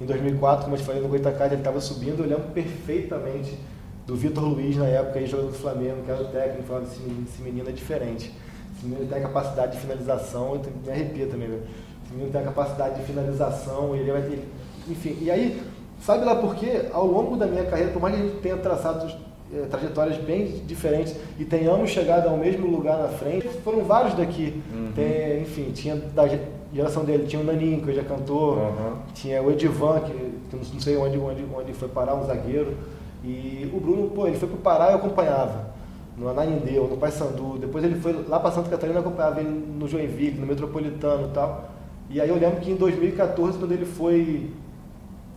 em 0.00 0.06
2004, 0.06 0.64
como 0.64 0.76
eu 0.76 0.80
te 0.80 0.86
falei, 0.86 1.02
no 1.02 1.08
Goitacás, 1.08 1.52
ele 1.52 1.60
estava 1.60 1.80
subindo, 1.80 2.22
eu 2.22 2.28
lembro 2.28 2.48
perfeitamente 2.54 3.58
do 4.06 4.16
Vitor 4.16 4.44
Luiz, 4.44 4.76
na 4.76 4.86
época, 4.86 5.18
aí 5.18 5.26
jogando 5.26 5.48
no 5.48 5.54
Flamengo, 5.54 6.02
que 6.02 6.10
era 6.10 6.22
o 6.22 6.26
técnico, 6.26 6.62
falando, 6.62 6.86
esse 6.86 7.00
menino, 7.00 7.26
esse 7.28 7.42
menino 7.42 7.68
é 7.68 7.72
diferente. 7.72 8.34
Esse 8.76 8.86
menino 8.86 9.06
tem 9.06 9.18
a 9.18 9.22
capacidade 9.22 9.72
de 9.72 9.78
finalização, 9.78 10.54
eu 10.54 10.72
me 10.82 10.90
arrepio 10.90 11.28
também, 11.28 11.48
meu. 11.48 11.58
Esse 11.58 12.12
menino 12.12 12.32
tem 12.32 12.40
a 12.40 12.44
capacidade 12.44 12.98
de 12.98 13.02
finalização, 13.02 13.94
ele 13.94 14.10
vai 14.10 14.22
ter. 14.22 14.48
Enfim, 14.88 15.18
e 15.20 15.30
aí, 15.30 15.62
sabe 16.00 16.24
lá 16.24 16.36
por 16.36 16.54
quê? 16.54 16.86
Ao 16.92 17.06
longo 17.06 17.36
da 17.36 17.46
minha 17.46 17.64
carreira, 17.64 17.92
por 17.92 18.00
mais 18.00 18.14
que 18.14 18.20
a 18.20 18.24
gente 18.24 18.36
tenha 18.38 18.56
traçado 18.56 19.12
é, 19.52 19.66
trajetórias 19.66 20.16
bem 20.18 20.46
diferentes 20.66 21.16
e 21.38 21.44
tenhamos 21.44 21.90
chegado 21.90 22.28
ao 22.28 22.36
mesmo 22.36 22.66
lugar 22.66 22.98
na 22.98 23.08
frente, 23.08 23.48
foram 23.64 23.84
vários 23.84 24.14
daqui. 24.14 24.62
Uhum. 24.72 24.92
Tem, 24.94 25.42
enfim, 25.42 25.70
tinha 25.72 25.96
da 25.96 26.28
geração 26.72 27.04
dele, 27.04 27.26
tinha 27.26 27.42
o 27.42 27.44
Naninho, 27.44 27.82
que 27.82 27.90
hoje 27.90 28.00
é 28.00 28.04
cantor, 28.04 28.58
uhum. 28.58 28.96
tinha 29.14 29.42
o 29.42 29.50
Edivan, 29.50 30.00
que, 30.00 30.12
que 30.12 30.56
não 30.56 30.80
sei 30.80 30.96
onde, 30.96 31.18
onde, 31.18 31.44
onde 31.54 31.72
foi 31.72 31.88
parar, 31.88 32.14
um 32.14 32.24
zagueiro. 32.24 32.76
E 33.24 33.70
o 33.74 33.80
Bruno, 33.80 34.08
pô, 34.10 34.26
ele 34.26 34.36
foi 34.36 34.48
pro 34.48 34.58
Pará 34.58 34.88
e 34.88 34.92
eu 34.92 34.96
acompanhava 34.96 35.70
no 36.16 36.28
Ananindeu, 36.28 36.86
no 36.88 36.96
Paysandu. 36.96 37.58
Depois 37.58 37.84
ele 37.84 37.96
foi 37.96 38.24
lá 38.28 38.38
para 38.38 38.50
Santa 38.50 38.70
Catarina, 38.70 39.00
acompanhava 39.00 39.40
ele 39.40 39.48
no 39.50 39.88
Joinville, 39.88 40.38
no 40.38 40.46
Metropolitano 40.46 41.28
e 41.28 41.30
tal. 41.32 41.70
E 42.08 42.20
aí 42.20 42.28
eu 42.28 42.38
lembro 42.38 42.60
que 42.60 42.70
em 42.70 42.76
2014, 42.76 43.58
quando 43.58 43.72
ele 43.72 43.84
foi, 43.84 44.50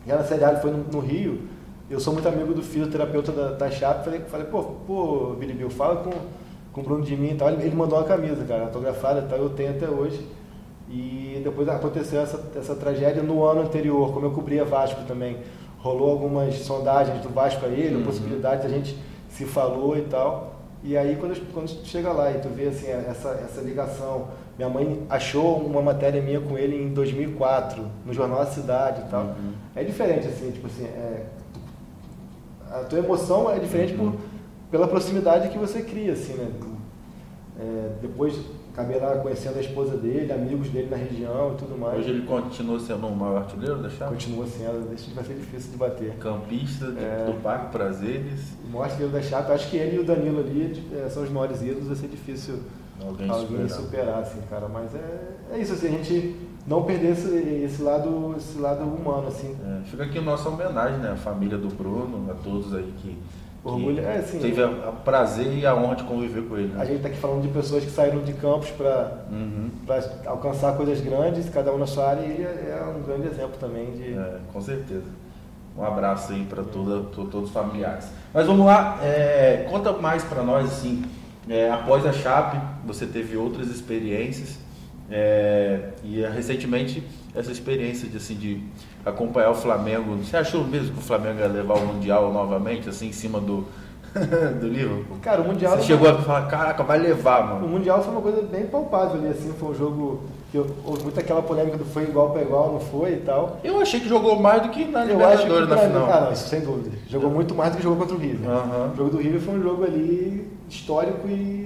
já 0.05 0.15
na 0.15 0.23
Série 0.23 0.43
A, 0.43 0.55
foi 0.57 0.71
no, 0.71 0.79
no, 0.83 0.99
Rio, 0.99 1.41
eu 1.89 1.99
sou 1.99 2.13
muito 2.13 2.27
amigo 2.27 2.53
do 2.53 2.61
fisioterapeuta 2.61 3.31
da, 3.31 3.51
da 3.51 3.71
Chape, 3.71 4.03
falei, 4.03 4.21
falei 4.21 4.47
pô, 4.47 4.63
pô, 4.63 5.35
Billy 5.39 5.53
Bill, 5.53 5.69
fala 5.69 6.03
com, 6.03 6.11
com 6.71 6.81
o 6.81 6.83
Bruno 6.83 7.03
de 7.03 7.15
mim 7.15 7.31
e 7.31 7.35
tal. 7.35 7.49
Ele, 7.49 7.63
ele 7.63 7.75
mandou 7.75 7.97
uma 7.97 8.05
camisa, 8.05 8.43
cara, 8.45 8.63
autografada 8.63 9.21
e 9.21 9.29
tal, 9.29 9.39
eu 9.39 9.49
tenho 9.49 9.71
até 9.71 9.87
hoje. 9.87 10.25
E 10.89 11.41
depois 11.43 11.67
aconteceu 11.69 12.21
essa, 12.21 12.39
essa 12.55 12.75
tragédia 12.75 13.23
no 13.23 13.43
ano 13.43 13.61
anterior, 13.61 14.13
como 14.13 14.25
eu 14.25 14.31
cobria 14.31 14.65
Vasco 14.65 15.01
também. 15.07 15.37
Rolou 15.79 16.11
algumas 16.11 16.55
sondagens 16.59 17.21
do 17.21 17.29
Vasco 17.29 17.61
para 17.61 17.69
ele, 17.69 17.95
uhum. 17.95 18.03
possibilidade, 18.03 18.65
a 18.65 18.69
gente 18.69 18.97
se 19.29 19.45
falou 19.45 19.97
e 19.97 20.01
tal. 20.01 20.53
E 20.83 20.97
aí 20.97 21.15
quando, 21.15 21.39
quando 21.53 21.69
chega 21.85 22.11
lá 22.11 22.31
e 22.31 22.39
tu 22.39 22.49
vê 22.49 22.67
assim, 22.67 22.87
essa, 22.87 23.29
essa 23.29 23.61
ligação, 23.61 24.27
minha 24.57 24.69
mãe 24.69 25.05
achou 25.09 25.57
uma 25.57 25.81
matéria 25.81 26.21
minha 26.21 26.39
com 26.39 26.57
ele 26.57 26.75
em 26.75 26.93
2004, 26.93 27.83
no 28.05 28.13
jornal 28.13 28.41
A 28.41 28.45
Cidade 28.45 29.01
e 29.01 29.09
tal. 29.09 29.23
Uhum. 29.23 29.53
É 29.75 29.83
diferente 29.83 30.27
assim, 30.27 30.51
tipo 30.51 30.67
assim, 30.67 30.85
é, 30.85 31.25
a 32.69 32.79
tua 32.79 32.99
emoção 32.99 33.51
é 33.51 33.59
diferente 33.59 33.93
uhum. 33.93 34.11
por 34.11 34.19
pela 34.73 34.87
proximidade 34.87 35.49
que 35.49 35.57
você 35.59 35.83
cria, 35.83 36.13
assim, 36.13 36.33
né? 36.33 36.51
É, 37.59 37.91
depois 38.01 38.39
acabei 38.73 38.99
lá 38.99 39.17
conhecendo 39.17 39.59
a 39.59 39.61
esposa 39.61 39.95
dele, 39.95 40.33
amigos 40.33 40.69
dele 40.69 40.89
na 40.89 40.97
região 40.97 41.53
e 41.53 41.57
tudo 41.57 41.77
mais. 41.77 41.99
Hoje 41.99 42.09
ele 42.09 42.25
continua 42.25 42.79
sendo 42.79 43.05
o 43.05 43.15
maior 43.15 43.43
artilheiro 43.43 43.83
da 43.83 43.89
chave? 43.91 44.13
Continua 44.13 44.47
sendo, 44.47 44.89
vai 45.13 45.23
ser 45.23 45.35
difícil 45.35 45.73
de 45.73 45.77
bater. 45.77 46.15
Campista 46.17 46.85
é, 46.85 47.25
do 47.27 47.39
Parque 47.43 47.71
Prazeres. 47.71 48.39
O 48.65 48.69
maior 48.69 48.85
artilheiro 48.85 49.13
da 49.13 49.21
chave, 49.21 49.53
acho 49.53 49.69
que 49.69 49.77
ele 49.77 49.97
e 49.97 49.99
o 49.99 50.03
Danilo 50.03 50.39
ali 50.39 50.83
é, 50.91 51.07
são 51.07 51.21
os 51.21 51.29
maiores 51.29 51.61
ídolos, 51.61 51.85
vai 51.85 51.95
ser 51.95 52.07
difícil 52.07 52.55
alguém, 53.01 53.29
alguém 53.29 53.69
superar. 53.69 53.69
superar, 53.69 54.19
assim, 54.19 54.41
cara. 54.49 54.67
Mas 54.67 54.93
é, 54.95 55.31
é 55.53 55.59
isso, 55.59 55.73
assim, 55.73 55.87
a 55.87 55.91
gente 55.91 56.35
não 56.67 56.83
perder 56.83 57.11
esse, 57.11 57.29
esse, 57.65 57.81
lado, 57.81 58.35
esse 58.37 58.57
lado 58.57 58.83
humano, 58.83 59.27
assim. 59.27 59.55
É, 59.65 59.85
fica 59.85 60.03
aqui 60.03 60.19
nossa 60.19 60.49
homenagem, 60.49 60.97
né? 60.99 61.11
A 61.11 61.17
família 61.17 61.57
do 61.57 61.67
Bruno, 61.69 62.29
a 62.31 62.35
todos 62.35 62.73
aí 62.73 62.93
que 62.97 63.17
Orgulho, 63.63 64.03
é, 64.03 64.17
assim, 64.17 64.39
teve 64.39 64.61
o 64.61 64.91
prazer 65.05 65.57
e 65.57 65.65
a 65.65 65.73
honra 65.73 65.95
de 65.95 66.03
conviver 66.03 66.41
com 66.43 66.57
ele. 66.57 66.73
Né? 66.73 66.81
A 66.81 66.85
gente 66.85 66.97
está 66.97 67.07
aqui 67.07 67.17
falando 67.17 67.43
de 67.43 67.47
pessoas 67.47 67.85
que 67.85 67.89
saíram 67.89 68.21
de 68.21 68.33
campos 68.33 68.69
para 68.71 69.25
uhum. 69.31 69.69
alcançar 70.25 70.75
coisas 70.75 70.99
grandes, 70.99 71.49
cada 71.49 71.71
um 71.73 71.77
na 71.77 71.87
sua 71.87 72.09
área, 72.09 72.25
e 72.25 72.43
é, 72.43 72.77
é 72.77 72.83
um 72.83 73.01
grande 73.03 73.27
exemplo 73.27 73.55
também 73.57 73.91
de. 73.91 74.13
É, 74.15 74.39
com 74.51 74.59
certeza. 74.59 75.05
Um 75.77 75.83
abraço 75.83 76.33
aí 76.33 76.43
para 76.43 76.61
todos 76.61 77.33
os 77.33 77.51
familiares. 77.51 78.05
Mas 78.33 78.45
vamos 78.45 78.65
lá, 78.65 78.99
é, 79.01 79.65
conta 79.69 79.93
mais 79.93 80.23
para 80.23 80.43
nós 80.43 80.65
assim. 80.65 81.01
É, 81.49 81.69
após 81.69 82.05
a 82.05 82.13
Chape, 82.13 82.57
você 82.85 83.05
teve 83.05 83.35
outras 83.35 83.67
experiências 83.67 84.57
é, 85.09 85.89
e 86.03 86.21
recentemente 86.21 87.03
essa 87.35 87.51
experiência 87.51 88.07
de, 88.07 88.17
assim, 88.17 88.35
de 88.35 88.61
acompanhar 89.05 89.49
o 89.49 89.55
Flamengo. 89.55 90.15
Você 90.17 90.37
achou 90.37 90.63
mesmo 90.63 90.93
que 90.93 90.99
o 90.99 91.03
Flamengo 91.03 91.39
ia 91.39 91.47
levar 91.47 91.75
o 91.75 91.85
Mundial 91.85 92.31
novamente, 92.31 92.87
assim, 92.87 93.07
em 93.07 93.11
cima 93.11 93.39
do, 93.39 93.65
do 94.61 94.67
Liverpool? 94.67 95.17
Cara, 95.21 95.41
o 95.41 95.45
Mundial. 95.45 95.77
Você 95.77 95.83
chegou 95.83 96.09
a 96.09 96.21
falar, 96.21 96.47
caraca, 96.47 96.83
vai 96.83 96.99
levar, 96.99 97.45
mano. 97.47 97.65
O 97.65 97.69
Mundial 97.69 98.01
foi 98.01 98.11
uma 98.13 98.21
coisa 98.21 98.41
bem 98.43 98.65
palpável 98.67 99.19
ali, 99.19 99.27
assim, 99.27 99.51
foi 99.59 99.69
um 99.69 99.75
jogo 99.75 100.21
que 100.51 100.57
houve 100.57 101.03
muita 101.03 101.19
aquela 101.19 101.41
polêmica 101.41 101.77
do 101.77 101.85
foi 101.85 102.03
igual 102.03 102.29
para 102.29 102.43
igual, 102.43 102.73
não 102.73 102.79
foi 102.79 103.13
e 103.13 103.17
tal. 103.17 103.59
Eu 103.63 103.81
achei 103.81 103.99
que 103.99 104.07
jogou 104.07 104.39
mais 104.39 104.61
do 104.61 104.69
que 104.69 104.85
na 104.85 105.03
Libertadores 105.03 105.67
na 105.67 105.77
final. 105.77 106.11
Ah, 106.11 106.21
não, 106.21 106.31
isso 106.31 106.47
sem 106.47 106.61
dúvida. 106.61 106.95
Jogou 107.07 107.31
muito 107.31 107.55
mais 107.55 107.71
do 107.71 107.77
que 107.77 107.83
jogou 107.83 107.97
contra 107.97 108.15
o 108.15 108.19
River. 108.19 108.47
Uhum. 108.47 108.91
O 108.91 108.95
jogo 108.95 109.09
do 109.09 109.17
River 109.17 109.41
foi 109.41 109.55
um 109.55 109.63
jogo 109.63 109.83
ali 109.83 110.47
histórico 110.73 111.27
e 111.27 111.63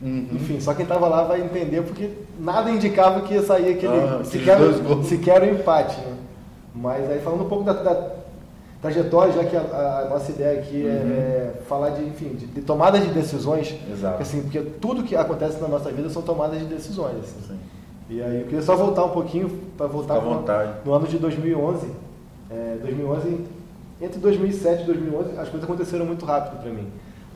Uhum. 0.00 0.28
Enfim, 0.32 0.60
só 0.60 0.74
quem 0.74 0.84
estava 0.84 1.08
lá 1.08 1.24
vai 1.24 1.40
entender 1.42 1.82
porque 1.82 2.10
nada 2.38 2.70
indicava 2.70 3.22
que 3.22 3.34
ia 3.34 3.42
sair 3.42 3.72
aquele 3.72 3.94
ah, 3.94 4.20
sequer, 4.24 4.58
sequer 5.04 5.42
um 5.42 5.56
empate. 5.56 5.98
Né? 6.00 6.16
Mas 6.74 7.10
aí 7.10 7.18
falando 7.20 7.44
um 7.44 7.48
pouco 7.48 7.64
da, 7.64 7.72
da 7.72 8.10
trajetória, 8.80 9.32
já 9.32 9.44
que 9.44 9.56
a, 9.56 9.60
a, 9.60 10.08
nossa 10.08 10.30
ideia 10.30 10.60
aqui 10.60 10.86
é, 10.86 10.88
uhum. 10.88 11.12
é, 11.12 11.52
falar 11.68 11.90
de, 11.90 12.04
enfim, 12.04 12.28
de, 12.28 12.46
de 12.46 12.60
tomada 12.60 12.98
de 13.00 13.08
decisões. 13.08 13.74
Exato. 13.90 14.22
Assim, 14.22 14.42
porque 14.42 14.60
tudo 14.60 15.02
que 15.02 15.16
acontece 15.16 15.60
na 15.60 15.66
nossa 15.66 15.90
vida 15.90 16.08
são 16.10 16.22
tomadas 16.22 16.60
de 16.60 16.66
decisões. 16.66 17.16
Assim. 17.16 17.58
E 18.08 18.22
aí 18.22 18.40
eu 18.40 18.44
queria 18.44 18.62
só 18.62 18.76
voltar 18.76 19.04
um 19.04 19.10
pouquinho 19.10 19.50
para 19.76 19.88
voltar 19.88 20.20
no, 20.22 20.44
no, 20.84 20.94
ano 20.94 21.06
de 21.08 21.18
2011. 21.18 21.88
É, 22.50 22.78
2011, 22.80 23.44
entre 24.00 24.20
2007 24.20 24.82
e 24.82 24.86
2011, 24.86 25.30
as 25.32 25.48
coisas 25.48 25.64
aconteceram 25.64 26.06
muito 26.06 26.24
rápido 26.24 26.62
para 26.62 26.70
mim. 26.70 26.86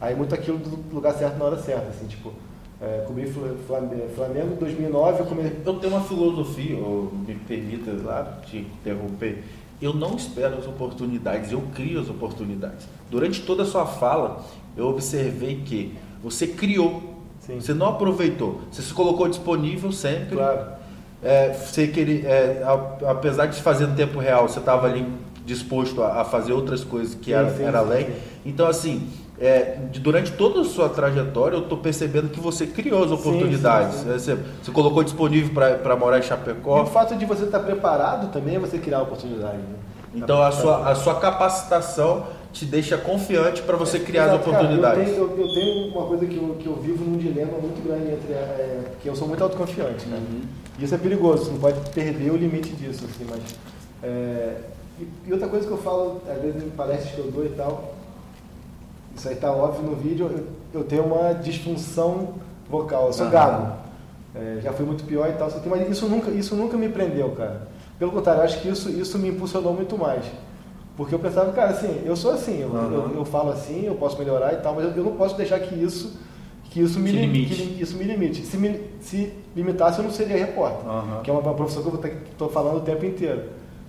Aí 0.03 0.17
muito 0.17 0.35
aquilo 0.35 0.59
do 0.59 0.93
lugar 0.93 1.15
certo 1.15 1.39
na 1.39 1.45
hora 1.45 1.63
certa, 1.63 1.91
assim, 1.91 2.09
tipo, 2.09 2.33
é, 2.81 3.05
cobri 3.07 3.33
Flamengo 3.65 4.55
em 4.55 4.57
2009. 4.57 5.21
Eu, 5.21 5.27
come... 5.27 5.53
eu 5.65 5.75
tenho 5.75 5.95
uma 5.95 6.03
filosofia, 6.03 6.77
ou 6.77 7.13
me 7.25 7.37
permita 7.37 7.93
lá 8.03 8.41
te 8.45 8.59
interromper. 8.59 9.45
Eu 9.81 9.95
não 9.95 10.17
espero 10.17 10.59
as 10.59 10.67
oportunidades, 10.67 11.53
eu 11.53 11.63
crio 11.73 12.01
as 12.01 12.09
oportunidades. 12.09 12.89
Durante 13.09 13.43
toda 13.43 13.63
a 13.63 13.67
sua 13.67 13.87
fala, 13.87 14.45
eu 14.77 14.89
observei 14.89 15.63
que 15.65 15.97
você 16.21 16.49
criou, 16.49 17.01
Sim. 17.39 17.61
você 17.61 17.73
não 17.73 17.87
aproveitou, 17.87 18.61
você 18.73 18.83
se 18.83 18.93
colocou 18.93 19.29
disponível 19.29 19.93
sempre. 19.93 20.35
Claro. 20.35 20.83
É, 21.23 21.53
você 21.53 21.87
queria, 21.87 22.29
é, 22.29 22.63
apesar 23.09 23.47
de 23.47 23.63
fazer 23.63 23.87
no 23.87 23.95
tempo 23.95 24.19
real, 24.19 24.49
você 24.49 24.59
estava 24.59 24.89
ali 24.89 25.07
disposto 25.47 26.03
a, 26.03 26.23
a, 26.23 26.25
fazer 26.25 26.53
outras 26.53 26.83
coisas 26.83 27.15
que 27.15 27.27
sim, 27.27 27.33
era, 27.33 27.57
sim, 27.57 27.63
era 27.63 27.79
além. 27.79 28.09
Então, 28.45 28.67
assim, 28.67 29.09
é, 29.43 29.77
durante 29.95 30.31
toda 30.31 30.61
a 30.61 30.65
sua 30.65 30.89
trajetória, 30.89 31.57
eu 31.57 31.63
estou 31.63 31.77
percebendo 31.79 32.29
que 32.29 32.39
você 32.39 32.65
criou 32.65 33.03
as 33.03 33.11
oportunidades. 33.11 33.97
Sim, 33.97 34.05
sim, 34.05 34.19
sim. 34.19 34.19
Você, 34.19 34.39
você, 34.63 34.71
colocou 34.71 35.03
disponível 35.03 35.53
para 35.53 35.97
morar 35.97 36.21
em 36.21 36.23
Chapecó. 36.23 36.79
E 36.79 36.83
o 36.83 36.87
fato 36.87 37.17
de 37.17 37.27
você 37.27 37.47
estar 37.47 37.59
tá 37.59 37.65
preparado 37.65 38.33
também 38.33 38.55
é 38.55 38.59
você 38.61 38.79
criar 38.79 38.99
a 38.99 39.03
oportunidade. 39.03 39.57
Né? 39.57 39.75
Então, 40.15 40.41
a 40.41 40.53
sua, 40.53 40.89
a 40.89 40.95
sua 40.95 41.17
capacitação 41.19 42.25
te 42.53 42.65
deixa 42.65 42.97
confiante 42.97 43.63
para 43.63 43.77
você 43.77 43.99
criar 43.99 44.27
Exato, 44.27 44.39
as 44.39 44.47
oportunidades. 44.47 45.09
Cara, 45.09 45.17
eu, 45.17 45.29
tenho, 45.29 45.41
eu, 45.41 45.49
eu, 45.49 45.55
tenho, 45.55 45.89
uma 45.89 46.07
coisa 46.07 46.27
que 46.27 46.37
eu, 46.37 46.57
que 46.61 46.67
eu 46.67 46.77
vivo 46.77 47.05
num 47.05 47.19
dilema 47.19 47.59
muito 47.59 47.83
grande 47.85 48.13
entre. 48.13 48.33
É, 48.33 48.93
que 49.01 49.09
eu 49.09 49.17
sou 49.17 49.27
muito 49.27 49.43
autoconfiante, 49.43 50.07
né? 50.07 50.19
Uhum. 50.19 50.43
E 50.79 50.85
isso 50.85 50.95
é 50.95 50.99
perigoso, 50.99 51.47
você 51.47 51.51
não 51.51 51.59
pode 51.59 51.91
perder 51.91 52.31
o 52.31 52.37
limite 52.37 52.71
disso. 52.75 53.05
Assim, 53.07 53.27
mas, 53.29 53.43
é, 54.05 54.59
e, 55.01 55.09
e 55.27 55.33
outra 55.33 55.49
coisa 55.49 55.67
que 55.67 55.73
eu 55.73 55.79
falo, 55.79 56.23
às 56.31 56.41
vezes 56.41 56.63
em 56.63 56.71
palestras 56.71 57.13
que 57.13 57.19
eu 57.19 57.33
dou 57.33 57.45
e 57.45 57.49
tal, 57.49 58.02
isso 59.15 59.29
aí 59.29 59.37
tá 59.37 59.53
óbvio 59.53 59.83
no 59.83 59.97
vídeo, 59.97 60.31
eu, 60.31 60.81
eu 60.81 60.85
tenho 60.85 61.05
uma 61.05 61.33
disfunção 61.35 62.35
vocal, 62.69 63.07
eu 63.07 63.13
sou 63.13 63.27
uhum. 63.27 63.33
gago. 63.33 63.73
É, 64.35 64.61
já 64.63 64.73
fui 64.73 64.87
muito 64.87 65.05
pior 65.05 65.29
e 65.29 65.33
tal, 65.35 65.51
mas 65.67 65.91
isso 65.91 66.09
nunca, 66.09 66.31
isso 66.31 66.57
nunca 66.57 66.77
me 66.77 66.89
prendeu, 66.89 67.31
cara. 67.33 67.69
Pelo 67.99 68.13
contrário, 68.13 68.43
acho 68.43 68.61
que 68.61 68.69
isso, 68.69 68.89
isso 68.89 69.19
me 69.19 69.29
impulsionou 69.29 69.75
muito 69.75 69.99
mais. 69.99 70.25
Porque 70.97 71.15
eu 71.15 71.19
pensava, 71.19 71.53
cara, 71.53 71.71
assim, 71.71 72.03
eu 72.05 72.17
sou 72.17 72.33
assim, 72.33 72.61
eu, 72.61 72.69
uhum. 72.69 72.93
eu, 72.93 73.17
eu, 73.17 73.25
falo 73.25 73.51
assim, 73.51 73.85
eu 73.87 73.95
posso 73.95 74.19
melhorar 74.19 74.53
e 74.55 74.57
tal, 74.57 74.75
mas 74.75 74.85
eu, 74.85 74.91
eu 74.93 75.05
não 75.05 75.17
posso 75.17 75.37
deixar 75.37 75.61
que 75.61 75.75
isso 75.75 76.19
que 76.73 76.81
isso 76.81 76.99
me, 76.99 77.13
limite. 77.13 77.55
Que, 77.55 77.83
isso 77.83 77.97
me 77.97 78.05
limite. 78.05 78.47
Se, 78.47 78.57
me, 78.57 78.81
se 78.99 79.31
limitasse, 79.55 79.99
eu 79.99 80.05
não 80.05 80.11
seria 80.11 80.39
repórter, 80.39 80.89
uhum. 80.89 81.23
que 81.23 81.31
é 81.31 81.33
uma, 81.33 81.43
uma 81.43 81.55
profissão 81.55 81.83
que 81.83 81.89
eu 81.89 82.13
estou 82.31 82.49
falando 82.49 82.79
o 82.79 82.81
tempo 82.81 83.05
inteiro. 83.05 83.43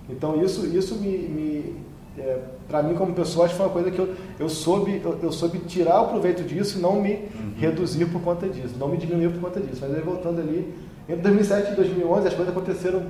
Então, 0.08 0.42
isso, 0.42 0.66
isso 0.66 0.96
me, 0.96 1.16
me 1.16 1.76
é, 2.18 2.38
para 2.68 2.82
mim 2.82 2.94
como 2.94 3.12
pessoa, 3.12 3.44
acho 3.44 3.54
que 3.54 3.58
foi 3.58 3.66
uma 3.66 3.72
coisa 3.72 3.90
que 3.90 3.98
eu, 3.98 4.14
eu, 4.38 4.48
soube, 4.48 5.00
eu, 5.04 5.18
eu 5.22 5.32
soube 5.32 5.58
tirar 5.60 6.00
o 6.02 6.08
proveito 6.08 6.42
disso 6.42 6.78
e 6.78 6.80
não 6.80 7.00
me 7.00 7.12
uhum. 7.12 7.54
reduzir 7.56 8.06
por 8.06 8.20
conta 8.22 8.48
disso, 8.48 8.76
não 8.78 8.88
me 8.88 8.96
diminuir 8.96 9.30
por 9.30 9.40
conta 9.40 9.60
disso. 9.60 9.80
Mas 9.80 9.94
aí 9.94 10.00
voltando 10.00 10.40
ali, 10.40 10.74
entre 11.08 11.22
2007 11.22 11.72
e 11.72 11.74
2011 11.74 12.28
as 12.28 12.34
coisas 12.34 12.54
aconteceram 12.54 13.02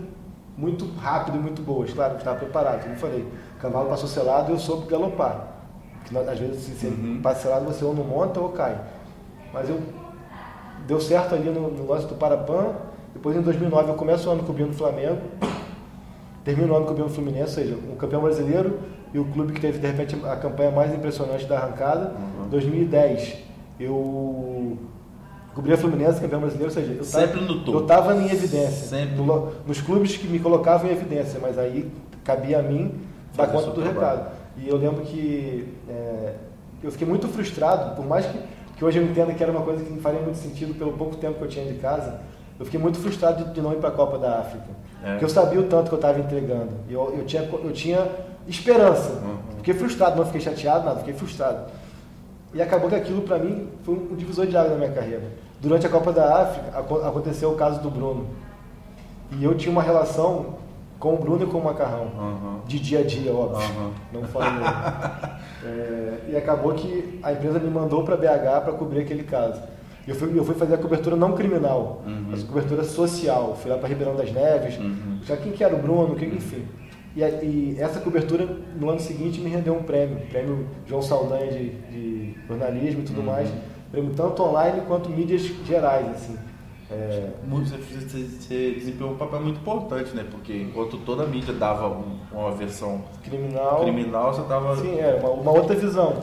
muito 0.56 0.86
rápido 0.98 1.36
e 1.36 1.40
muito 1.40 1.60
boas. 1.60 1.92
Claro, 1.92 2.16
estava 2.16 2.38
preparado, 2.38 2.82
como 2.82 2.94
eu 2.94 2.98
falei, 2.98 3.26
o 3.56 3.60
cavalo 3.60 3.88
passou 3.88 4.08
selado 4.08 4.50
e 4.50 4.54
eu 4.54 4.58
soube 4.58 4.86
galopar. 4.86 5.52
Às 6.30 6.38
vezes, 6.38 6.62
se 6.62 6.72
você 6.72 6.86
uhum. 6.88 7.20
passa 7.22 7.42
selado, 7.42 7.64
você 7.64 7.84
ou 7.84 7.94
não 7.94 8.04
monta 8.04 8.40
ou 8.40 8.50
cai. 8.50 8.78
Mas 9.52 9.68
eu 9.68 9.80
deu 10.86 11.00
certo 11.00 11.34
ali 11.34 11.48
no, 11.50 11.70
no 11.70 11.86
lance 11.86 12.06
do 12.06 12.14
Parapan. 12.14 12.72
Depois, 13.12 13.36
em 13.36 13.40
2009, 13.40 13.90
eu 13.90 13.94
começo 13.94 14.28
o 14.28 14.32
ano 14.32 14.42
cobrindo 14.42 14.70
o 14.70 14.74
Flamengo. 14.74 15.20
Termino 16.44 16.72
o 16.72 16.76
ano 16.76 16.86
cobrindo 16.86 17.08
o 17.08 17.12
Fluminense, 17.12 17.58
ou 17.58 17.66
seja, 17.66 17.78
um 17.90 17.96
campeão 17.96 18.20
brasileiro 18.20 18.78
e 19.14 19.18
o 19.18 19.24
clube 19.24 19.52
que 19.52 19.60
teve, 19.60 19.78
de 19.78 19.86
repente, 19.86 20.16
a 20.26 20.36
campanha 20.36 20.70
mais 20.70 20.92
impressionante 20.92 21.46
da 21.46 21.58
arrancada. 21.58 22.12
Uhum. 22.42 22.48
2010, 22.50 23.38
eu 23.80 24.76
cobri 25.54 25.72
a 25.72 25.78
Fluminense, 25.78 26.20
campeão 26.20 26.40
brasileiro, 26.40 26.70
ou 26.70 26.74
seja, 26.74 26.92
eu 26.92 27.04
Sempre 27.04 27.40
no 27.40 27.60
topo. 27.60 27.78
Eu 27.78 27.82
estava 27.82 28.14
em 28.14 28.26
evidência. 28.26 28.70
Sempre. 28.70 29.16
No, 29.16 29.52
nos 29.66 29.80
clubes 29.80 30.16
que 30.16 30.26
me 30.26 30.38
colocavam 30.38 30.90
em 30.90 30.92
evidência, 30.92 31.40
mas 31.40 31.58
aí 31.58 31.90
cabia 32.22 32.58
a 32.58 32.62
mim 32.62 32.92
dar 33.34 33.46
conta 33.46 33.70
do 33.70 33.80
trabalho. 33.80 34.00
recado. 34.00 34.32
E 34.56 34.68
eu 34.68 34.76
lembro 34.76 35.02
que 35.02 35.66
é, 35.88 36.34
eu 36.82 36.92
fiquei 36.92 37.06
muito 37.06 37.26
frustrado, 37.28 37.96
por 37.96 38.06
mais 38.06 38.26
que, 38.26 38.38
que 38.76 38.84
hoje 38.84 38.98
eu 38.98 39.04
entenda 39.04 39.32
que 39.32 39.42
era 39.42 39.50
uma 39.50 39.62
coisa 39.62 39.82
que 39.82 39.90
não 39.90 40.00
faria 40.00 40.20
muito 40.20 40.36
sentido 40.36 40.74
pelo 40.74 40.92
pouco 40.92 41.16
tempo 41.16 41.38
que 41.38 41.44
eu 41.44 41.48
tinha 41.48 41.64
de 41.64 41.78
casa, 41.78 42.20
eu 42.58 42.64
fiquei 42.64 42.78
muito 42.78 42.98
frustrado 42.98 43.44
de, 43.44 43.54
de 43.54 43.60
não 43.60 43.72
ir 43.72 43.76
para 43.76 43.88
a 43.88 43.92
Copa 43.92 44.18
da 44.18 44.40
África. 44.40 44.66
É. 45.04 45.10
Porque 45.10 45.24
eu 45.26 45.28
sabia 45.28 45.60
o 45.60 45.64
tanto 45.64 45.88
que 45.88 45.94
eu 45.94 45.98
estava 45.98 46.18
entregando. 46.18 46.70
Eu, 46.88 47.14
eu, 47.16 47.26
tinha, 47.26 47.42
eu 47.42 47.72
tinha 47.72 48.08
esperança. 48.48 49.10
Uhum. 49.10 49.36
Fiquei 49.58 49.74
frustrado, 49.74 50.16
não 50.16 50.24
fiquei 50.24 50.40
chateado, 50.40 50.84
nada, 50.84 50.98
fiquei 50.98 51.14
frustrado. 51.14 51.70
E 52.54 52.62
acabou 52.62 52.88
que 52.88 52.94
aquilo 52.94 53.22
para 53.22 53.38
mim 53.38 53.68
foi 53.82 53.94
um 53.94 54.14
divisor 54.14 54.46
de 54.46 54.56
água 54.56 54.70
na 54.70 54.76
minha 54.76 54.92
carreira. 54.92 55.24
Durante 55.60 55.86
a 55.86 55.90
Copa 55.90 56.12
da 56.12 56.42
África 56.42 56.78
aconteceu 56.78 57.50
o 57.50 57.56
caso 57.56 57.80
do 57.80 57.90
Bruno. 57.90 58.26
E 59.32 59.44
eu 59.44 59.54
tinha 59.56 59.72
uma 59.72 59.82
relação 59.82 60.54
com 60.98 61.14
o 61.14 61.18
Bruno 61.18 61.44
e 61.44 61.46
com 61.46 61.58
o 61.58 61.64
Macarrão. 61.64 62.06
Uhum. 62.16 62.60
De 62.66 62.78
dia 62.78 63.00
a 63.00 63.02
dia, 63.02 63.32
óbvio. 63.32 63.68
Uhum. 63.76 63.90
Não 64.12 64.22
falei 64.24 64.48
é, 65.64 66.18
E 66.28 66.36
acabou 66.36 66.72
que 66.74 67.18
a 67.22 67.32
empresa 67.32 67.58
me 67.58 67.68
mandou 67.68 68.04
para 68.04 68.16
BH 68.16 68.62
para 68.62 68.72
cobrir 68.72 69.00
aquele 69.00 69.24
caso. 69.24 69.60
Eu 70.06 70.14
fui, 70.14 70.38
eu 70.38 70.44
fui 70.44 70.54
fazer 70.54 70.74
a 70.74 70.78
cobertura 70.78 71.16
não 71.16 71.32
criminal, 71.32 72.02
uhum. 72.06 72.26
mas 72.30 72.42
a 72.42 72.46
cobertura 72.46 72.84
social. 72.84 73.56
Fui 73.56 73.70
lá 73.70 73.78
para 73.78 73.88
Ribeirão 73.88 74.14
das 74.14 74.30
Neves, 74.32 74.78
uhum. 74.78 75.20
já 75.24 75.36
quem 75.36 75.52
que 75.52 75.64
era 75.64 75.74
o 75.74 75.78
Bruno, 75.78 76.14
quem, 76.14 76.28
enfim. 76.28 76.64
E, 77.16 77.22
e, 77.22 77.76
essa 77.78 78.00
cobertura, 78.00 78.44
no 78.78 78.90
ano 78.90 79.00
seguinte, 79.00 79.40
me 79.40 79.48
rendeu 79.48 79.74
um 79.74 79.82
prêmio. 79.82 80.18
Prêmio 80.28 80.66
João 80.86 81.00
Saldanha 81.00 81.50
de, 81.50 81.70
de 81.70 82.34
jornalismo 82.46 83.00
e 83.00 83.04
tudo 83.04 83.20
uhum. 83.20 83.26
mais. 83.26 83.48
Prêmio 83.90 84.12
tanto 84.14 84.42
online 84.42 84.82
quanto 84.86 85.08
mídias 85.08 85.42
gerais, 85.64 86.06
assim. 86.10 86.36
É... 86.90 87.30
Você, 87.48 87.78
você 87.78 88.70
desempenhou 88.72 89.12
um 89.12 89.16
papel 89.16 89.40
muito 89.40 89.58
importante, 89.60 90.14
né? 90.14 90.24
Porque 90.30 90.52
enquanto 90.52 90.98
toda 90.98 91.22
a 91.22 91.26
mídia 91.26 91.54
dava 91.54 91.88
um, 91.88 92.18
uma 92.30 92.50
versão 92.52 93.02
criminal, 93.22 93.80
criminal 93.80 94.34
você 94.34 94.42
dava... 94.46 94.76
Sim, 94.76 94.98
é, 94.98 95.14
uma, 95.14 95.30
uma 95.30 95.52
outra 95.52 95.74
visão. 95.74 96.14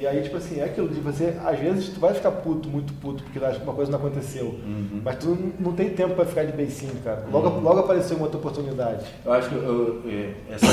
E 0.00 0.06
aí, 0.06 0.22
tipo 0.22 0.36
assim, 0.36 0.60
é 0.60 0.64
aquilo 0.64 0.88
de 0.88 1.00
você, 1.00 1.36
às 1.44 1.58
vezes, 1.58 1.88
tu 1.88 1.98
vai 1.98 2.14
ficar 2.14 2.30
puto, 2.30 2.68
muito 2.68 2.92
puto, 2.94 3.22
porque 3.24 3.38
uma 3.38 3.74
coisa 3.74 3.90
não 3.90 3.98
aconteceu. 3.98 4.46
Uhum. 4.46 5.00
Mas 5.04 5.16
tu 5.16 5.36
não 5.58 5.72
tem 5.72 5.90
tempo 5.90 6.14
para 6.14 6.24
ficar 6.24 6.44
de 6.44 6.52
beicinho, 6.52 6.94
cara. 7.02 7.26
Logo, 7.32 7.48
Uhum. 7.48 7.60
logo 7.60 7.80
apareceu 7.80 8.16
uma 8.16 8.26
outra 8.26 8.38
oportunidade. 8.38 9.04
Eu 9.24 9.32
acho 9.32 9.48
que 9.48 9.54
eu- 9.56 10.02
é, 10.06 10.34
essas, 10.50 10.70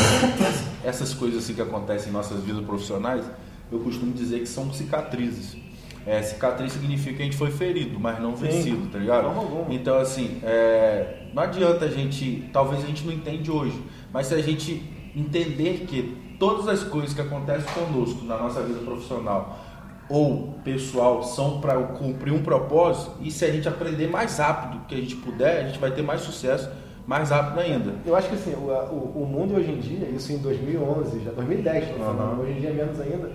essas 0.84 1.14
coisas 1.14 1.44
assim 1.44 1.54
que 1.54 1.62
acontecem 1.62 2.10
em 2.10 2.14
nossas 2.14 2.44
vidas 2.44 2.64
profissionais, 2.66 3.26
eu 3.72 3.80
costumo 3.80 4.14
dizer 4.14 4.40
que 4.42 4.48
são 4.48 4.72
cicatrizes. 4.72 5.58
É, 6.06 6.22
cicatriz 6.22 6.72
significa 6.74 7.16
que 7.18 7.22
a 7.24 7.26
gente 7.26 7.38
foi 7.38 7.50
ferido, 7.50 8.00
mas 8.00 8.20
não 8.22 8.38
Sim, 8.38 8.44
vencido, 8.46 8.88
tá 8.92 9.00
ligado? 9.00 9.28
Então, 9.72 9.98
assim, 9.98 10.40
é, 10.44 11.24
não 11.34 11.42
adianta 11.42 11.86
a 11.86 11.90
gente, 11.90 12.48
talvez 12.54 12.84
a 12.84 12.86
gente 12.86 13.04
não 13.04 13.12
entende 13.12 13.50
hoje, 13.50 13.82
mas 14.14 14.28
se 14.28 14.36
a 14.36 14.42
gente 14.42 14.84
entender 15.16 15.86
que 15.88 16.16
todas 16.40 16.68
as 16.68 16.84
coisas 16.84 17.14
que 17.14 17.22
acontecem 17.22 17.72
conosco 17.74 18.24
na 18.26 18.38
nossa 18.38 18.62
vida 18.62 18.80
profissional 18.80 19.60
ou 20.08 20.54
pessoal 20.64 21.24
são 21.24 21.60
para 21.60 21.76
cumprir 21.82 22.32
um 22.32 22.44
propósito, 22.44 23.12
e 23.22 23.32
se 23.32 23.44
a 23.44 23.52
gente 23.52 23.68
aprender 23.68 24.08
mais 24.08 24.38
rápido 24.38 24.86
que 24.88 24.94
a 24.94 24.98
gente 24.98 25.16
puder, 25.16 25.64
a 25.64 25.68
gente 25.68 25.80
vai 25.80 25.92
ter 25.92 26.04
mais 26.04 26.22
sucesso 26.22 26.70
mais 27.08 27.30
rápido 27.30 27.60
ainda. 27.60 27.94
Eu 28.06 28.16
acho 28.16 28.30
que 28.30 28.36
assim, 28.36 28.54
o, 28.54 28.68
o, 28.68 29.24
o 29.24 29.26
mundo 29.26 29.56
hoje 29.56 29.72
em 29.72 29.80
dia, 29.80 30.08
isso 30.10 30.32
em 30.32 30.38
2011, 30.38 31.24
já 31.24 31.32
2010, 31.32 31.90
tô 31.90 31.94
falando, 32.04 32.42
hoje 32.42 32.52
em 32.54 32.60
dia 32.62 32.72
menos 32.72 33.00
ainda, 33.00 33.32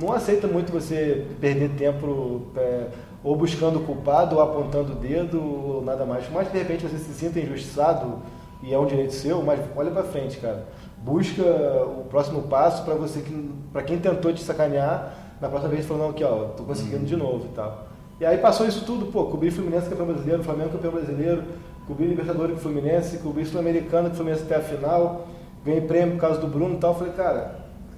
não 0.00 0.12
aceita 0.12 0.48
muito 0.48 0.72
você 0.72 1.24
perder 1.40 1.70
tempo 1.70 2.46
é, 2.56 2.88
ou 3.22 3.36
buscando 3.36 3.78
o 3.78 3.84
culpado, 3.84 4.36
ou 4.36 4.42
apontando 4.42 4.92
o 4.92 4.96
dedo, 4.96 5.40
ou 5.40 5.82
nada 5.84 6.04
mais. 6.04 6.24
Mas 6.32 6.50
de 6.50 6.58
repente 6.58 6.84
você 6.84 6.98
se 6.98 7.12
sinta 7.14 7.38
injustiçado 7.38 8.18
e 8.62 8.74
é 8.74 8.78
um 8.78 8.86
direito 8.86 9.14
seu, 9.14 9.42
mas 9.42 9.60
olha 9.76 9.90
pra 9.90 10.02
frente, 10.02 10.38
cara. 10.38 10.66
Busca 11.04 11.42
o 11.42 12.06
próximo 12.08 12.42
passo 12.44 12.82
para 12.82 12.94
você 12.94 13.20
que 13.20 13.50
para 13.70 13.82
quem 13.82 13.98
tentou 13.98 14.32
te 14.32 14.42
sacanear, 14.42 15.14
na 15.38 15.50
próxima 15.50 15.70
vez 15.70 15.84
falando 15.84 16.12
aqui, 16.12 16.24
ó, 16.24 16.46
tô 16.56 16.62
conseguindo 16.64 17.04
de 17.04 17.14
novo 17.14 17.44
e 17.44 17.54
tal. 17.54 17.88
E 18.18 18.24
aí 18.24 18.38
passou 18.38 18.66
isso 18.66 18.86
tudo, 18.86 19.12
pô, 19.12 19.26
cobri 19.26 19.50
Fluminense 19.50 19.90
campeão 19.90 20.06
brasileiro, 20.06 20.42
Flamengo 20.42 20.70
campeão 20.70 20.92
brasileiro, 20.92 21.42
cobri 21.86 22.06
Libertadores 22.06 22.54
com 22.54 22.62
Fluminense, 22.62 23.18
cobri 23.18 23.44
Sul-Americano 23.44 24.08
com 24.08 24.16
Fluminense 24.16 24.44
até 24.44 24.56
a 24.56 24.60
final, 24.60 25.26
ganhei 25.62 25.82
prêmio 25.82 26.14
por 26.14 26.22
causa 26.22 26.40
do 26.40 26.46
Bruno 26.46 26.76
e 26.76 26.78
tal. 26.78 26.94
Falei, 26.94 27.12
cara, 27.12 27.54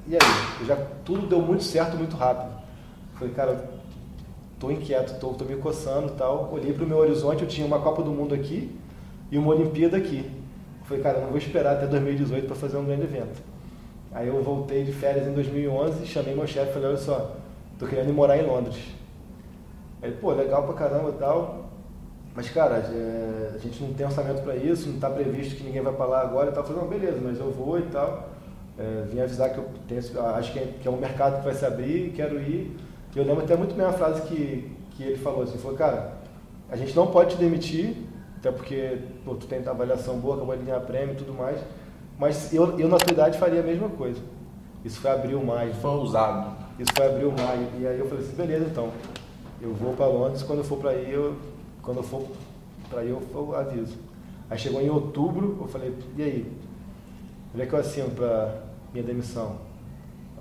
e 0.08 0.14
aí? 0.14 0.20
Eu 0.60 0.66
já, 0.66 0.76
tudo 1.04 1.28
deu 1.28 1.40
muito 1.40 1.62
certo, 1.62 1.96
muito 1.96 2.16
rápido. 2.16 2.50
Falei, 3.14 3.32
cara, 3.34 3.70
tô 4.58 4.68
inquieto, 4.68 5.20
tô, 5.20 5.28
tô 5.28 5.44
me 5.44 5.54
coçando 5.56 6.08
e 6.08 6.16
tal. 6.16 6.50
Olhei 6.52 6.72
pro 6.72 6.84
meu 6.84 6.98
horizonte, 6.98 7.42
eu 7.42 7.48
tinha 7.48 7.64
uma 7.64 7.78
Copa 7.78 8.02
do 8.02 8.10
Mundo 8.10 8.34
aqui 8.34 8.76
e 9.30 9.38
uma 9.38 9.54
Olimpíada 9.54 9.96
aqui. 9.96 10.28
Falei, 10.86 11.02
cara, 11.02 11.20
não 11.20 11.28
vou 11.28 11.38
esperar 11.38 11.74
até 11.74 11.86
2018 11.86 12.46
para 12.46 12.54
fazer 12.54 12.76
um 12.76 12.84
grande 12.84 13.02
evento. 13.02 13.42
Aí 14.12 14.28
eu 14.28 14.42
voltei 14.42 14.84
de 14.84 14.92
férias 14.92 15.26
em 15.26 15.32
2011, 15.32 16.06
chamei 16.06 16.34
meu 16.34 16.46
chefe 16.46 16.70
e 16.70 16.72
falei, 16.74 16.88
olha 16.88 16.96
só, 16.96 17.36
tô 17.78 17.86
querendo 17.86 18.08
ir 18.08 18.12
morar 18.12 18.38
em 18.38 18.46
Londres. 18.46 18.76
Aí, 20.00 20.12
pô, 20.12 20.32
legal 20.32 20.62
pra 20.62 20.74
caramba 20.74 21.10
e 21.10 21.14
tal. 21.14 21.66
Mas, 22.34 22.50
cara, 22.50 22.76
é, 22.76 23.52
a 23.54 23.58
gente 23.58 23.82
não 23.82 23.94
tem 23.94 24.06
orçamento 24.06 24.42
para 24.42 24.54
isso, 24.54 24.88
não 24.88 24.94
está 24.94 25.10
previsto 25.10 25.56
que 25.56 25.64
ninguém 25.64 25.82
vai 25.82 25.92
para 25.92 26.06
lá 26.06 26.20
agora 26.20 26.50
e 26.50 26.52
tal. 26.52 26.62
Eu 26.62 26.68
falei, 26.68 26.82
não, 26.82 26.88
beleza, 26.88 27.18
mas 27.20 27.38
eu 27.40 27.50
vou 27.50 27.78
e 27.78 27.82
tal. 27.82 28.30
É, 28.78 29.04
vim 29.10 29.20
avisar 29.20 29.50
que 29.50 29.58
eu 29.58 29.68
tenho, 29.88 30.00
acho 30.00 30.52
que 30.52 30.58
é, 30.58 30.74
que 30.80 30.86
é 30.86 30.90
um 30.90 30.98
mercado 30.98 31.38
que 31.38 31.44
vai 31.44 31.54
se 31.54 31.64
abrir, 31.64 32.12
quero 32.14 32.38
ir. 32.38 32.76
E 33.14 33.18
eu 33.18 33.24
lembro 33.24 33.42
até 33.42 33.56
muito 33.56 33.74
bem 33.74 33.86
a 33.86 33.92
frase 33.92 34.20
que, 34.22 34.70
que 34.90 35.02
ele 35.02 35.16
falou 35.16 35.42
assim, 35.42 35.56
falou, 35.56 35.76
cara, 35.76 36.12
a 36.70 36.76
gente 36.76 36.94
não 36.94 37.06
pode 37.06 37.34
te 37.34 37.36
demitir, 37.38 37.96
até 38.46 38.52
porque 38.52 38.98
pô, 39.24 39.34
tu 39.34 39.46
tem 39.46 39.66
avaliação 39.66 40.18
boa, 40.18 40.36
acabou 40.36 40.56
de 40.56 40.62
ganhar 40.62 40.80
prêmio 40.80 41.14
e 41.14 41.16
tudo 41.16 41.34
mais, 41.34 41.58
mas 42.16 42.52
eu, 42.52 42.78
eu 42.78 42.88
na 42.88 42.96
tua 42.96 43.12
idade 43.12 43.38
faria 43.38 43.60
a 43.60 43.62
mesma 43.62 43.88
coisa. 43.88 44.20
Isso 44.84 45.00
foi 45.00 45.10
abril, 45.10 45.44
maio. 45.44 45.74
Foi 45.74 45.90
ousado. 45.90 46.56
Isso 46.78 46.92
foi 46.94 47.06
abril, 47.06 47.32
maio. 47.32 47.68
E 47.80 47.86
aí 47.86 47.98
eu 47.98 48.06
falei 48.06 48.24
assim, 48.24 48.36
beleza 48.36 48.66
então. 48.66 48.90
Eu 49.60 49.74
vou 49.74 49.94
para 49.94 50.06
Londres, 50.06 50.44
quando 50.44 50.60
eu 50.60 50.64
for 50.64 50.78
para 50.78 50.90
aí, 50.90 51.12
eu, 51.12 51.34
quando 51.82 51.96
eu 51.96 52.02
for 52.04 52.28
para 52.88 53.00
aí 53.00 53.10
eu, 53.10 53.20
eu 53.34 53.56
aviso. 53.56 53.96
Aí 54.48 54.56
chegou 54.56 54.80
em 54.80 54.88
outubro, 54.88 55.58
eu 55.60 55.66
falei, 55.66 55.92
e 56.16 56.22
aí? 56.22 56.52
Onde 57.52 57.64
é 57.64 57.66
que 57.66 57.72
eu 57.72 57.78
assino 57.80 58.10
para 58.10 58.62
minha 58.92 59.04
demissão? 59.04 59.56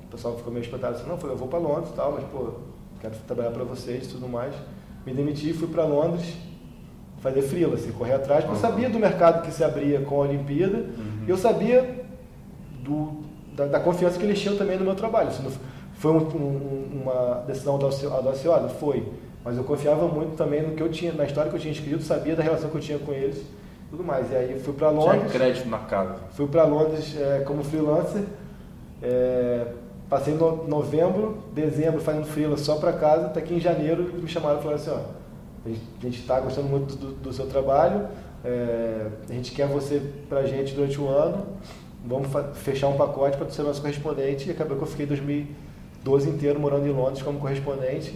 O 0.04 0.08
pessoal 0.08 0.38
ficou 0.38 0.54
meio 0.54 0.64
espantado 0.64 0.96
assim, 0.96 1.06
não, 1.06 1.16
eu 1.16 1.18
falei, 1.18 1.34
eu 1.34 1.40
vou 1.40 1.48
para 1.48 1.58
Londres 1.58 1.90
e 1.90 1.94
tal, 1.94 2.12
mas 2.12 2.24
pô, 2.26 2.52
quero 3.02 3.16
trabalhar 3.26 3.52
para 3.52 3.64
vocês 3.64 4.06
e 4.06 4.10
tudo 4.10 4.28
mais. 4.28 4.54
Me 5.06 5.14
demiti, 5.14 5.54
fui 5.54 5.68
para 5.68 5.86
Londres 5.86 6.36
fazer 7.26 7.42
freela, 7.42 7.74
assim, 7.76 7.92
correr 7.92 8.14
atrás, 8.14 8.44
porque 8.44 8.56
eu 8.58 8.62
Uhum. 8.64 8.72
sabia 8.76 8.90
do 8.90 9.00
mercado 9.00 9.42
que 9.44 9.52
se 9.52 9.64
abria 9.64 10.00
com 10.02 10.16
a 10.16 10.20
Olimpíada, 10.20 10.86
e 11.26 11.30
eu 11.30 11.36
sabia 11.38 12.06
do, 12.84 13.24
da, 13.56 13.66
da 13.66 13.80
confiança 13.80 14.20
que 14.20 14.26
eles 14.26 14.40
tinham 14.40 14.56
também 14.56 14.78
no 14.78 14.86
meu 14.86 14.94
trabalho. 14.96 15.30
Não 15.44 15.52
foi 15.96 16.12
um- 16.12 16.18
um- 16.18 17.02
uma 17.04 17.44
decisão 17.48 17.74
audacio- 17.74 18.12
audaciosa? 18.14 18.70
Foi. 18.70 19.04
Mas 19.44 19.58
eu 19.58 19.64
confiava 19.64 20.08
muito 20.08 20.36
também 20.36 20.62
no 20.62 20.76
que 20.76 20.82
eu 20.84 20.90
tinha, 20.90 21.14
na 21.14 21.26
história 21.26 21.50
que 21.50 21.56
eu 21.58 21.62
tinha 21.62 21.72
escrito, 21.74 22.04
sabia 22.04 22.36
da 22.36 22.44
relação 22.44 22.70
que 22.70 22.78
eu 22.78 22.82
tinha 22.82 23.00
com 23.00 23.12
eles 23.12 23.38
e 23.38 23.90
tudo 23.90 24.04
mais. 24.04 24.32
E 24.32 24.36
aí 24.36 24.60
fui 24.60 24.74
para 24.74 24.90
Tinha 24.90 25.00
Londres, 25.02 25.32
crédito 25.32 25.68
na 25.70 25.80
casa. 25.80 26.16
fui 26.32 26.48
para 26.48 26.64
Londres 26.64 27.16
é, 27.20 27.40
como 27.40 27.64
freelancer, 27.64 28.24
é, 29.02 29.66
passei 30.10 30.34
no, 30.36 30.68
novembro, 30.68 31.38
dezembro 31.54 32.02
fazendo 32.02 32.26
freela 32.26 32.58
só 32.58 32.76
para 32.76 32.94
casa, 32.94 33.28
até 33.28 33.42
que 33.42 33.54
em 33.54 33.60
janeiro 33.60 34.04
me 34.22 34.28
chamaram 34.28 34.60
e 34.60 34.62
falaram 34.62 34.80
assim, 34.82 34.92
ó, 34.92 35.00
a 35.66 36.04
gente 36.06 36.20
está 36.20 36.40
gostando 36.40 36.68
muito 36.68 36.96
do, 36.96 37.12
do 37.14 37.34
seu 37.34 37.48
trabalho, 37.48 38.08
é, 38.44 39.08
a 39.30 39.34
gente 39.34 39.52
quer 39.52 39.68
você 39.68 40.02
para 40.30 40.40
a 40.40 40.46
gente 40.46 40.74
durante 40.76 41.00
o 41.00 41.08
ano, 41.08 41.46
vamos 42.06 42.28
fechar 42.56 42.88
um 42.88 42.98
pacote 42.98 43.36
para 43.38 43.50
ser 43.50 43.64
nosso 43.64 43.82
correspondente, 43.82 44.48
e 44.48 44.52
acabou 44.52 44.78
que 44.78 44.84
eu 44.84 44.88
fiquei 44.88 45.06
2012 45.08 46.30
inteiro 46.30 46.60
morando 46.60 46.86
em 46.88 46.92
Londres 46.92 47.24
como 47.24 47.40
correspondente, 47.40 48.14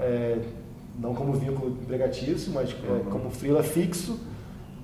é, 0.00 0.38
não 0.98 1.14
como 1.14 1.32
vínculo 1.34 1.70
empregatício, 1.82 2.50
mas 2.52 2.70
é, 2.70 2.90
Uhum. 2.90 3.04
como 3.10 3.30
freela 3.30 3.62
fixo, 3.62 4.18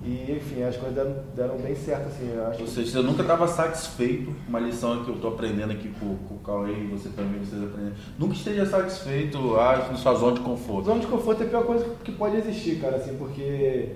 e 0.05 0.33
enfim, 0.33 0.63
as 0.63 0.75
coisas 0.75 0.95
deram, 0.95 1.15
deram 1.35 1.57
bem 1.57 1.73
certo, 1.75 2.07
assim, 2.07 2.29
eu 2.33 2.45
acho 2.47 2.61
Ou 2.61 2.67
seja, 2.67 2.91
você 2.91 3.01
nunca 3.01 3.21
estava 3.21 3.47
satisfeito, 3.47 4.35
uma 4.47 4.59
lição 4.59 5.03
que 5.03 5.09
eu 5.09 5.15
estou 5.15 5.31
aprendendo 5.31 5.71
aqui 5.71 5.89
com, 5.99 6.17
com 6.27 6.35
o 6.35 6.39
Cauê 6.39 6.73
e 6.73 6.87
você 6.87 7.09
também, 7.09 7.39
vocês 7.39 7.63
aprendendo. 7.63 7.95
Nunca 8.19 8.33
esteja 8.33 8.65
satisfeito 8.65 9.55
ah, 9.55 9.87
na 9.89 9.95
sua 9.95 10.13
zona 10.15 10.33
de 10.33 10.41
conforto. 10.41 10.85
Zona 10.85 10.99
de 10.99 11.07
conforto 11.07 11.43
é 11.43 11.45
a 11.45 11.49
pior 11.49 11.63
coisa 11.63 11.85
que 12.03 12.11
pode 12.11 12.35
existir, 12.35 12.81
cara, 12.81 12.97
assim, 12.97 13.15
porque, 13.15 13.93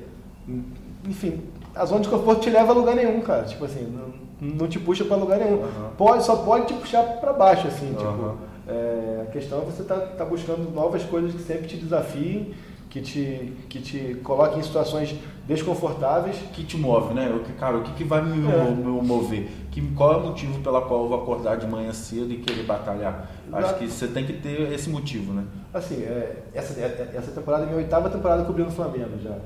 enfim, 1.05 1.41
a 1.75 1.85
zona 1.85 2.01
de 2.01 2.09
conforto 2.09 2.41
te 2.41 2.49
leva 2.49 2.71
a 2.71 2.75
lugar 2.75 2.95
nenhum, 2.95 3.19
cara. 3.21 3.43
Tipo 3.43 3.65
assim, 3.65 3.83
não, 3.83 4.49
não 4.55 4.67
te 4.67 4.79
puxa 4.79 5.03
pra 5.03 5.17
lugar 5.17 5.39
nenhum. 5.39 5.63
Aham. 5.63 5.91
Pode, 5.97 6.23
só 6.25 6.37
pode 6.37 6.67
te 6.67 6.73
puxar 6.73 7.03
pra 7.03 7.33
baixo, 7.33 7.67
assim, 7.67 7.93
Aham. 7.97 7.97
tipo. 7.97 8.37
é, 8.67 9.25
a 9.27 9.31
questão 9.31 9.61
é 9.61 9.65
você 9.65 9.83
tá, 9.83 9.95
tá 9.97 10.25
buscando 10.25 10.71
novas 10.73 11.03
coisas 11.03 11.33
que 11.33 11.41
sempre 11.41 11.67
te 11.67 11.77
desafiem, 11.77 12.53
que 12.97 13.01
te, 13.01 13.53
que 13.69 13.79
te 13.81 14.15
coloquem 14.23 14.59
em 14.59 14.63
situações 14.63 15.15
desconfortáveis. 15.47 16.35
Que 16.53 16.63
te 16.63 16.77
move, 16.77 17.13
né? 17.13 17.39
Que, 17.45 17.53
cara, 17.53 17.77
o 17.77 17.83
que, 17.83 17.93
que 17.93 18.03
vai 18.03 18.21
me, 18.23 18.47
É. 18.51 18.71
mover? 18.71 19.47
Que, 19.71 19.81
qual 19.93 20.13
é 20.13 20.17
o 20.17 20.27
motivo 20.27 20.59
pela 20.61 20.81
qual 20.81 21.03
eu 21.03 21.09
vou 21.09 21.21
acordar 21.21 21.57
de 21.57 21.67
manhã 21.67 21.91
cedo 21.93 22.31
e 22.31 22.37
querer 22.37 22.63
batalhar? 22.63 23.29
Acho 23.51 23.65
Exato. 23.65 23.79
que 23.79 23.87
você 23.87 24.07
tem 24.07 24.25
que 24.25 24.33
ter 24.33 24.71
esse 24.73 24.89
motivo, 24.89 25.33
né? 25.33 25.43
Assim, 25.73 26.01
é, 26.03 26.43
essa, 26.53 26.79
é- 26.79 27.11
essa 27.15 27.31
temporada 27.31 27.63
é 27.63 27.67
minha 27.67 27.77
oitava 27.77 28.09
temporada 28.09 28.43
cobrindo 28.43 28.69
o 28.69 28.73
Flamengo 28.73 29.17
já. 29.23 29.37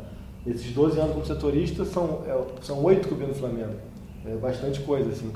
Esses 0.46 0.72
12 0.74 1.00
anos 1.00 1.14
como 1.14 1.26
setorista 1.26 1.86
são, 1.86 2.22
é, 2.26 2.36
são 2.64 2.84
oito 2.84 3.08
cobrindo 3.10 3.32
o 3.32 3.36
Flamengo. 3.36 3.74
É 4.26 4.36
bastante 4.36 4.80
coisa, 4.82 5.10
assim. 5.10 5.32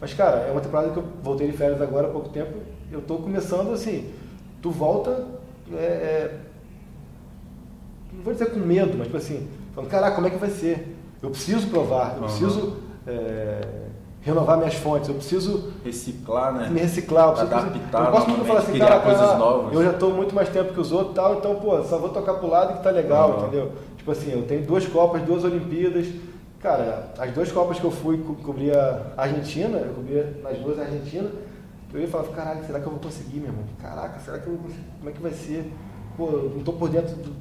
Mas, 0.00 0.14
cara, 0.14 0.38
é 0.48 0.52
uma 0.52 0.60
temporada 0.60 0.90
que 0.90 0.96
eu 0.96 1.04
voltei 1.22 1.48
de 1.50 1.56
férias 1.56 1.80
agora 1.82 2.06
há 2.08 2.10
pouco 2.10 2.28
tempo. 2.30 2.52
Eu 2.90 3.00
tô 3.02 3.16
começando 3.16 3.72
assim, 3.72 4.10
tu 4.62 4.70
volta, 4.70 5.26
é, 5.72 5.76
é, 5.76 6.38
não 8.18 8.24
vou 8.24 8.32
dizer 8.32 8.50
com 8.50 8.58
medo, 8.58 8.94
mas 8.98 9.06
tipo 9.06 9.16
assim, 9.16 9.48
falando, 9.74 9.90
caraca, 9.90 10.14
como 10.16 10.26
é 10.26 10.30
que 10.30 10.36
vai 10.38 10.50
ser? 10.50 10.96
Eu 11.22 11.30
preciso 11.30 11.68
provar, 11.68 12.14
eu 12.16 12.18
Aham. 12.18 12.22
preciso 12.24 12.76
é, 13.06 13.60
renovar 14.20 14.58
minhas 14.58 14.74
fontes, 14.74 15.08
eu 15.08 15.14
preciso 15.14 15.72
Reciclar, 15.84 16.52
né? 16.52 16.68
me 16.68 16.80
reciclar, 16.80 17.28
eu 17.28 17.32
preciso, 17.34 17.54
Adaptar 17.54 18.04
eu 18.04 18.10
posso 18.10 18.28
muito 18.28 18.44
falar 18.44 18.58
assim, 18.60 18.72
criar 18.72 18.88
cara, 18.88 19.00
coisas 19.00 19.26
cara, 19.26 19.38
novas. 19.38 19.72
eu 19.72 19.84
já 19.84 19.90
estou 19.92 20.12
muito 20.12 20.34
mais 20.34 20.48
tempo 20.48 20.74
que 20.74 20.80
os 20.80 20.90
outros 20.92 21.14
tal, 21.14 21.36
então, 21.36 21.54
pô, 21.56 21.82
só 21.84 21.98
vou 21.98 22.08
tocar 22.10 22.34
pro 22.34 22.48
lado 22.48 22.76
que 22.78 22.82
tá 22.82 22.90
legal, 22.90 23.30
Aham. 23.30 23.42
entendeu? 23.42 23.72
Tipo 23.96 24.10
assim, 24.10 24.32
eu 24.32 24.42
tenho 24.42 24.66
duas 24.66 24.84
Copas, 24.86 25.22
duas 25.22 25.44
Olimpíadas. 25.44 26.06
Cara, 26.60 27.12
as 27.18 27.30
duas 27.32 27.52
Copas 27.52 27.78
que 27.78 27.84
eu 27.84 27.90
fui 27.92 28.18
co 28.18 28.34
cobrir 28.34 28.76
a 28.76 29.12
Argentina, 29.16 29.78
eu 29.78 29.94
cobria 29.94 30.40
nas 30.42 30.58
duas 30.58 30.76
a 30.78 30.82
Argentina, 30.82 31.30
eu 31.94 32.00
ia 32.00 32.08
falar, 32.08 32.24
caralho, 32.28 32.64
será 32.66 32.80
que 32.80 32.86
eu 32.86 32.90
vou 32.90 33.00
conseguir, 33.00 33.38
meu 33.38 33.48
irmão? 33.50 33.64
Caraca, 33.80 34.18
será 34.18 34.38
que 34.40 34.46
eu 34.48 34.54
vou 34.54 34.62
conseguir? 34.64 34.84
Como 34.98 35.08
é 35.08 35.12
que 35.12 35.22
vai 35.22 35.32
ser? 35.32 35.72
Pô, 36.16 36.26
eu 36.26 36.52
não 36.56 36.62
tô 36.64 36.72
por 36.72 36.88
dentro 36.88 37.14
do, 37.16 37.32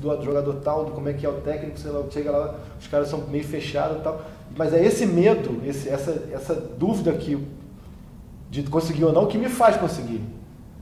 do- 0.00 0.16
do 0.16 0.24
jogador 0.24 0.54
tal, 0.64 0.84
do 0.84 0.90
como 0.92 1.08
é 1.08 1.12
que 1.12 1.24
é 1.24 1.28
o 1.28 1.34
técnico, 1.40 1.78
sei 1.78 1.90
lá, 1.90 2.02
chega 2.10 2.30
lá, 2.30 2.54
os 2.80 2.86
caras 2.86 3.08
são 3.08 3.20
meio 3.28 3.44
fechados 3.44 3.98
e 3.98 4.00
tal. 4.00 4.20
Mas 4.56 4.72
é 4.72 4.84
esse 4.84 5.06
medo, 5.06 5.60
esse, 5.64 5.88
essa, 5.88 6.22
essa 6.32 6.54
dúvida 6.54 7.12
que 7.12 7.38
de 8.50 8.62
conseguir 8.64 9.04
ou 9.04 9.12
não 9.12 9.26
que 9.26 9.38
me 9.38 9.48
faz 9.48 9.76
conseguir. 9.76 10.20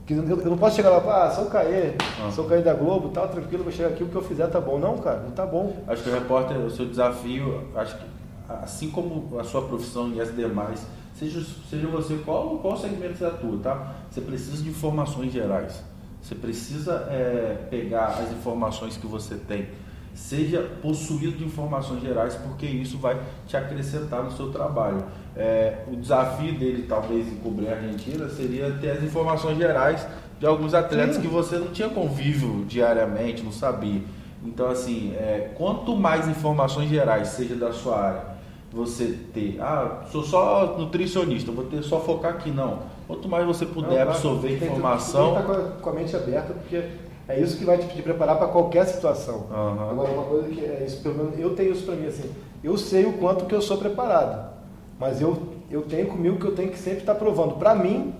Que 0.06 0.14
eu, 0.14 0.24
eu 0.26 0.50
não 0.50 0.56
posso 0.56 0.76
chegar 0.76 0.88
lá, 0.88 1.26
ah, 1.26 1.30
sou 1.30 1.44
o 1.44 1.50
Caê, 1.50 1.92
Ah. 2.18 2.30
sou 2.30 2.46
o 2.46 2.48
Caê 2.48 2.62
da 2.62 2.72
Globo, 2.72 3.10
tal, 3.10 3.28
tranquilo, 3.28 3.62
vou 3.62 3.72
chegar 3.72 3.88
aqui, 3.90 4.02
o 4.02 4.08
que 4.08 4.14
eu 4.16 4.22
fizer 4.22 4.46
tá 4.46 4.58
bom. 4.60 4.78
Não, 4.78 4.96
cara, 4.98 5.20
não 5.20 5.32
tá 5.32 5.44
bom. 5.44 5.76
Acho 5.86 6.02
que 6.02 6.08
o 6.08 6.12
repórter, 6.14 6.56
o 6.58 6.70
seu 6.70 6.86
desafio, 6.86 7.64
acho 7.74 7.96
que 7.98 8.04
assim 8.48 8.90
como 8.90 9.38
a 9.38 9.44
sua 9.44 9.60
profissão 9.62 10.10
e 10.14 10.20
as 10.22 10.34
demais, 10.34 10.86
seja, 11.14 11.44
seja 11.68 11.86
você 11.88 12.14
qual, 12.24 12.56
qual 12.60 12.74
segmento 12.78 13.18
você 13.18 13.26
atua, 13.26 13.58
tá? 13.62 13.94
Você 14.10 14.22
precisa 14.22 14.62
de 14.62 14.70
informações 14.70 15.30
gerais. 15.30 15.82
Você 16.22 16.34
precisa 16.34 17.06
é, 17.10 17.66
pegar 17.70 18.18
as 18.20 18.32
informações 18.32 18.96
que 18.96 19.06
você 19.06 19.36
tem, 19.36 19.68
seja 20.14 20.62
possuído 20.82 21.38
de 21.38 21.44
informações 21.44 22.02
gerais, 22.02 22.34
porque 22.34 22.66
isso 22.66 22.98
vai 22.98 23.18
te 23.46 23.56
acrescentar 23.56 24.22
no 24.22 24.32
seu 24.32 24.50
trabalho. 24.50 25.04
É, 25.36 25.84
o 25.86 25.96
desafio 25.96 26.58
dele, 26.58 26.86
talvez, 26.88 27.28
em 27.28 27.36
cobrir 27.36 27.68
a 27.68 27.76
Argentina, 27.76 28.28
seria 28.28 28.70
ter 28.80 28.90
as 28.90 29.02
informações 29.02 29.56
gerais 29.56 30.06
de 30.40 30.46
alguns 30.46 30.74
atletas 30.74 31.16
Sim. 31.16 31.22
que 31.22 31.28
você 31.28 31.56
não 31.56 31.68
tinha 31.68 31.88
convívio 31.88 32.64
diariamente, 32.66 33.42
não 33.42 33.52
sabia. 33.52 34.02
Então, 34.44 34.68
assim, 34.68 35.12
é, 35.14 35.52
quanto 35.56 35.96
mais 35.96 36.28
informações 36.28 36.88
gerais, 36.88 37.28
seja 37.28 37.54
da 37.54 37.72
sua 37.72 38.00
área, 38.00 38.24
você 38.72 39.18
ter, 39.32 39.60
ah, 39.60 40.04
sou 40.12 40.22
só 40.22 40.76
nutricionista, 40.78 41.50
vou 41.50 41.64
ter 41.64 41.82
só 41.82 42.00
focar 42.00 42.34
aqui, 42.34 42.50
não. 42.50 42.82
Quanto 43.08 43.28
mais 43.28 43.46
você 43.46 43.66
puder 43.66 44.04
não, 44.04 44.12
absorver 44.12 44.54
informação. 44.54 45.34
Tem 45.34 45.44
que 45.44 45.50
estar 45.50 45.80
com 45.80 45.90
a 45.90 45.92
mente 45.92 46.14
aberta, 46.14 46.52
porque 46.52 46.84
é 47.26 47.40
isso 47.40 47.56
que 47.56 47.64
vai 47.64 47.78
te 47.78 48.02
preparar 48.02 48.36
para 48.36 48.48
qualquer 48.48 48.84
situação. 48.86 49.46
Uhum. 49.50 49.90
Agora, 49.90 50.10
uma 50.12 50.24
coisa 50.24 50.48
que 50.48 50.64
é 50.64 50.84
isso, 50.86 51.02
pelo 51.02 51.16
menos 51.16 51.38
eu 51.38 51.54
tenho 51.56 51.72
isso 51.72 51.84
para 51.84 51.96
mim, 51.96 52.06
assim, 52.06 52.30
eu 52.62 52.76
sei 52.76 53.06
o 53.06 53.14
quanto 53.14 53.46
que 53.46 53.54
eu 53.54 53.62
sou 53.62 53.78
preparado, 53.78 54.52
mas 55.00 55.20
eu 55.20 55.58
eu 55.70 55.82
tenho 55.82 56.06
comigo 56.06 56.38
que 56.38 56.46
eu 56.46 56.54
tenho 56.54 56.70
que 56.70 56.78
sempre 56.78 57.00
estar 57.00 57.14
provando 57.14 57.56
para 57.56 57.74
mim 57.74 58.14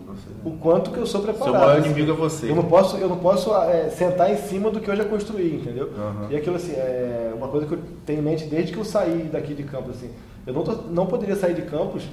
o 0.45 0.51
quanto 0.59 0.91
que 0.91 0.99
eu 0.99 1.07
sou 1.07 1.23
preparado. 1.23 1.53
Seu 1.53 1.61
maior 1.61 1.79
inimigo 1.79 2.13
é 2.13 2.15
você. 2.15 2.51
Eu 2.51 2.55
não 2.55 2.65
posso, 2.65 2.97
eu 2.99 3.09
não 3.09 3.17
posso 3.17 3.55
é, 3.55 3.89
sentar 3.89 4.31
em 4.31 4.37
cima 4.37 4.71
do 4.71 4.79
que 4.79 4.91
eu 4.91 4.95
já 4.95 5.05
construí, 5.05 5.55
entendeu? 5.57 5.87
Uhum. 5.87 6.31
E 6.31 6.37
aquilo 6.37 6.57
assim, 6.57 6.73
é 6.73 7.33
uma 7.35 7.49
coisa 7.49 7.67
que 7.67 7.73
eu 7.73 7.79
tenho 8.05 8.19
em 8.19 8.23
mente 8.23 8.45
desde 8.45 8.73
que 8.73 8.79
eu 8.79 8.85
saí 8.85 9.31
daqui 9.33 9.55
de 9.55 9.63
campus, 9.63 9.97
assim. 9.97 10.11
Eu 10.47 10.53
não, 10.53 10.63
tô, 10.63 10.73
não 10.91 11.07
poderia 11.07 11.37
sair 11.37 11.55
de 11.55 11.63
campus 11.63 12.07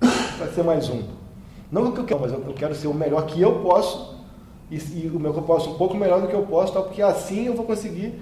para 0.38 0.48
ser 0.48 0.64
mais 0.64 0.88
um. 0.88 1.04
Não 1.70 1.88
o 1.88 1.92
que 1.92 2.00
eu 2.00 2.04
quero, 2.04 2.20
mas 2.20 2.32
eu, 2.32 2.40
quero 2.54 2.74
ser 2.74 2.88
o 2.88 2.94
melhor 2.94 3.26
que 3.26 3.40
eu 3.40 3.60
posso 3.60 4.18
e, 4.70 4.76
e, 4.76 5.10
o 5.12 5.20
meu 5.20 5.32
que 5.32 5.38
eu 5.38 5.44
posso 5.44 5.70
um 5.70 5.74
pouco 5.74 5.96
melhor 5.96 6.20
do 6.20 6.28
que 6.28 6.34
eu 6.34 6.42
posso, 6.42 6.72
tal, 6.72 6.84
porque 6.84 7.02
assim 7.02 7.46
eu 7.46 7.54
vou 7.54 7.64
conseguir 7.64 8.14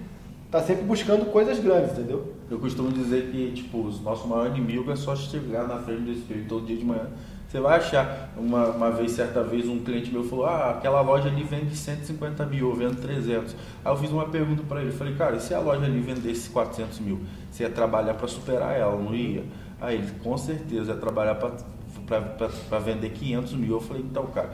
estar 0.47 0.63
sempre 0.63 0.85
buscando 0.85 1.27
coisas 1.27 1.59
grandes, 1.59 1.93
entendeu? 1.93 2.35
Eu 2.51 2.59
costumo 2.59 2.91
dizer 2.91 3.31
que, 3.31 3.53
tipo, 3.53 3.79
o 3.79 3.93
nosso 4.03 4.27
maior 4.27 4.47
inimigo 4.47 4.91
é 4.91 4.97
só 4.97 5.15
chegar 5.15 5.69
na 5.69 5.79
frente 5.79 6.03
do 6.03 6.13
espelho 6.13 6.47
todo 6.49 6.67
dia 6.67 6.77
de 6.77 6.85
manhã. 6.85 7.07
Você 7.47 7.61
vai 7.61 7.79
achar, 7.79 8.31
uma, 8.37 8.67
uma 8.69 8.91
vez, 8.91 9.13
certa 9.13 9.43
vez, 9.43 9.67
um 9.69 9.79
cliente 9.79 10.11
meu 10.11 10.25
falou, 10.25 10.47
ah, 10.47 10.71
aquela 10.71 11.01
loja 11.01 11.29
ali 11.29 11.43
vende 11.43 11.75
150 11.75 12.45
mil, 12.47 12.71
eu 12.71 12.75
vendo 12.75 13.01
300. 13.01 13.55
Aí 13.85 13.93
eu 13.93 13.97
fiz 13.97 14.11
uma 14.11 14.27
pergunta 14.29 14.63
para 14.69 14.83
ele, 14.83 14.93
falei, 14.93 15.15
cara, 15.15 15.37
e 15.37 15.41
se 15.41 15.55
a 15.55 15.61
loja 15.61 15.85
ali 15.85 16.01
vendesse 16.01 16.51
400 16.51 16.99
mil? 17.01 17.21
Você 17.51 17.63
ia 17.63 17.71
trabalhar 17.71 18.15
para 18.15 18.29
superar 18.29 18.75
ela, 18.77 18.97
não 18.97 19.15
ia? 19.15 19.45
Aí 19.81 19.97
ele, 19.97 20.11
com 20.23 20.37
certeza, 20.37 20.93
ia 20.93 20.99
trabalhar 20.99 21.37
para 21.37 21.53
vender 22.81 23.11
500 23.11 23.53
mil. 23.55 23.75
Eu 23.75 23.81
falei, 23.81 24.03
então, 24.03 24.27
cara, 24.27 24.51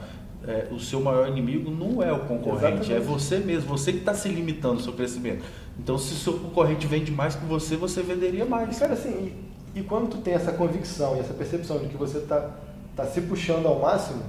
é, 0.47 0.67
o 0.71 0.79
seu 0.79 1.01
maior 1.01 1.27
inimigo 1.27 1.71
não 1.71 2.03
é 2.03 2.11
o 2.11 2.19
concorrente, 2.19 2.91
Exatamente. 2.91 2.93
é 2.93 2.99
você 2.99 3.39
mesmo, 3.39 3.69
você 3.69 3.91
que 3.91 3.99
está 3.99 4.13
se 4.13 4.29
limitando 4.29 4.75
no 4.75 4.81
seu 4.81 4.93
crescimento. 4.93 5.43
Então, 5.79 5.97
se 5.97 6.13
o 6.13 6.17
seu 6.17 6.33
concorrente 6.33 6.85
vende 6.87 7.11
mais 7.11 7.35
que 7.35 7.45
você, 7.45 7.75
você 7.75 8.01
venderia 8.01 8.45
mais. 8.45 8.75
E, 8.75 8.79
cara, 8.79 8.93
assim, 8.93 9.33
e, 9.75 9.79
e 9.79 9.83
quando 9.83 10.09
tu 10.09 10.17
tem 10.17 10.33
essa 10.33 10.51
convicção 10.51 11.15
e 11.15 11.19
essa 11.19 11.33
percepção 11.33 11.79
de 11.79 11.87
que 11.87 11.97
você 11.97 12.19
está 12.19 12.51
tá 12.95 13.05
se 13.05 13.21
puxando 13.21 13.65
ao 13.65 13.79
máximo, 13.79 14.21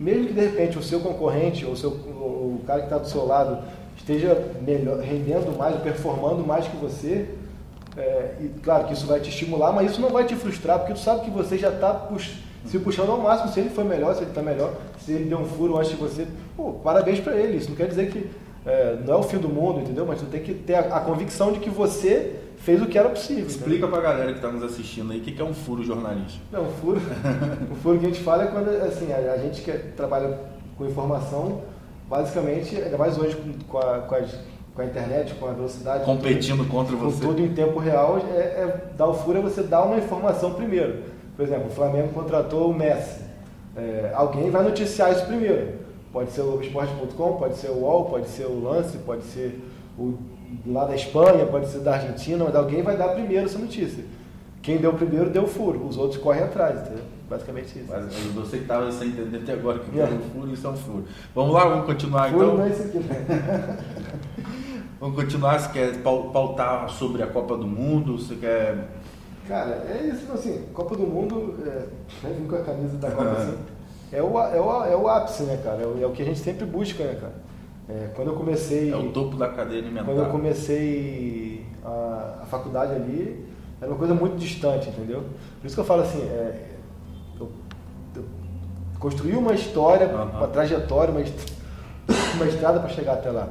mesmo 0.00 0.26
que 0.28 0.32
de 0.32 0.40
repente 0.40 0.78
o 0.78 0.82
seu 0.82 1.00
concorrente 1.00 1.64
ou, 1.64 1.76
seu, 1.76 1.90
o 1.90 2.62
cara 2.66 2.80
que 2.80 2.86
está 2.86 2.98
do 2.98 3.08
seu 3.08 3.24
lado 3.24 3.62
esteja 3.96 4.52
melhor, 4.62 4.98
rendendo 5.00 5.56
mais, 5.56 5.80
performando 5.80 6.44
mais 6.44 6.66
que 6.66 6.76
você, 6.76 7.28
é, 7.96 8.36
e 8.40 8.48
claro 8.60 8.86
que 8.86 8.94
isso 8.94 9.06
vai 9.06 9.20
te 9.20 9.28
estimular, 9.28 9.72
mas 9.72 9.92
isso 9.92 10.00
não 10.00 10.10
vai 10.10 10.24
te 10.24 10.34
frustrar, 10.34 10.78
porque 10.78 10.94
tu 10.94 10.98
sabe 10.98 11.24
que 11.24 11.30
você 11.30 11.58
já 11.58 11.68
está 11.68 11.92
pux, 11.92 12.32
se 12.66 12.78
puxando 12.78 13.10
ao 13.10 13.18
máximo. 13.18 13.52
Se 13.52 13.60
ele 13.60 13.70
foi 13.70 13.84
melhor, 13.84 14.14
se 14.14 14.22
ele 14.22 14.30
está 14.30 14.42
melhor, 14.42 14.74
se 14.98 15.12
ele 15.12 15.24
deu 15.24 15.38
um 15.38 15.44
furo 15.44 15.76
antes 15.76 15.90
de 15.90 15.96
você, 15.96 16.26
pô, 16.56 16.72
parabéns 16.74 17.20
para 17.20 17.34
ele. 17.34 17.56
Isso 17.56 17.70
não 17.70 17.76
quer 17.76 17.88
dizer 17.88 18.10
que 18.10 18.30
é, 18.64 18.96
não 19.04 19.14
é 19.14 19.16
o 19.16 19.22
fim 19.22 19.38
do 19.38 19.48
mundo, 19.48 19.80
entendeu? 19.80 20.06
Mas 20.06 20.20
tu 20.20 20.26
tem 20.26 20.40
que 20.40 20.54
ter 20.54 20.74
a, 20.74 20.96
a 20.96 21.00
convicção 21.00 21.52
de 21.52 21.58
que 21.58 21.68
você 21.68 22.36
fez 22.58 22.80
o 22.80 22.86
que 22.86 22.96
era 22.96 23.08
possível. 23.08 23.46
Explica 23.46 23.88
para 23.88 23.98
a 23.98 24.02
galera 24.02 24.32
que 24.32 24.38
está 24.38 24.50
nos 24.50 24.62
assistindo 24.62 25.12
aí 25.12 25.18
o 25.18 25.22
que, 25.22 25.32
que 25.32 25.42
é 25.42 25.44
um 25.44 25.54
furo 25.54 25.82
jornalístico. 25.82 26.44
Não, 26.52 26.62
um 26.62 26.70
furo, 26.70 27.00
o 27.70 27.74
furo 27.76 27.98
que 27.98 28.06
a 28.06 28.08
gente 28.08 28.20
fala 28.20 28.44
é 28.44 28.46
quando 28.46 28.68
assim, 28.68 29.12
a, 29.12 29.32
a 29.32 29.38
gente 29.38 29.62
que 29.62 29.72
trabalha 29.96 30.38
com 30.78 30.86
informação, 30.86 31.62
basicamente, 32.08 32.76
ainda 32.76 32.96
mais 32.96 33.18
hoje 33.18 33.36
com 33.68 33.78
a, 33.78 33.98
com, 33.98 34.14
as, 34.14 34.38
com 34.74 34.82
a 34.82 34.84
internet, 34.84 35.34
com 35.34 35.46
a 35.46 35.52
velocidade. 35.52 36.04
Competindo 36.04 36.58
tudo, 36.58 36.70
contra 36.70 36.96
você. 36.96 37.20
Com 37.20 37.28
tudo 37.32 37.42
em 37.42 37.52
tempo 37.52 37.80
real, 37.80 38.18
é, 38.32 38.38
é, 38.38 38.84
dar 38.96 39.08
o 39.08 39.14
furo 39.14 39.38
é 39.38 39.42
você 39.42 39.64
dar 39.64 39.82
uma 39.82 39.98
informação 39.98 40.54
primeiro. 40.54 41.02
Por 41.36 41.44
exemplo, 41.44 41.68
o 41.68 41.70
Flamengo 41.70 42.08
contratou 42.08 42.70
o 42.70 42.74
Messi. 42.74 43.22
É, 43.76 44.12
alguém 44.14 44.50
vai 44.50 44.62
noticiar 44.62 45.12
isso 45.12 45.26
primeiro. 45.26 45.80
Pode 46.12 46.30
ser 46.30 46.42
o 46.42 46.60
esporte.com, 46.60 47.36
pode 47.36 47.56
ser 47.56 47.70
o 47.70 47.80
UOL, 47.80 48.04
pode 48.06 48.28
ser 48.28 48.44
o 48.44 48.62
Lance, 48.62 48.98
pode 48.98 49.24
ser 49.24 49.58
o 49.98 50.18
lá 50.66 50.84
da 50.84 50.94
Espanha, 50.94 51.46
pode 51.46 51.68
ser 51.68 51.78
da 51.78 51.94
Argentina, 51.94 52.44
mas 52.44 52.54
alguém 52.54 52.82
vai 52.82 52.96
dar 52.96 53.08
primeiro 53.08 53.46
essa 53.46 53.58
notícia. 53.58 54.04
Quem 54.60 54.76
deu 54.76 54.92
primeiro 54.92 55.30
deu 55.30 55.46
furo, 55.46 55.86
os 55.86 55.96
outros 55.96 56.20
correm 56.20 56.44
atrás, 56.44 56.80
entendeu? 56.80 57.04
Basicamente 57.28 57.78
isso. 57.78 57.88
Mas 57.88 58.14
você 58.34 58.58
que 58.58 58.62
estava 58.62 58.92
sem 58.92 59.08
entender 59.08 59.38
até 59.38 59.54
agora 59.54 59.78
que 59.78 59.98
é 59.98 60.04
um 60.04 60.20
furo, 60.20 60.52
isso 60.52 60.66
é 60.66 60.70
um 60.70 60.76
furo. 60.76 61.04
Vamos 61.34 61.54
lá, 61.54 61.64
vamos 61.64 61.86
continuar 61.86 62.30
furo 62.30 62.44
então. 62.44 62.56
Não 62.58 62.64
é 62.64 62.68
isso 62.68 62.82
aqui, 62.82 62.98
né? 62.98 63.78
vamos 65.00 65.16
continuar, 65.16 65.58
você 65.58 65.72
quer 65.72 66.02
pautar 66.02 66.88
sobre 66.90 67.22
a 67.22 67.26
Copa 67.26 67.56
do 67.56 67.66
Mundo, 67.66 68.18
você 68.18 68.34
quer. 68.36 69.01
Cara, 69.48 69.84
é 69.88 70.10
isso, 70.12 70.32
assim, 70.32 70.66
Copa 70.72 70.96
do 70.96 71.02
Mundo, 71.02 71.58
é, 71.66 72.26
né, 72.26 72.36
vim 72.38 72.46
com 72.46 72.56
a 72.56 72.62
camisa 72.62 72.96
da 72.96 73.10
Copa 73.10 73.30
assim 73.32 73.58
é 74.12 74.22
o, 74.22 74.38
é 74.38 74.60
o, 74.60 74.84
é 74.84 74.96
o 74.96 75.08
ápice, 75.08 75.44
né, 75.44 75.58
cara? 75.64 75.82
É 75.82 75.86
o, 75.86 76.02
é 76.02 76.06
o 76.06 76.10
que 76.10 76.20
a 76.20 76.24
gente 76.24 76.38
sempre 76.38 76.66
busca, 76.66 77.02
né, 77.02 77.16
cara? 77.18 77.32
É, 77.88 78.10
quando 78.14 78.28
eu 78.28 78.36
comecei. 78.36 78.92
É 78.92 78.96
o 78.96 79.10
topo 79.10 79.36
da 79.36 79.48
cadeia 79.48 79.80
alimentar. 79.80 80.04
Quando 80.04 80.18
eu 80.18 80.26
comecei 80.26 81.66
a, 81.82 82.40
a, 82.42 82.46
faculdade 82.46 82.92
ali, 82.92 83.44
era 83.80 83.90
uma 83.90 83.98
coisa 83.98 84.14
muito 84.14 84.36
distante, 84.36 84.90
entendeu? 84.90 85.24
Por 85.58 85.66
isso 85.66 85.74
que 85.74 85.80
eu 85.80 85.84
falo 85.84 86.02
assim, 86.02 86.20
é, 86.20 86.72
eu, 87.40 87.50
eu 88.14 88.24
construí 89.00 89.34
uma 89.34 89.54
história, 89.54 90.06
uhum. 90.06 90.38
uma 90.38 90.48
trajetória, 90.48 91.10
uma, 91.10 91.20
uma 92.36 92.46
estrada 92.46 92.80
para 92.80 92.90
chegar 92.90 93.14
até 93.14 93.30
lá. 93.30 93.48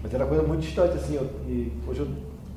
Mas 0.00 0.14
era 0.14 0.24
uma 0.24 0.28
coisa 0.28 0.46
muito 0.46 0.60
distante, 0.60 0.96
assim, 0.96 1.16
eu, 1.16 1.28
e 1.48 1.72
hoje 1.88 2.00
eu 2.00 2.08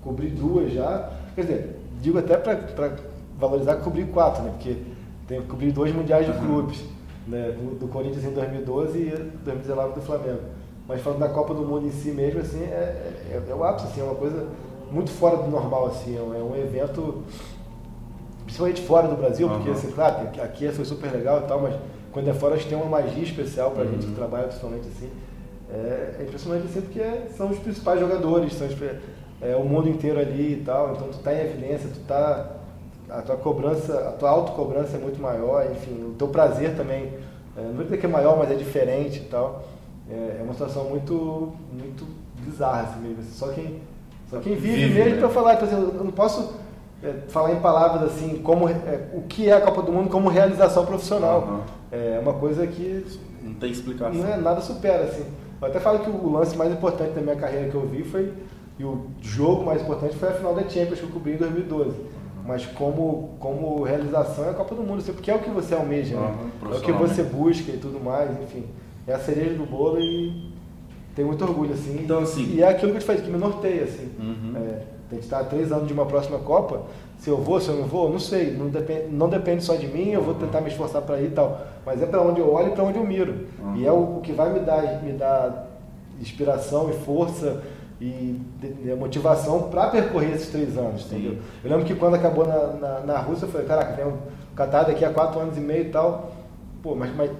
cobri 0.03 0.28
duas 0.28 0.72
já. 0.72 1.11
Quer 1.34 1.41
dizer, 1.41 1.80
digo 2.02 2.18
até 2.18 2.36
para 2.36 2.95
valorizar 3.38 3.76
que 3.76 3.84
cobri 3.84 4.06
quatro, 4.06 4.43
né? 4.43 4.52
Porque 4.52 4.78
tenho 5.28 5.43
cobri 5.43 5.72
dois 5.72 5.93
mundiais 5.95 6.26
de 6.26 6.34
clubes 6.34 6.84
né, 7.28 7.56
do 7.80 7.88
Corinthians 7.88 8.26
em 8.26 8.32
2012 8.32 8.97
e 8.97 9.10
2019 9.45 9.93
do 9.93 10.02
Flamengo. 10.02 10.41
Mas 10.88 11.02
falando 11.02 11.20
da 11.20 11.30
Copa 11.30 11.54
do 11.54 11.62
Mundo 11.62 11.88
em 11.88 11.91
si 11.91 12.12
mesmo, 12.12 12.41
assim, 12.41 12.64
é, 12.64 13.14
é, 13.32 13.43
é 13.49 13.54
o 13.54 13.64
ápice, 13.64 13.88
assim, 13.88 14.02
é 14.02 14.04
uma 14.04 14.16
coisa 14.16 14.47
muito 14.91 15.12
fora 15.12 15.38
do 15.38 15.49
normal, 15.49 15.88
assim, 15.88 16.18
é 16.18 16.22
um 16.22 16.54
é 16.54 16.60
evento, 16.60 17.24
principalmente 18.43 18.82
fora 18.82 19.08
do 19.08 19.16
Brasil, 19.16 19.47
uhum. 19.47 19.56
porque, 19.56 19.70
assim, 19.70 19.91
claro, 19.91 20.28
aqui 20.43 20.68
foi 20.70 20.84
super 20.84 21.12
legal 21.12 21.39
e 21.39 21.47
tal, 21.47 21.62
mas 21.62 21.76
quando 22.12 22.28
é 22.28 22.34
fora 22.34 22.56
a 22.56 22.58
gente 22.58 22.68
tem 22.68 22.78
uma 22.78 22.88
magia 22.88 23.24
especial 23.24 23.72
pra 23.72 23.84
uhum. 23.84 23.91
gente 23.91 24.08
que 24.08 24.16
trabalha 24.16 24.47
principalmente 24.47 24.88
assim. 24.88 25.10
É, 25.74 26.16
é 26.20 26.24
impressionante 26.24 26.66
assim, 26.66 26.82
porque 26.82 27.02
são 27.38 27.49
os 27.49 27.58
principais 27.60 27.97
jogadores, 27.97 28.54
são 28.54 28.68
os, 28.68 28.76
é, 29.42 29.56
o 29.56 29.64
mundo 29.64 29.89
inteiro 29.89 30.20
ali 30.20 30.54
e 30.54 30.64
tal, 30.64 30.92
então 30.92 31.08
tu 31.10 31.18
tá 31.20 31.34
em 31.34 31.42
evidência, 31.42 31.89
tu 31.89 32.00
tá 32.08 32.58
a 33.10 33.22
tua 33.22 33.36
cobrança, 33.36 33.94
a 34.08 34.12
tua 34.14 34.30
autocobrança 34.30 34.96
é 34.96 35.00
muito 35.00 35.22
maior, 35.22 35.70
enfim, 35.72 36.12
o 36.12 36.16
teu 36.18 36.30
prazer 36.30 36.76
também, 36.76 37.14
é, 37.58 37.62
não 37.62 37.74
vou 37.74 37.84
dizer 37.84 37.98
que 37.98 38.06
é 38.06 38.10
maior, 38.10 38.38
mas 38.38 38.50
é 38.50 38.56
diferente 38.56 39.20
e 39.20 39.26
tal. 39.26 39.64
É, 40.10 40.38
é 40.39 40.44
uma 40.44 40.54
situação 40.54 40.86
muito, 40.86 41.54
muito 41.72 42.08
bizarra 42.38 42.84
assim 42.84 43.00
mesmo. 43.02 43.24
Só 43.24 43.50
quem, 43.50 43.82
só 44.30 44.39
quem 44.39 44.56
vive, 44.56 44.88
vive 44.88 44.94
mesmo 44.94 45.16
né? 45.16 45.20
para 45.20 45.30
falar, 45.30 45.56
então, 45.56 45.68
assim, 45.68 45.76
eu 45.76 46.04
não 46.04 46.12
posso 46.12 46.54
é, 47.04 47.14
falar 47.28 47.52
em 47.52 47.60
palavras 47.60 48.12
assim, 48.12 48.38
como 48.38 48.70
é, 48.70 49.10
o 49.14 49.24
que 49.24 49.50
é 49.50 49.54
a 49.54 49.62
Copa 49.62 49.82
do 49.82 49.92
Mundo 49.92 50.10
como 50.10 50.30
realização 50.30 50.86
profissional. 50.86 51.42
Uhum. 51.42 51.60
É 51.92 52.20
uma 52.22 52.34
coisa 52.34 52.66
que 52.66 53.06
não 53.44 53.54
tem 53.56 53.72
explicação. 53.72 54.14
Não 54.14 54.32
é 54.32 54.38
nada 54.38 54.62
supera 54.62 55.04
assim. 55.04 55.26
Eu 55.62 55.68
até 55.68 55.80
falo 55.80 56.00
que 56.00 56.10
o 56.10 56.32
lance 56.32 56.56
mais 56.58 56.72
importante 56.72 57.12
da 57.12 57.22
minha 57.22 57.36
carreira 57.36 57.70
que 57.70 57.76
eu 57.76 57.86
vi 57.86 58.04
foi 58.04 58.32
e 58.80 58.84
o 58.84 59.07
jogo 59.22 59.65
mais 59.65 59.82
importante 59.82 60.15
foi 60.15 60.30
a 60.30 60.34
final 60.34 60.55
da 60.55 60.67
Champions 60.67 60.99
que 60.99 61.05
eu 61.05 61.09
cobri 61.09 61.34
em 61.34 61.38
2012 61.38 62.22
mas 62.45 62.65
como, 62.65 63.30
como 63.39 63.84
realização 63.84 64.45
é 64.45 64.49
a 64.49 64.53
Copa 64.53 64.76
do 64.76 64.82
Mundo, 64.82 65.03
porque 65.13 65.30
é 65.30 65.36
o 65.36 65.39
que 65.39 65.49
você 65.49 65.76
almeja, 65.76 66.15
né? 66.15 66.36
é 66.63 66.76
o 66.76 66.82
que 66.82 66.91
você 66.91 67.24
busca 67.24 67.72
e 67.72 67.78
tudo 67.78 68.03
mais, 68.03 68.32
enfim. 68.41 68.65
É 69.07 69.13
a 69.13 69.19
cereja 69.19 69.53
do 69.53 69.65
bolo 69.65 69.99
e 69.99 70.51
tenho 71.15 71.28
muito 71.28 71.43
orgulho, 71.43 71.74
assim. 71.74 71.99
Então, 72.03 72.19
assim 72.19 72.55
e 72.55 72.61
é 72.61 72.67
aquilo 72.67 72.91
que 72.91 72.97
eu 72.97 73.01
te 73.01 73.05
falei, 73.05 73.22
que 73.22 73.30
me 73.30 73.38
norteia, 73.38 73.84
assim. 73.84 74.09
Uhum. 74.19 74.53
É, 74.55 74.82
tem 75.09 75.19
que 75.19 75.26
estar 75.26 75.39
há 75.39 75.43
três 75.43 75.72
anos 75.72 75.88
de 75.88 75.93
uma 75.93 76.05
próxima 76.05 76.39
Copa, 76.39 76.84
se 77.17 77.30
eu 77.30 77.38
vou, 77.38 77.59
se 77.59 77.69
eu 77.69 77.76
não 77.76 77.86
vou, 77.86 78.09
não 78.09 78.19
sei, 78.19 78.51
não 78.51 78.69
depende, 78.69 79.07
não 79.11 79.30
depende 79.30 79.63
só 79.63 79.76
de 79.76 79.88
mim, 79.88 80.09
eu 80.09 80.24
vou 80.24 80.34
tentar 80.34 80.61
me 80.61 80.69
esforçar 80.69 81.01
para 81.03 81.22
ir 81.22 81.28
e 81.28 81.32
tal, 81.32 81.61
mas 81.86 82.01
é 82.01 82.05
para 82.05 82.22
onde 82.22 82.39
eu 82.39 82.51
olho 82.51 82.69
e 82.69 82.72
para 82.72 82.84
onde 82.84 82.97
eu 82.97 83.05
miro. 83.05 83.45
Uhum. 83.61 83.76
E 83.76 83.86
é 83.86 83.91
o, 83.91 84.17
o, 84.17 84.22
que 84.22 84.32
vai 84.32 84.51
me 84.51 84.61
dar, 84.61 85.03
me 85.03 85.11
dar 85.13 85.67
inspiração 86.19 86.89
e 86.89 86.93
força 86.93 87.61
e 88.02 88.41
de, 88.60 88.74
de 88.74 88.95
motivação 88.95 89.70
para 89.70 89.88
percorrer 89.88 90.34
esses 90.34 90.49
três 90.49 90.76
anos, 90.76 91.06
entendeu? 91.06 91.38
Eu 91.64 91.70
lembro 91.70 91.86
que 91.86 91.93
quando 91.93 92.16
acabou 92.16 92.45
na, 92.47 92.68
na, 92.74 92.99
na 93.02 93.20
Rússia, 93.20 93.45
eu 93.45 93.49
falei, 93.49 93.68
caraca, 93.68 93.93
vem 93.93 94.06
um 94.06 94.18
Catar 94.56 94.84
daqui 94.84 95.06
a 95.06 95.10
quatro 95.10 95.39
anos 95.39 95.58
e 95.58 95.62
meio 95.62 95.84
e 95.84 95.89
tal. 95.89 96.32
Pô, 96.84 96.93
mas, 96.93 97.16
mas 97.16 97.32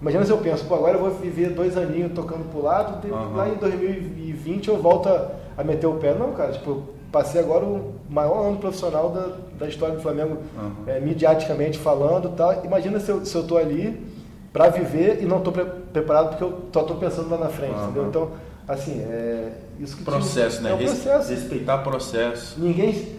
imagina 0.00 0.24
se 0.24 0.30
eu 0.30 0.38
penso, 0.38 0.64
pô, 0.66 0.74
agora 0.74 0.96
eu 0.96 1.00
vou 1.00 1.10
viver 1.10 1.50
dois 1.50 1.76
aninhos 1.76 2.12
tocando 2.12 2.50
pro 2.50 2.62
lado, 2.62 3.08
uhum. 3.08 3.36
lá 3.36 3.48
em 3.48 3.54
2020 3.54 4.68
eu 4.68 4.76
volto 4.76 5.08
a, 5.08 5.30
a, 5.56 5.64
meter 5.64 5.86
o 5.86 5.94
pé. 5.94 6.14
Não, 6.14 6.32
cara, 6.32 6.52
tipo, 6.52 6.70
eu 6.70 6.82
passei 7.10 7.40
agora 7.40 7.64
o 7.64 7.94
maior 8.10 8.46
ano 8.46 8.58
profissional 8.58 9.10
da, 9.10 9.36
da 9.58 9.66
história 9.66 9.94
do 9.94 10.02
Flamengo, 10.02 10.38
uhum. 10.56 10.72
é, 10.86 11.00
mediaticamente 11.00 11.78
falando 11.78 12.36
tal. 12.36 12.64
Imagina 12.64 13.00
se 13.00 13.10
eu, 13.10 13.24
se 13.24 13.34
eu 13.34 13.44
tô 13.44 13.56
ali 13.56 14.06
para 14.52 14.68
viver 14.68 15.22
e 15.22 15.26
não 15.26 15.38
estou 15.38 15.52
pre 15.52 15.64
preparado 15.64 16.30
porque 16.30 16.44
eu 16.44 16.64
só 16.72 16.82
estou 16.82 16.96
pensando 16.96 17.30
lá 17.30 17.38
na 17.38 17.48
frente, 17.48 17.74
uhum. 17.74 17.84
entendeu? 17.84 18.06
Então, 18.08 18.30
assim, 18.68 19.00
é 19.00 19.52
isso 19.80 19.96
que 19.96 20.04
processo, 20.04 20.62
né? 20.62 20.70
É 20.70 20.74
um 20.74 20.78
processo. 20.78 21.30
Respeitar 21.30 21.78
processo. 21.78 22.60
Ninguém 22.60 23.18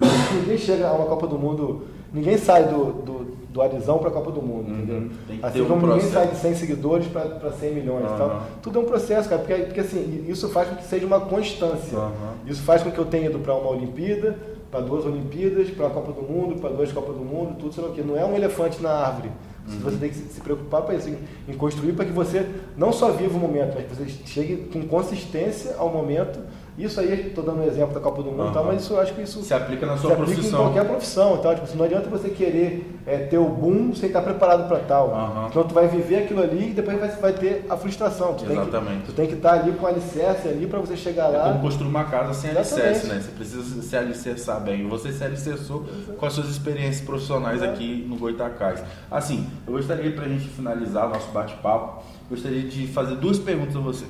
ninguém 0.34 0.58
chega 0.58 0.88
a 0.88 0.92
uma 0.92 1.06
Copa 1.06 1.26
do 1.26 1.38
Mundo, 1.38 1.82
ninguém 2.12 2.38
sai 2.38 2.64
do, 2.64 2.92
do, 2.92 3.36
do 3.50 3.62
Arizão 3.62 3.98
para 3.98 4.08
a 4.08 4.12
Copa 4.12 4.30
do 4.30 4.40
Mundo, 4.40 4.70
uhum. 4.70 4.76
entendeu? 4.78 5.10
Assim 5.42 5.64
como 5.64 5.86
um 5.86 5.94
ninguém 5.94 6.10
sai 6.10 6.28
de 6.28 6.36
100 6.36 6.54
seguidores 6.54 7.06
para 7.06 7.52
100 7.52 7.74
milhões 7.74 8.10
uhum. 8.10 8.16
tal. 8.16 8.42
Tudo 8.62 8.78
é 8.78 8.82
um 8.82 8.86
processo, 8.86 9.28
cara, 9.28 9.42
porque, 9.42 9.62
porque 9.64 9.80
assim, 9.80 10.24
isso 10.28 10.48
faz 10.48 10.68
com 10.68 10.76
que 10.76 10.84
seja 10.84 11.06
uma 11.06 11.20
constância. 11.20 11.98
Uhum. 11.98 12.10
Isso 12.46 12.62
faz 12.62 12.82
com 12.82 12.90
que 12.90 12.98
eu 12.98 13.04
tenha 13.04 13.26
ido 13.26 13.38
para 13.38 13.54
uma 13.54 13.70
Olimpíada, 13.70 14.38
para 14.70 14.80
duas 14.80 15.04
Olimpíadas, 15.04 15.68
para 15.70 15.88
a 15.88 15.90
Copa 15.90 16.12
do 16.12 16.22
Mundo, 16.22 16.60
para 16.60 16.70
duas 16.70 16.92
Copas 16.92 17.16
do 17.16 17.24
Mundo, 17.24 17.56
tudo 17.58 17.74
sei 17.74 17.84
lá 17.84 17.90
o 17.90 17.92
quê. 17.92 18.02
Não 18.02 18.16
é 18.16 18.24
um 18.24 18.34
elefante 18.34 18.80
na 18.82 18.90
árvore. 18.90 19.30
Uhum. 19.68 19.78
Você 19.80 19.96
tem 19.96 20.08
que 20.10 20.16
se 20.16 20.40
preocupar 20.40 20.82
para 20.82 20.94
isso, 20.94 21.08
em, 21.48 21.52
construir 21.54 21.92
para 21.92 22.04
que 22.04 22.12
você 22.12 22.46
não 22.76 22.92
só 22.92 23.12
viva 23.12 23.36
o 23.36 23.40
momento, 23.40 23.74
mas 23.74 23.86
que 23.86 23.94
você 23.94 24.26
chegue 24.26 24.68
com 24.72 24.86
consistência 24.86 25.76
ao 25.76 25.90
momento 25.90 26.38
isso 26.78 27.00
aí, 27.00 27.28
estou 27.28 27.44
dando 27.44 27.60
um 27.60 27.66
exemplo 27.66 27.92
da 27.92 28.00
Copa 28.00 28.22
do 28.22 28.30
Mundo, 28.30 28.44
uhum. 28.44 28.52
tal, 28.52 28.64
mas 28.64 28.82
isso 28.82 28.94
eu 28.94 29.00
acho 29.00 29.12
que 29.14 29.22
isso 29.22 29.42
se 29.42 29.52
aplica 29.52 29.84
na 29.86 29.96
sua 29.96 30.10
se 30.10 30.14
aplica 30.14 30.32
profissão. 30.32 30.60
em 30.60 30.62
qualquer 30.62 30.84
profissão. 30.88 31.36
Então, 31.38 31.54
tipo, 31.54 31.76
não 31.76 31.84
adianta 31.84 32.08
você 32.08 32.30
querer 32.30 33.00
é, 33.06 33.18
ter 33.18 33.38
o 33.38 33.48
boom 33.48 33.94
sem 33.94 34.08
estar 34.08 34.22
preparado 34.22 34.68
para 34.68 34.78
tal. 34.80 35.08
Uhum. 35.08 35.46
Então 35.48 35.64
tu 35.64 35.74
vai 35.74 35.88
viver 35.88 36.24
aquilo 36.24 36.42
ali 36.42 36.70
e 36.70 36.72
depois 36.72 36.98
vai, 36.98 37.08
vai 37.08 37.32
ter 37.32 37.66
a 37.68 37.76
frustração. 37.76 38.34
Tu 38.34 38.50
Exatamente. 38.50 38.88
Tem 38.88 39.00
que, 39.00 39.06
tu 39.06 39.12
tem 39.12 39.26
que 39.26 39.34
estar 39.34 39.52
ali 39.52 39.72
com 39.72 39.84
o 39.84 39.88
alicerce 39.88 40.48
ali 40.48 40.66
para 40.66 40.78
você 40.78 40.96
chegar 40.96 41.28
lá. 41.28 41.48
É 41.48 41.52
como 41.52 41.62
construir 41.62 41.88
uma 41.88 42.04
casa 42.04 42.34
sem 42.34 42.50
Exatamente. 42.50 42.88
alicerce, 42.88 43.06
né? 43.08 43.20
Você 43.20 43.30
precisa 43.32 43.82
se 43.82 43.96
alicerçar 43.96 44.60
bem. 44.60 44.88
Você 44.88 45.12
se 45.12 45.24
alicerçou 45.24 45.82
Exatamente. 45.82 46.18
com 46.18 46.26
as 46.26 46.32
suas 46.32 46.48
experiências 46.48 47.04
profissionais 47.04 47.56
Exato. 47.56 47.72
aqui 47.72 48.06
no 48.08 48.16
Goitacás. 48.16 48.82
Assim, 49.10 49.46
eu 49.66 49.72
gostaria 49.72 50.10
para 50.12 50.24
a 50.24 50.28
gente 50.28 50.48
finalizar 50.48 51.08
nosso 51.08 51.30
bate-papo, 51.30 52.02
gostaria 52.28 52.62
de 52.62 52.86
fazer 52.86 53.16
duas 53.16 53.38
perguntas 53.38 53.76
a 53.76 53.80
você 53.80 54.04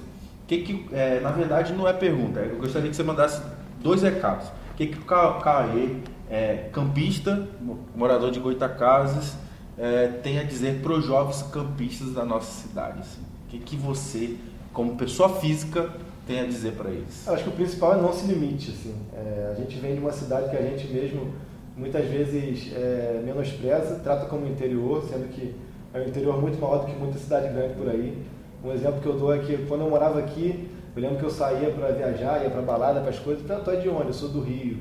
que, 0.51 0.63
que 0.63 0.95
é, 0.95 1.21
na 1.21 1.31
verdade 1.31 1.73
não 1.73 1.87
é 1.87 1.93
pergunta, 1.93 2.41
eu 2.41 2.57
gostaria 2.57 2.91
que 2.91 2.97
você 2.97 3.05
mandasse 3.05 3.41
dois 3.81 4.03
recados. 4.03 4.49
O 4.73 4.75
que, 4.75 4.89
que 4.89 4.99
o 4.99 5.05
Caê, 5.05 5.97
é, 6.29 6.69
campista, 6.73 7.47
morador 7.95 8.31
de 8.33 8.41
Goitacazes, 8.41 9.37
é, 9.79 10.09
tem 10.09 10.39
a 10.39 10.43
dizer 10.43 10.81
para 10.83 10.93
os 10.93 11.05
jovens 11.05 11.43
campistas 11.43 12.13
da 12.13 12.25
nossa 12.25 12.67
cidade? 12.67 12.99
Assim? 12.99 13.21
O 13.21 13.51
que, 13.51 13.59
que 13.59 13.77
você, 13.77 14.37
como 14.73 14.97
pessoa 14.97 15.29
física, 15.41 15.89
tem 16.27 16.41
a 16.41 16.47
dizer 16.47 16.73
para 16.73 16.91
eles? 16.91 17.27
Eu 17.27 17.35
acho 17.35 17.45
que 17.45 17.51
o 17.51 17.53
principal 17.53 17.95
é 17.95 18.03
não 18.03 18.13
se 18.13 18.27
limite. 18.27 18.71
Assim. 18.71 18.95
É, 19.15 19.53
a 19.53 19.55
gente 19.55 19.79
vem 19.79 19.95
de 19.95 20.01
uma 20.01 20.13
cidade 20.13 20.51
que 20.51 20.57
a 20.57 20.63
gente 20.63 20.89
mesmo 20.89 21.33
muitas 21.77 22.05
vezes 22.07 22.73
é, 22.75 23.21
menospreza, 23.25 24.01
trata 24.03 24.27
como 24.27 24.47
interior, 24.47 25.05
sendo 25.09 25.29
que 25.29 25.55
é 25.95 26.01
um 26.01 26.09
interior 26.09 26.41
muito 26.41 26.61
maior 26.61 26.79
do 26.79 26.87
que 26.87 26.99
muita 26.99 27.19
cidade 27.19 27.53
grande 27.53 27.75
por 27.75 27.89
aí. 27.89 28.19
Um 28.63 28.73
exemplo 28.73 29.01
que 29.01 29.07
eu 29.07 29.19
dou 29.19 29.35
é 29.35 29.39
que 29.39 29.57
quando 29.67 29.83
eu 29.83 29.91
morava 29.91 30.19
aqui, 30.19 30.69
eu 30.95 31.03
lembro 31.03 31.19
que 31.19 31.25
eu 31.25 31.31
saía 31.31 31.71
para 31.71 31.89
viajar, 31.89 32.43
ia 32.43 32.51
para 32.51 32.61
balada, 32.63 33.01
para 33.01 33.11
as 33.11 33.19
coisas, 33.19 33.43
então, 33.43 33.61
tu 33.61 33.71
é 33.71 33.77
de 33.77 33.89
onde? 33.89 34.09
Eu 34.09 34.13
sou 34.13 34.29
do 34.29 34.41
Rio. 34.41 34.79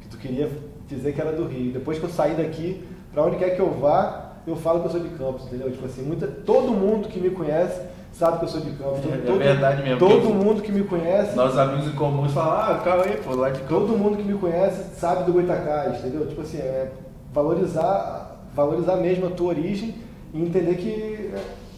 Que 0.00 0.08
tu 0.08 0.18
queria 0.18 0.50
dizer 0.86 1.12
que 1.12 1.20
era 1.20 1.32
do 1.32 1.46
Rio. 1.46 1.72
Depois 1.72 1.98
que 1.98 2.04
eu 2.04 2.10
saí 2.10 2.34
daqui, 2.34 2.84
para 3.12 3.22
onde 3.22 3.36
quer 3.36 3.50
que 3.50 3.60
eu 3.60 3.70
vá, 3.70 4.32
eu 4.46 4.56
falo 4.56 4.80
que 4.80 4.86
eu 4.86 4.90
sou 4.90 5.00
de 5.00 5.08
Campos, 5.10 5.46
entendeu? 5.46 5.70
Tipo 5.70 5.86
assim, 5.86 6.02
muita, 6.02 6.26
todo 6.26 6.72
mundo 6.72 7.08
que 7.08 7.18
me 7.18 7.30
conhece 7.30 7.80
sabe 8.12 8.38
que 8.38 8.44
eu 8.44 8.48
sou 8.48 8.60
de 8.60 8.70
Campos. 8.72 9.00
É, 9.06 9.16
todo, 9.24 9.40
é 9.40 9.44
verdade 9.44 9.82
mesmo. 9.82 9.98
Todo 9.98 10.28
mundo 10.30 10.62
que 10.62 10.70
me 10.70 10.84
conhece. 10.84 11.34
Nossos 11.34 11.58
amigos 11.58 11.86
em 11.86 11.92
comuns 11.92 12.32
falam, 12.32 12.52
ah, 12.52 12.80
calma 12.84 13.04
aí, 13.04 13.16
pô, 13.16 13.34
lá 13.34 13.48
de 13.48 13.60
Campos. 13.60 13.76
Todo 13.76 13.98
mundo 13.98 14.16
que 14.18 14.24
me 14.24 14.38
conhece 14.38 14.96
sabe 14.98 15.24
do 15.24 15.32
Goitacás, 15.32 15.98
entendeu? 15.98 16.26
Tipo 16.26 16.42
assim, 16.42 16.58
é 16.58 16.92
valorizar, 17.32 18.44
valorizar 18.54 18.96
mesmo 18.96 19.26
a 19.26 19.30
tua 19.30 19.48
origem 19.48 19.94
e 20.32 20.42
entender 20.42 20.74
que 20.76 21.32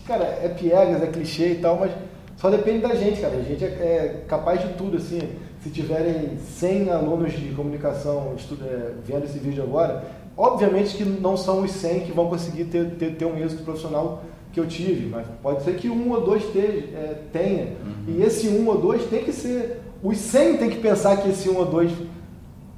Cara, 0.07 0.25
é 0.25 0.49
piegas, 0.49 1.03
é 1.03 1.07
clichê 1.07 1.53
e 1.53 1.55
tal, 1.57 1.79
mas 1.79 1.91
só 2.37 2.51
depende 2.51 2.81
da 2.81 2.95
gente, 2.95 3.21
cara. 3.21 3.37
A 3.37 3.43
gente 3.43 3.65
é, 3.65 3.69
é 3.69 4.25
capaz 4.29 4.61
de 4.61 4.69
tudo, 4.75 4.97
assim. 4.97 5.21
Se 5.63 5.71
tiverem 5.71 6.39
100 6.39 6.91
alunos 6.91 7.33
de 7.33 7.49
comunicação 7.49 8.35
estudo, 8.37 8.65
é, 8.65 8.93
vendo 9.05 9.25
esse 9.25 9.39
vídeo 9.39 9.65
agora, 9.65 10.05
obviamente 10.37 10.97
que 10.97 11.05
não 11.05 11.37
são 11.37 11.63
os 11.63 11.73
100 11.73 12.01
que 12.01 12.13
vão 12.13 12.29
conseguir 12.29 12.67
ter, 12.67 12.91
ter, 12.93 13.17
ter 13.17 13.25
um 13.25 13.37
êxito 13.37 13.65
profissional 13.65 14.23
que 14.53 14.61
eu 14.61 14.67
tive, 14.67 15.07
mas 15.09 15.27
pode 15.43 15.65
ser 15.65 15.75
que 15.75 15.89
um 15.89 16.13
ou 16.13 16.25
dois 16.25 16.45
é, 16.55 17.17
tenha. 17.33 17.65
Uhum. 17.85 18.15
E 18.17 18.23
esse 18.23 18.49
um 18.49 18.69
ou 18.69 18.79
dois 18.81 19.05
tem 19.07 19.25
que 19.25 19.33
ser. 19.33 19.83
Os 20.03 20.19
100 20.19 20.59
tem 20.59 20.71
que 20.71 20.79
pensar 20.79 21.17
que 21.17 21.31
esse 21.31 21.49
um 21.49 21.57
ou 21.57 21.67
dois 21.67 21.91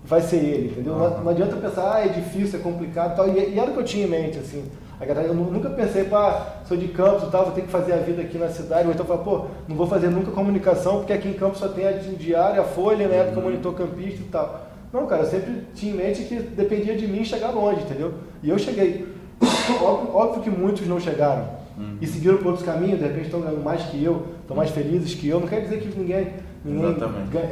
vai 0.05 0.22
ser 0.22 0.37
ele, 0.37 0.68
entendeu? 0.70 0.95
Uhum. 0.95 0.99
Não, 0.99 1.24
não, 1.24 1.31
adianta 1.31 1.57
pensar, 1.57 1.97
ah, 1.97 2.07
é 2.07 2.09
difícil, 2.09 2.59
é 2.59 2.62
complicado 2.62 3.12
e 3.12 3.16
tal. 3.16 3.29
E, 3.29 3.55
e 3.55 3.59
era 3.59 3.70
o 3.70 3.74
que 3.74 3.81
eu 3.81 3.85
tinha 3.85 4.07
em 4.07 4.11
mente, 4.11 4.39
assim. 4.39 4.64
Eu 5.01 5.34
nunca 5.34 5.70
pensei, 5.70 6.05
pá, 6.05 6.61
sou 6.66 6.76
de 6.76 6.88
Campos 6.88 7.28
e 7.28 7.30
tal, 7.30 7.44
vou 7.44 7.55
ter 7.55 7.62
que 7.62 7.68
fazer 7.68 7.92
a 7.92 7.99
vida 7.99 8.20
aqui 8.20 8.36
na 8.36 8.49
cidade. 8.49 8.88
Ou 8.88 8.92
então 8.92 9.07
falar, 9.07 9.22
pô, 9.22 9.46
não 9.68 9.76
vou 9.76 9.86
fazer 9.86 10.09
nunca 10.09 10.32
comunicação, 10.32 10.99
porque 10.99 11.12
aqui 11.12 11.28
em 11.28 11.34
Campos 11.34 11.61
só 11.61 11.68
tem 11.68 11.86
a 11.86 11.92
diária, 11.92 12.61
a 12.61 12.64
Folha, 12.64 13.07
né, 13.07 13.18
época, 13.18 13.38
uhum. 13.38 13.44
monitor 13.44 13.74
campista 13.74 14.20
e 14.20 14.24
tal. 14.24 14.66
Não, 14.92 15.07
cara, 15.07 15.22
eu 15.22 15.26
sempre 15.26 15.64
tinha 15.74 15.92
em 15.92 15.96
mente 15.96 16.24
que 16.24 16.34
dependia 16.34 16.96
de 16.96 17.07
mim 17.07 17.24
chegar 17.24 17.51
longe, 17.51 17.82
entendeu? 17.82 18.14
E 18.42 18.49
eu 18.49 18.59
cheguei. 18.59 19.07
Óbvio, 19.80 20.16
óbvio 20.16 20.42
que 20.42 20.51
muitos 20.51 20.86
não 20.88 20.99
chegaram. 20.99 21.46
Uhum. 21.76 21.99
E 22.01 22.07
seguiram 22.07 22.38
por 22.38 22.49
outros 22.49 22.64
caminhos, 22.64 22.99
de 22.99 23.05
repente 23.05 23.26
estão 23.26 23.40
ganhando 23.40 23.62
mais 23.62 23.82
que 23.84 24.03
eu, 24.03 24.26
estão 24.40 24.57
mais 24.57 24.70
felizes 24.70 25.14
que 25.14 25.28
eu. 25.28 25.38
Não 25.38 25.46
quer 25.46 25.61
dizer 25.61 25.78
que 25.80 25.96
ninguém, 25.96 26.32
ninguém 26.64 26.96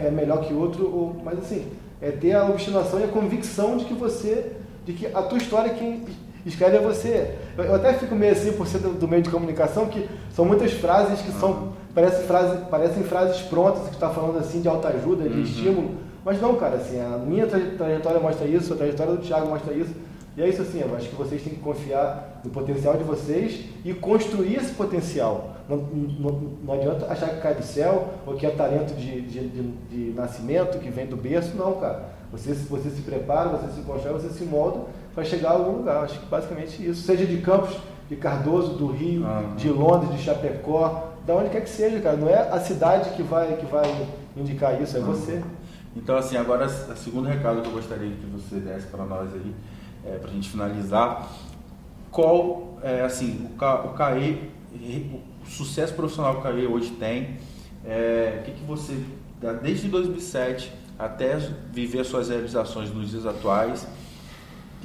é 0.05 0.11
melhor 0.11 0.40
que 0.40 0.53
outro, 0.53 0.84
ou, 0.84 1.16
mas 1.22 1.38
assim, 1.38 1.66
é 2.01 2.11
ter 2.11 2.32
a 2.32 2.44
obstinação 2.47 2.99
e 2.99 3.05
a 3.05 3.09
convicção 3.09 3.76
de 3.76 3.84
que 3.84 3.94
você, 3.94 4.53
de 4.84 4.94
que 4.94 5.07
a 5.07 5.22
tua 5.22 5.38
história 5.38 5.70
é 5.70 5.74
quem 5.74 6.05
escreve 6.47 6.76
é 6.76 6.80
você. 6.80 7.34
Eu, 7.59 7.74
até 7.74 7.92
fico 7.94 8.14
meio 8.14 8.32
assim 8.32 8.53
por 8.53 8.66
ser 8.66 8.78
do, 8.78 8.90
do, 8.90 9.09
meio 9.09 9.22
de 9.22 9.30
comunicação, 9.30 9.86
que 9.86 10.09
são 10.30 10.44
muitas 10.44 10.72
frases 10.72 11.20
que 11.20 11.32
são, 11.32 11.72
parecem, 11.94 12.24
frase, 12.24 12.59
parecem 12.70 13.03
frases 13.03 13.42
prontas, 13.42 13.88
que 13.88 13.94
está 13.94 14.09
falando 14.11 14.38
assim 14.38 14.61
de 14.61 14.68
autoajuda, 14.68 15.28
de 15.28 15.34
uhum. 15.34 15.42
estímulo. 15.42 15.94
Mas 16.24 16.40
não, 16.40 16.57
cara, 16.57 16.76
assim, 16.76 17.01
a 17.01 17.18
minha 17.18 17.47
trajetória 17.47 18.20
mostra 18.20 18.47
isso, 18.47 18.72
a 18.72 18.76
trajetória 18.76 19.14
do 19.14 19.22
Thiago 19.22 19.49
mostra 19.49 19.74
isso. 19.74 19.94
E 20.36 20.42
é 20.42 20.49
isso 20.49 20.61
assim, 20.61 20.80
eu 20.80 20.94
acho 20.94 21.09
que 21.09 21.14
vocês 21.14 21.42
têm 21.42 21.55
que 21.55 21.61
confiar 21.61 22.42
no 22.44 22.51
potencial 22.51 22.94
de 22.94 23.03
vocês 23.03 23.64
e 23.84 23.94
construir 23.94 24.57
esse 24.57 24.72
potencial. 24.74 25.57
Não, 25.66 25.78
não, 25.78 26.30
não 26.62 26.74
adianta 26.74 27.07
achar 27.07 27.30
que 27.30 27.40
cai 27.40 27.55
do 27.55 27.62
céu 27.62 28.11
ou 28.26 28.34
que 28.34 28.44
é 28.44 28.51
talento 28.51 28.94
de, 28.94 29.22
de, 29.22 29.49
de, 29.49 29.62
de 29.62 30.12
nascimento, 30.14 30.78
que 30.78 30.90
vem 30.90 31.07
do 31.07 31.16
berço, 31.16 31.57
não, 31.57 31.72
cara. 31.80 32.11
Você, 32.30 32.53
você 32.53 32.90
se 32.90 33.01
prepara, 33.03 33.49
você 33.49 33.72
se 33.72 33.80
constrói, 33.80 34.12
você 34.12 34.28
se 34.28 34.44
molda 34.44 34.80
para 35.17 35.25
chegar 35.25 35.49
a 35.49 35.53
algum 35.53 35.79
lugar. 35.79 36.05
Acho 36.05 36.21
que 36.21 36.27
basicamente 36.27 36.87
isso. 36.87 37.03
Seja 37.03 37.25
de 37.25 37.39
Campos, 37.39 37.75
de 38.07 38.17
Cardoso, 38.17 38.75
do 38.75 38.87
Rio, 38.89 39.25
de 39.57 39.71
Londres, 39.71 40.14
de 40.14 40.23
Chapecó, 40.23 41.14
da 41.27 41.35
onde 41.35 41.49
quer 41.49 41.62
que 41.62 41.71
seja, 41.71 41.99
cara. 42.01 42.19
Não 42.19 42.29
é 42.29 42.49
a 42.51 42.61
cidade 42.61 43.11
que 43.17 43.23
vai, 43.23 43.57
que 43.57 43.64
vai 43.64 44.07
indicar 44.37 44.81
isso, 44.81 44.99
é 44.99 45.01
você. 45.01 45.43
Então, 45.97 46.17
assim, 46.17 46.37
agora 46.37 46.67
o 46.67 46.97
segundo 46.97 47.27
recado 47.27 47.62
que 47.62 47.69
eu 47.69 47.73
gostaria 47.73 48.11
que 48.11 48.27
você 48.27 48.57
desse 48.57 48.87
para 48.89 49.07
nós 49.07 49.33
aí, 49.33 49.55
é, 50.05 50.19
para 50.19 50.29
a 50.29 50.33
gente 50.33 50.51
finalizar, 50.51 51.27
qual, 52.11 52.79
é, 52.83 53.01
assim, 53.01 53.49
o, 53.51 53.57
Ca, 53.57 53.87
o 53.87 53.95
CAE, 53.95 54.51
o 55.43 55.47
sucesso 55.47 55.95
profissional 55.95 56.35
que 56.35 56.41
o 56.41 56.43
CAE 56.43 56.67
hoje 56.67 56.91
tem, 56.91 57.39
é, 57.83 58.41
o 58.41 58.45
que, 58.45 58.53
que 58.53 58.64
você, 58.64 59.03
desde 59.62 59.89
2007 59.89 60.71
até 60.99 61.37
viver 61.73 62.01
as 62.01 62.07
suas 62.07 62.29
realizações 62.29 62.93
nos 62.93 63.11
dias 63.11 63.25
atuais, 63.25 63.87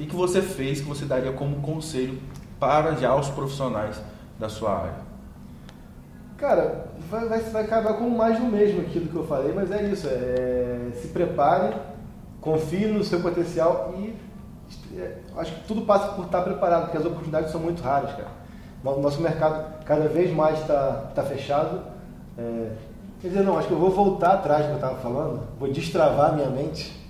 que, 0.02 0.06
que 0.08 0.16
você 0.16 0.42
fez 0.42 0.80
que 0.80 0.86
você 0.86 1.04
daria 1.04 1.32
como 1.32 1.62
conselho 1.62 2.18
para 2.58 2.94
já 2.94 3.14
os 3.14 3.28
profissionais 3.30 4.00
da 4.38 4.48
sua 4.48 4.76
área? 4.76 5.12
Cara, 6.36 6.86
vai, 7.08 7.28
vai, 7.28 7.40
vai 7.40 7.64
acabar 7.64 7.94
com 7.94 8.08
mais 8.10 8.38
do 8.38 8.46
mesmo 8.46 8.80
aquilo 8.80 9.08
que 9.08 9.14
eu 9.14 9.26
falei, 9.26 9.52
mas 9.54 9.70
é 9.70 9.82
isso. 9.84 10.08
É, 10.08 10.90
se 11.00 11.08
prepare, 11.08 11.76
confie 12.40 12.86
no 12.86 13.04
seu 13.04 13.20
potencial 13.20 13.94
e 13.96 14.16
é, 14.98 15.18
acho 15.36 15.54
que 15.54 15.68
tudo 15.68 15.82
passa 15.82 16.08
por 16.14 16.24
estar 16.24 16.42
preparado, 16.42 16.84
porque 16.84 16.98
as 16.98 17.04
oportunidades 17.04 17.52
são 17.52 17.60
muito 17.60 17.80
raras, 17.82 18.10
cara. 18.10 18.42
Nosso 18.82 19.20
mercado 19.20 19.84
cada 19.84 20.08
vez 20.08 20.34
mais 20.34 20.58
está 20.60 21.12
tá 21.14 21.22
fechado. 21.22 21.80
É, 22.36 22.72
quer 23.20 23.28
dizer, 23.28 23.42
não, 23.44 23.56
acho 23.56 23.68
que 23.68 23.74
eu 23.74 23.78
vou 23.78 23.90
voltar 23.90 24.32
atrás 24.32 24.62
do 24.62 24.66
que 24.66 24.72
eu 24.72 24.76
estava 24.76 24.96
falando, 24.96 25.46
vou 25.60 25.70
destravar 25.70 26.34
minha 26.34 26.48
mente. 26.48 27.00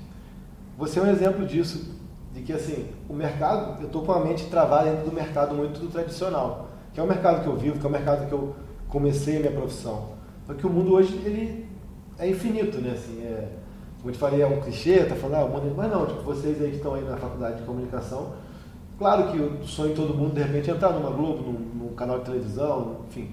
Você 0.76 0.98
é 0.98 1.02
um 1.02 1.10
exemplo 1.10 1.46
disso 1.46 2.01
de 2.32 2.40
que 2.42 2.52
assim, 2.52 2.86
o 3.08 3.12
mercado, 3.12 3.80
eu 3.80 3.86
estou 3.86 4.02
com 4.02 4.12
a 4.12 4.20
mente 4.20 4.46
travada 4.46 4.90
dentro 4.90 5.10
do 5.10 5.12
mercado 5.14 5.54
muito 5.54 5.78
do 5.80 5.88
tradicional, 5.88 6.68
que 6.92 7.00
é 7.00 7.02
o 7.02 7.06
mercado 7.06 7.42
que 7.42 7.46
eu 7.46 7.56
vivo, 7.56 7.78
que 7.78 7.84
é 7.84 7.88
o 7.88 7.92
mercado 7.92 8.26
que 8.26 8.32
eu 8.32 8.54
comecei 8.88 9.36
a 9.36 9.40
minha 9.40 9.52
profissão. 9.52 10.10
Só 10.46 10.54
que 10.54 10.66
o 10.66 10.70
mundo 10.70 10.94
hoje, 10.94 11.14
ele 11.24 11.66
é 12.18 12.28
infinito, 12.28 12.78
né? 12.78 12.92
Assim, 12.92 13.22
é, 13.22 13.48
como 13.98 14.10
eu 14.10 14.12
te 14.12 14.18
falei, 14.18 14.42
é 14.42 14.46
um 14.46 14.60
clichê, 14.60 15.04
tá 15.04 15.14
falando, 15.14 15.40
ah, 15.40 15.44
o 15.44 15.48
mundo... 15.48 15.74
mas 15.76 15.90
não, 15.90 16.06
tipo, 16.06 16.22
vocês 16.22 16.60
aí 16.60 16.70
que 16.70 16.76
estão 16.76 16.94
aí 16.94 17.02
na 17.04 17.16
faculdade 17.16 17.58
de 17.58 17.62
comunicação, 17.62 18.32
claro 18.98 19.30
que 19.30 19.38
o 19.38 19.64
sonho 19.64 19.90
de 19.90 19.96
todo 19.96 20.14
mundo, 20.14 20.34
de 20.34 20.42
repente, 20.42 20.70
é 20.70 20.74
entrar 20.74 20.92
numa 20.92 21.10
Globo, 21.10 21.42
num, 21.42 21.84
num 21.84 21.94
canal 21.94 22.18
de 22.18 22.24
televisão, 22.24 22.98
enfim, 23.08 23.30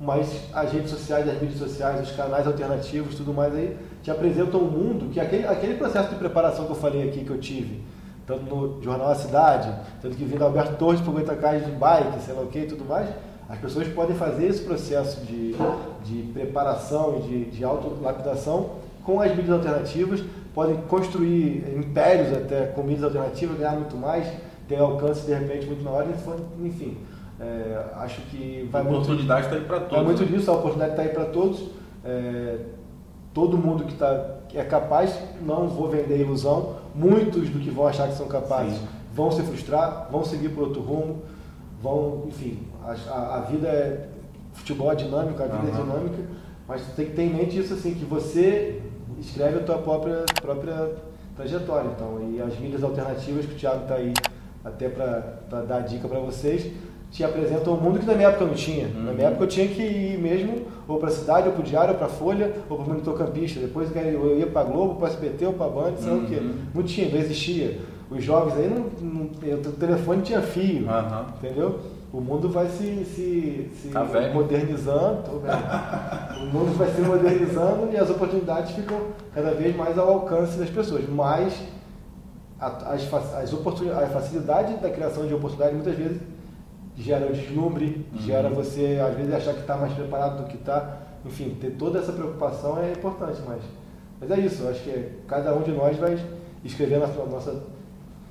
mas 0.00 0.42
as 0.52 0.72
redes 0.72 0.90
sociais, 0.90 1.28
as 1.28 1.40
mídias 1.40 1.58
sociais, 1.58 2.08
os 2.08 2.14
canais 2.14 2.46
alternativos, 2.46 3.14
tudo 3.14 3.32
mais 3.32 3.54
aí, 3.54 3.76
te 4.02 4.10
apresentam 4.10 4.60
um 4.60 4.70
mundo 4.70 5.10
que 5.10 5.18
aquele, 5.18 5.46
aquele 5.46 5.74
processo 5.74 6.10
de 6.10 6.16
preparação 6.16 6.66
que 6.66 6.72
eu 6.72 6.76
falei 6.76 7.08
aqui, 7.08 7.24
que 7.24 7.30
eu 7.30 7.38
tive, 7.38 7.82
tanto 8.26 8.42
no 8.44 8.82
Jornal 8.82 9.10
A 9.10 9.14
Cidade, 9.14 9.72
tanto 10.02 10.16
que 10.16 10.24
vindo 10.24 10.42
Alberto 10.42 10.76
Torres 10.76 11.00
para 11.00 11.12
Goitacás 11.12 11.64
de 11.64 11.70
bike, 11.70 12.20
sei 12.20 12.34
lá 12.34 12.42
o 12.42 12.46
que 12.48 12.58
e 12.58 12.66
tudo 12.66 12.84
mais, 12.84 13.08
as 13.48 13.58
pessoas 13.58 13.86
podem 13.88 14.16
fazer 14.16 14.46
esse 14.46 14.62
processo 14.62 15.24
de, 15.24 15.54
de 16.04 16.22
preparação 16.32 17.18
e 17.18 17.22
de, 17.22 17.44
de 17.52 17.64
autolapidação 17.64 18.70
com 19.04 19.20
as 19.20 19.30
mídias 19.30 19.50
alternativas, 19.50 20.24
podem 20.52 20.76
construir 20.88 21.64
impérios 21.76 22.36
até 22.36 22.66
com 22.66 22.82
mídias 22.82 23.04
alternativas, 23.04 23.56
ganhar 23.56 23.76
muito 23.76 23.96
mais, 23.96 24.26
ter 24.66 24.76
alcance 24.80 25.24
de 25.24 25.32
repente 25.32 25.66
muito 25.66 25.84
maior, 25.84 26.06
enfim. 26.60 26.96
É, 27.38 27.84
acho 27.96 28.20
que 28.22 28.68
vai 28.72 28.80
a 28.80 28.84
oportunidade 28.84 29.44
está 29.44 29.56
aí 29.56 29.64
para 29.64 29.80
todos. 29.80 29.94
Vai 29.94 30.04
muito 30.04 30.22
né? 30.22 30.28
disso, 30.28 30.50
a 30.50 30.54
oportunidade 30.54 30.92
está 30.92 31.02
aí 31.02 31.10
para 31.10 31.26
todos. 31.26 31.68
É, 32.04 32.56
todo 33.32 33.58
mundo 33.58 33.84
que, 33.84 33.94
tá, 33.94 34.38
que 34.48 34.58
é 34.58 34.64
capaz, 34.64 35.16
não 35.42 35.68
vou 35.68 35.88
vender 35.88 36.18
ilusão, 36.18 36.76
muitos 36.96 37.50
do 37.50 37.60
que 37.60 37.70
vão 37.70 37.86
achar 37.86 38.08
que 38.08 38.14
são 38.14 38.26
capazes 38.26 38.78
Sim. 38.78 38.86
vão 39.14 39.30
se 39.30 39.42
frustrar, 39.42 40.08
vão 40.10 40.24
seguir 40.24 40.48
por 40.48 40.64
outro 40.64 40.80
rumo, 40.80 41.22
vão, 41.82 42.24
enfim, 42.26 42.58
a, 42.84 43.36
a 43.36 43.40
vida 43.42 43.68
é 43.68 44.08
futebol 44.54 44.90
é 44.90 44.94
dinâmico, 44.94 45.42
a 45.42 45.46
vida 45.46 45.62
uhum. 45.62 45.68
é 45.68 45.82
dinâmica, 45.82 46.22
mas 46.66 46.80
você 46.80 46.92
tem 46.92 47.06
que 47.06 47.12
ter 47.12 47.22
em 47.22 47.34
mente 47.34 47.58
isso 47.58 47.74
assim, 47.74 47.94
que 47.94 48.04
você 48.04 48.82
escreve 49.18 49.58
a 49.58 49.62
tua 49.62 49.78
própria, 49.78 50.24
própria 50.40 50.94
trajetória. 51.36 51.90
Então, 51.94 52.18
e 52.32 52.40
as 52.40 52.58
mídias 52.58 52.82
alternativas 52.82 53.46
que 53.46 53.52
o 53.52 53.56
Thiago 53.56 53.82
está 53.82 53.96
aí 53.96 54.12
até 54.64 54.88
para 54.88 55.62
dar 55.62 55.80
dica 55.80 56.08
para 56.08 56.18
vocês, 56.18 56.72
te 57.16 57.24
apresentam 57.24 57.72
um 57.72 57.80
mundo 57.80 57.98
que 57.98 58.04
na 58.04 58.14
minha 58.14 58.28
época 58.28 58.44
não 58.44 58.52
tinha. 58.52 58.88
Uhum. 58.88 59.04
Na 59.04 59.12
minha 59.12 59.28
época 59.28 59.44
eu 59.44 59.48
tinha 59.48 59.66
que 59.66 59.82
ir 59.82 60.18
mesmo 60.18 60.66
ou 60.86 60.98
para 60.98 61.08
a 61.08 61.12
cidade, 61.12 61.48
ou 61.48 61.54
para 61.54 61.62
o 61.62 61.64
Diário, 61.64 61.92
ou 61.92 61.96
para 61.96 62.06
a 62.06 62.10
Folha, 62.10 62.52
ou 62.68 62.76
para 62.76 62.84
o 62.84 62.88
Monitor 62.90 63.16
Campista. 63.16 63.58
Depois 63.58 63.88
eu 63.96 64.38
ia 64.38 64.46
para 64.46 64.60
a 64.60 64.64
Globo, 64.64 64.96
para 64.96 65.08
a 65.08 65.10
SBT 65.10 65.46
ou 65.46 65.52
para 65.54 65.66
a 65.66 65.68
Band, 65.70 65.96
sei 65.96 66.10
lá 66.10 66.16
uhum. 66.18 66.24
o 66.24 66.26
quê. 66.26 66.42
Não 66.74 66.82
tinha, 66.82 67.08
não 67.08 67.18
existia. 67.18 67.80
Os 68.10 68.22
jovens 68.22 68.58
aí, 68.58 68.68
não, 68.68 68.90
não, 69.00 69.24
o 69.24 69.72
telefone 69.72 70.22
tinha 70.22 70.42
fio, 70.42 70.86
uhum. 70.86 71.24
entendeu? 71.38 71.80
O 72.12 72.20
mundo 72.20 72.50
vai 72.50 72.68
se, 72.68 73.04
se, 73.06 73.70
se 73.80 73.88
tá 73.88 74.04
modernizando, 74.32 75.22
o 75.40 76.46
mundo 76.46 76.76
vai 76.76 76.88
se 76.90 77.00
modernizando 77.00 77.88
e 77.92 77.96
as 77.96 78.10
oportunidades 78.10 78.72
ficam 78.72 78.98
cada 79.34 79.52
vez 79.52 79.74
mais 79.74 79.98
ao 79.98 80.08
alcance 80.12 80.58
das 80.58 80.68
pessoas. 80.68 81.08
Mas 81.08 81.54
a, 82.60 82.66
as, 82.92 83.12
as 83.12 83.52
oportunidades, 83.54 84.04
a 84.04 84.20
facilidade 84.20 84.76
da 84.76 84.90
criação 84.90 85.26
de 85.26 85.34
oportunidades 85.34 85.74
muitas 85.74 85.96
vezes 85.96 86.35
gera 86.96 87.26
deslumbre, 87.26 88.06
uhum. 88.12 88.20
gera 88.20 88.48
você 88.48 89.00
às 89.06 89.14
vezes 89.14 89.32
achar 89.32 89.54
que 89.54 89.60
está 89.60 89.76
mais 89.76 89.92
preparado 89.92 90.42
do 90.42 90.48
que 90.48 90.56
está. 90.56 90.98
Enfim, 91.24 91.56
ter 91.60 91.70
toda 91.72 91.98
essa 91.98 92.12
preocupação 92.12 92.78
é 92.78 92.92
importante, 92.92 93.40
mas, 93.46 93.62
mas 94.20 94.30
é 94.30 94.40
isso. 94.40 94.62
Eu 94.62 94.70
acho 94.70 94.82
que 94.82 95.08
cada 95.26 95.54
um 95.54 95.62
de 95.62 95.72
nós 95.72 95.96
vai 95.96 96.18
escrever 96.64 96.96
a 96.96 97.06
nossa 97.26 97.62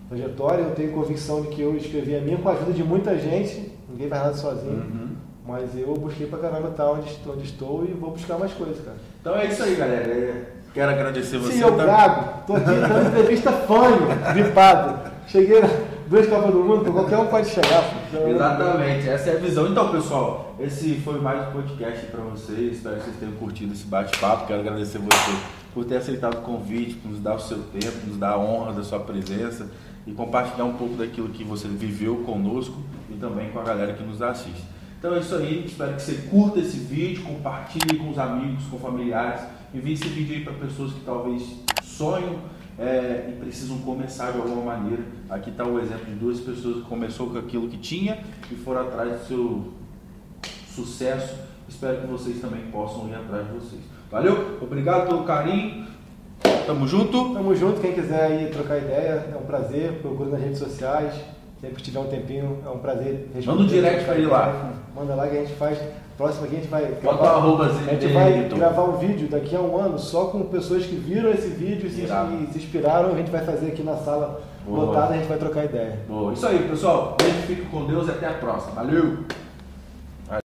trajetória. 0.07 0.63
Eu 0.63 0.72
tenho 0.72 0.93
convicção 0.93 1.41
de 1.41 1.49
que 1.49 1.61
eu 1.61 1.76
escrevi 1.76 2.16
a 2.16 2.22
minha 2.22 2.38
com 2.38 2.49
a 2.49 2.53
ajuda 2.53 2.72
de 2.72 2.84
muita 2.84 3.18
gente, 3.18 3.72
ninguém 3.89 4.07
faz 4.07 4.24
nada 4.24 4.36
sozinho. 4.36 4.74
Uhum. 4.74 5.16
Mas 5.47 5.78
eu 5.78 5.93
busquei 5.93 6.26
pra 6.26 6.39
caramba 6.39 6.70
estar 6.70 6.89
onde, 6.89 7.20
onde 7.28 7.43
estou 7.43 7.86
e 7.86 7.93
vou 7.93 8.11
buscar 8.11 8.38
mais 8.39 8.51
coisas, 8.53 8.84
cara. 8.84 8.97
Então 9.22 9.36
é 9.36 9.45
isso 9.45 9.61
aí, 9.61 9.76
galera. 9.76 10.11
É, 10.11 10.45
quero 10.74 10.91
agradecer 10.91 11.38
você. 11.38 11.53
Sim, 11.53 11.61
eu 11.61 11.78
tá... 11.78 11.86
Gago. 11.86 12.43
Tô 12.47 12.55
aqui 12.55 12.66
dando 12.66 13.09
entrevista 13.09 13.51
fã, 13.51 13.84
gripado. 14.34 15.11
Cheguei 15.28 15.61
na 15.61 15.68
duas 16.07 16.28
Copas 16.28 16.51
do 16.51 16.63
Mundo, 16.63 16.91
qualquer 16.91 17.18
um 17.18 17.28
pode 17.28 17.49
chegar. 17.49 17.84
Exatamente, 18.14 19.10
essa 19.10 19.32
é 19.32 19.38
a 19.38 19.39
visão. 19.39 19.68
Então, 19.68 19.91
pessoal, 19.91 20.56
esse 20.60 20.95
foi 20.95 21.20
mais 21.20 21.47
um 21.47 21.51
podcast 21.51 22.06
para 22.08 22.22
vocês. 22.22 22.78
Espero 22.78 22.97
que 22.97 23.03
vocês 23.03 23.18
tenham 23.18 23.34
curtido 23.34 23.74
esse 23.74 23.86
bate-papo. 23.86 24.45
Quero 24.45 24.60
agradecer 24.60 24.99
você 24.99 25.32
por 25.74 25.86
ter 25.86 25.97
aceitado 25.97 26.36
o 26.36 26.41
convite, 26.41 26.95
por 26.95 27.10
nos 27.10 27.20
dar 27.20 27.36
o 27.36 27.39
seu 27.39 27.58
tempo, 27.58 28.06
nos 28.06 28.18
dar 28.18 28.32
a 28.32 28.38
honra 28.38 28.74
da 28.74 28.84
sua 28.84 28.99
presença 28.99 29.70
e 30.06 30.12
compartilhar 30.12 30.66
um 30.66 30.74
pouco 30.74 30.95
daquilo 30.95 31.30
que 31.30 31.43
você 31.43 31.68
viveu 31.68 32.18
conosco 32.18 32.80
e 33.10 33.16
também 33.16 33.49
com 33.49 33.60
a 33.60 33.64
galera 33.64 33.93
que 33.93 34.03
nos 34.03 34.22
assiste. 34.22 34.64
Então 34.99 35.16
é 35.16 35.20
isso 35.20 35.36
aí, 35.36 35.66
espero 35.66 35.93
que 35.95 36.01
você 36.01 36.14
curta 36.30 36.60
esse 36.60 36.78
vídeo, 36.78 37.24
compartilhe 37.24 37.97
com 37.97 38.10
os 38.10 38.18
amigos, 38.18 38.66
com 38.66 38.80
familiares, 38.80 39.41
envie 39.74 39.93
esse 39.93 40.08
vídeo 40.08 40.36
aí 40.36 40.43
para 40.43 40.53
pessoas 40.53 40.93
que 40.93 41.01
talvez 41.01 41.43
sonham 41.84 42.38
é, 42.78 43.30
e 43.30 43.39
precisam 43.39 43.78
começar 43.80 44.32
de 44.32 44.38
alguma 44.38 44.78
maneira. 44.78 45.03
Aqui 45.30 45.49
está 45.49 45.65
o 45.65 45.80
exemplo 45.80 46.05
de 46.05 46.15
duas 46.15 46.39
pessoas 46.39 46.78
que 46.78 46.89
começou 46.89 47.30
com 47.30 47.38
aquilo 47.38 47.67
que 47.67 47.78
tinha 47.78 48.19
e 48.51 48.55
foram 48.55 48.82
atrás 48.82 49.11
do 49.11 49.26
seu 49.26 49.73
sucesso. 50.67 51.36
Espero 51.67 52.01
que 52.01 52.07
vocês 52.07 52.39
também 52.39 52.61
possam 52.71 53.07
ir 53.07 53.15
atrás 53.15 53.47
de 53.47 53.53
vocês. 53.53 53.82
Valeu? 54.11 54.59
Obrigado 54.61 55.07
pelo 55.07 55.23
carinho. 55.23 55.88
Tamo 56.65 56.88
junto. 56.88 57.34
Tamo 57.34 57.55
junto. 57.55 57.80
Quem 57.80 57.93
quiser 57.93 58.23
aí 58.23 58.49
trocar 58.51 58.78
ideia, 58.78 59.28
é 59.34 59.38
um 59.38 59.45
prazer. 59.45 59.99
Procura 60.01 60.32
nas 60.32 60.41
redes 60.41 60.59
sociais. 60.59 61.13
Sempre 61.66 61.78
que 61.78 61.84
tiver 61.84 61.99
um 61.99 62.07
tempinho, 62.07 62.59
é 62.63 62.70
um 62.70 62.78
prazer. 62.78 63.28
Manda 63.43 63.61
um 63.63 63.66
direct 63.66 64.05
para 64.05 64.18
ir 64.20 64.28
lá. 64.28 64.74
Manda 64.95 65.16
lá 65.16 65.28
que 65.28 65.36
a 65.36 65.39
gente 65.41 65.53
faz 65.53 65.80
Próximo 66.16 66.45
aqui 66.45 66.55
a 66.55 66.59
gente 66.59 66.70
vai 66.70 66.86
gravar, 67.01 67.43
a 67.43 67.93
gente 67.93 68.07
vai 68.07 68.47
gravar 68.47 68.84
um 68.84 68.97
vídeo 68.97 69.28
daqui 69.28 69.53
a 69.53 69.59
um 69.59 69.78
ano 69.78 69.99
só 69.99 70.28
com 70.28 70.43
pessoas 70.43 70.86
que 70.86 70.95
viram 70.95 71.30
esse 71.30 71.49
vídeo 71.49 71.88
e 71.88 71.89
se, 71.89 72.03
e 72.03 72.53
se 72.53 72.57
inspiraram. 72.57 73.11
A 73.11 73.18
gente 73.18 73.30
vai 73.30 73.43
fazer 73.43 73.68
aqui 73.68 73.84
na 73.84 73.97
sala 73.97 74.41
Boa. 74.66 74.86
lotada, 74.86 75.13
a 75.13 75.18
gente 75.18 75.28
vai 75.28 75.38
trocar 75.38 75.66
ideia. 75.66 75.99
Boa. 76.07 76.32
Isso 76.32 76.47
aí, 76.47 76.70
pessoal. 76.70 77.18
Beijo, 77.22 77.36
fique 77.47 77.63
com 77.63 77.86
Deus 77.86 78.07
e 78.07 78.11
até 78.11 78.28
a 78.28 78.34
próxima. 78.36 78.76
Valeu! 78.76 79.26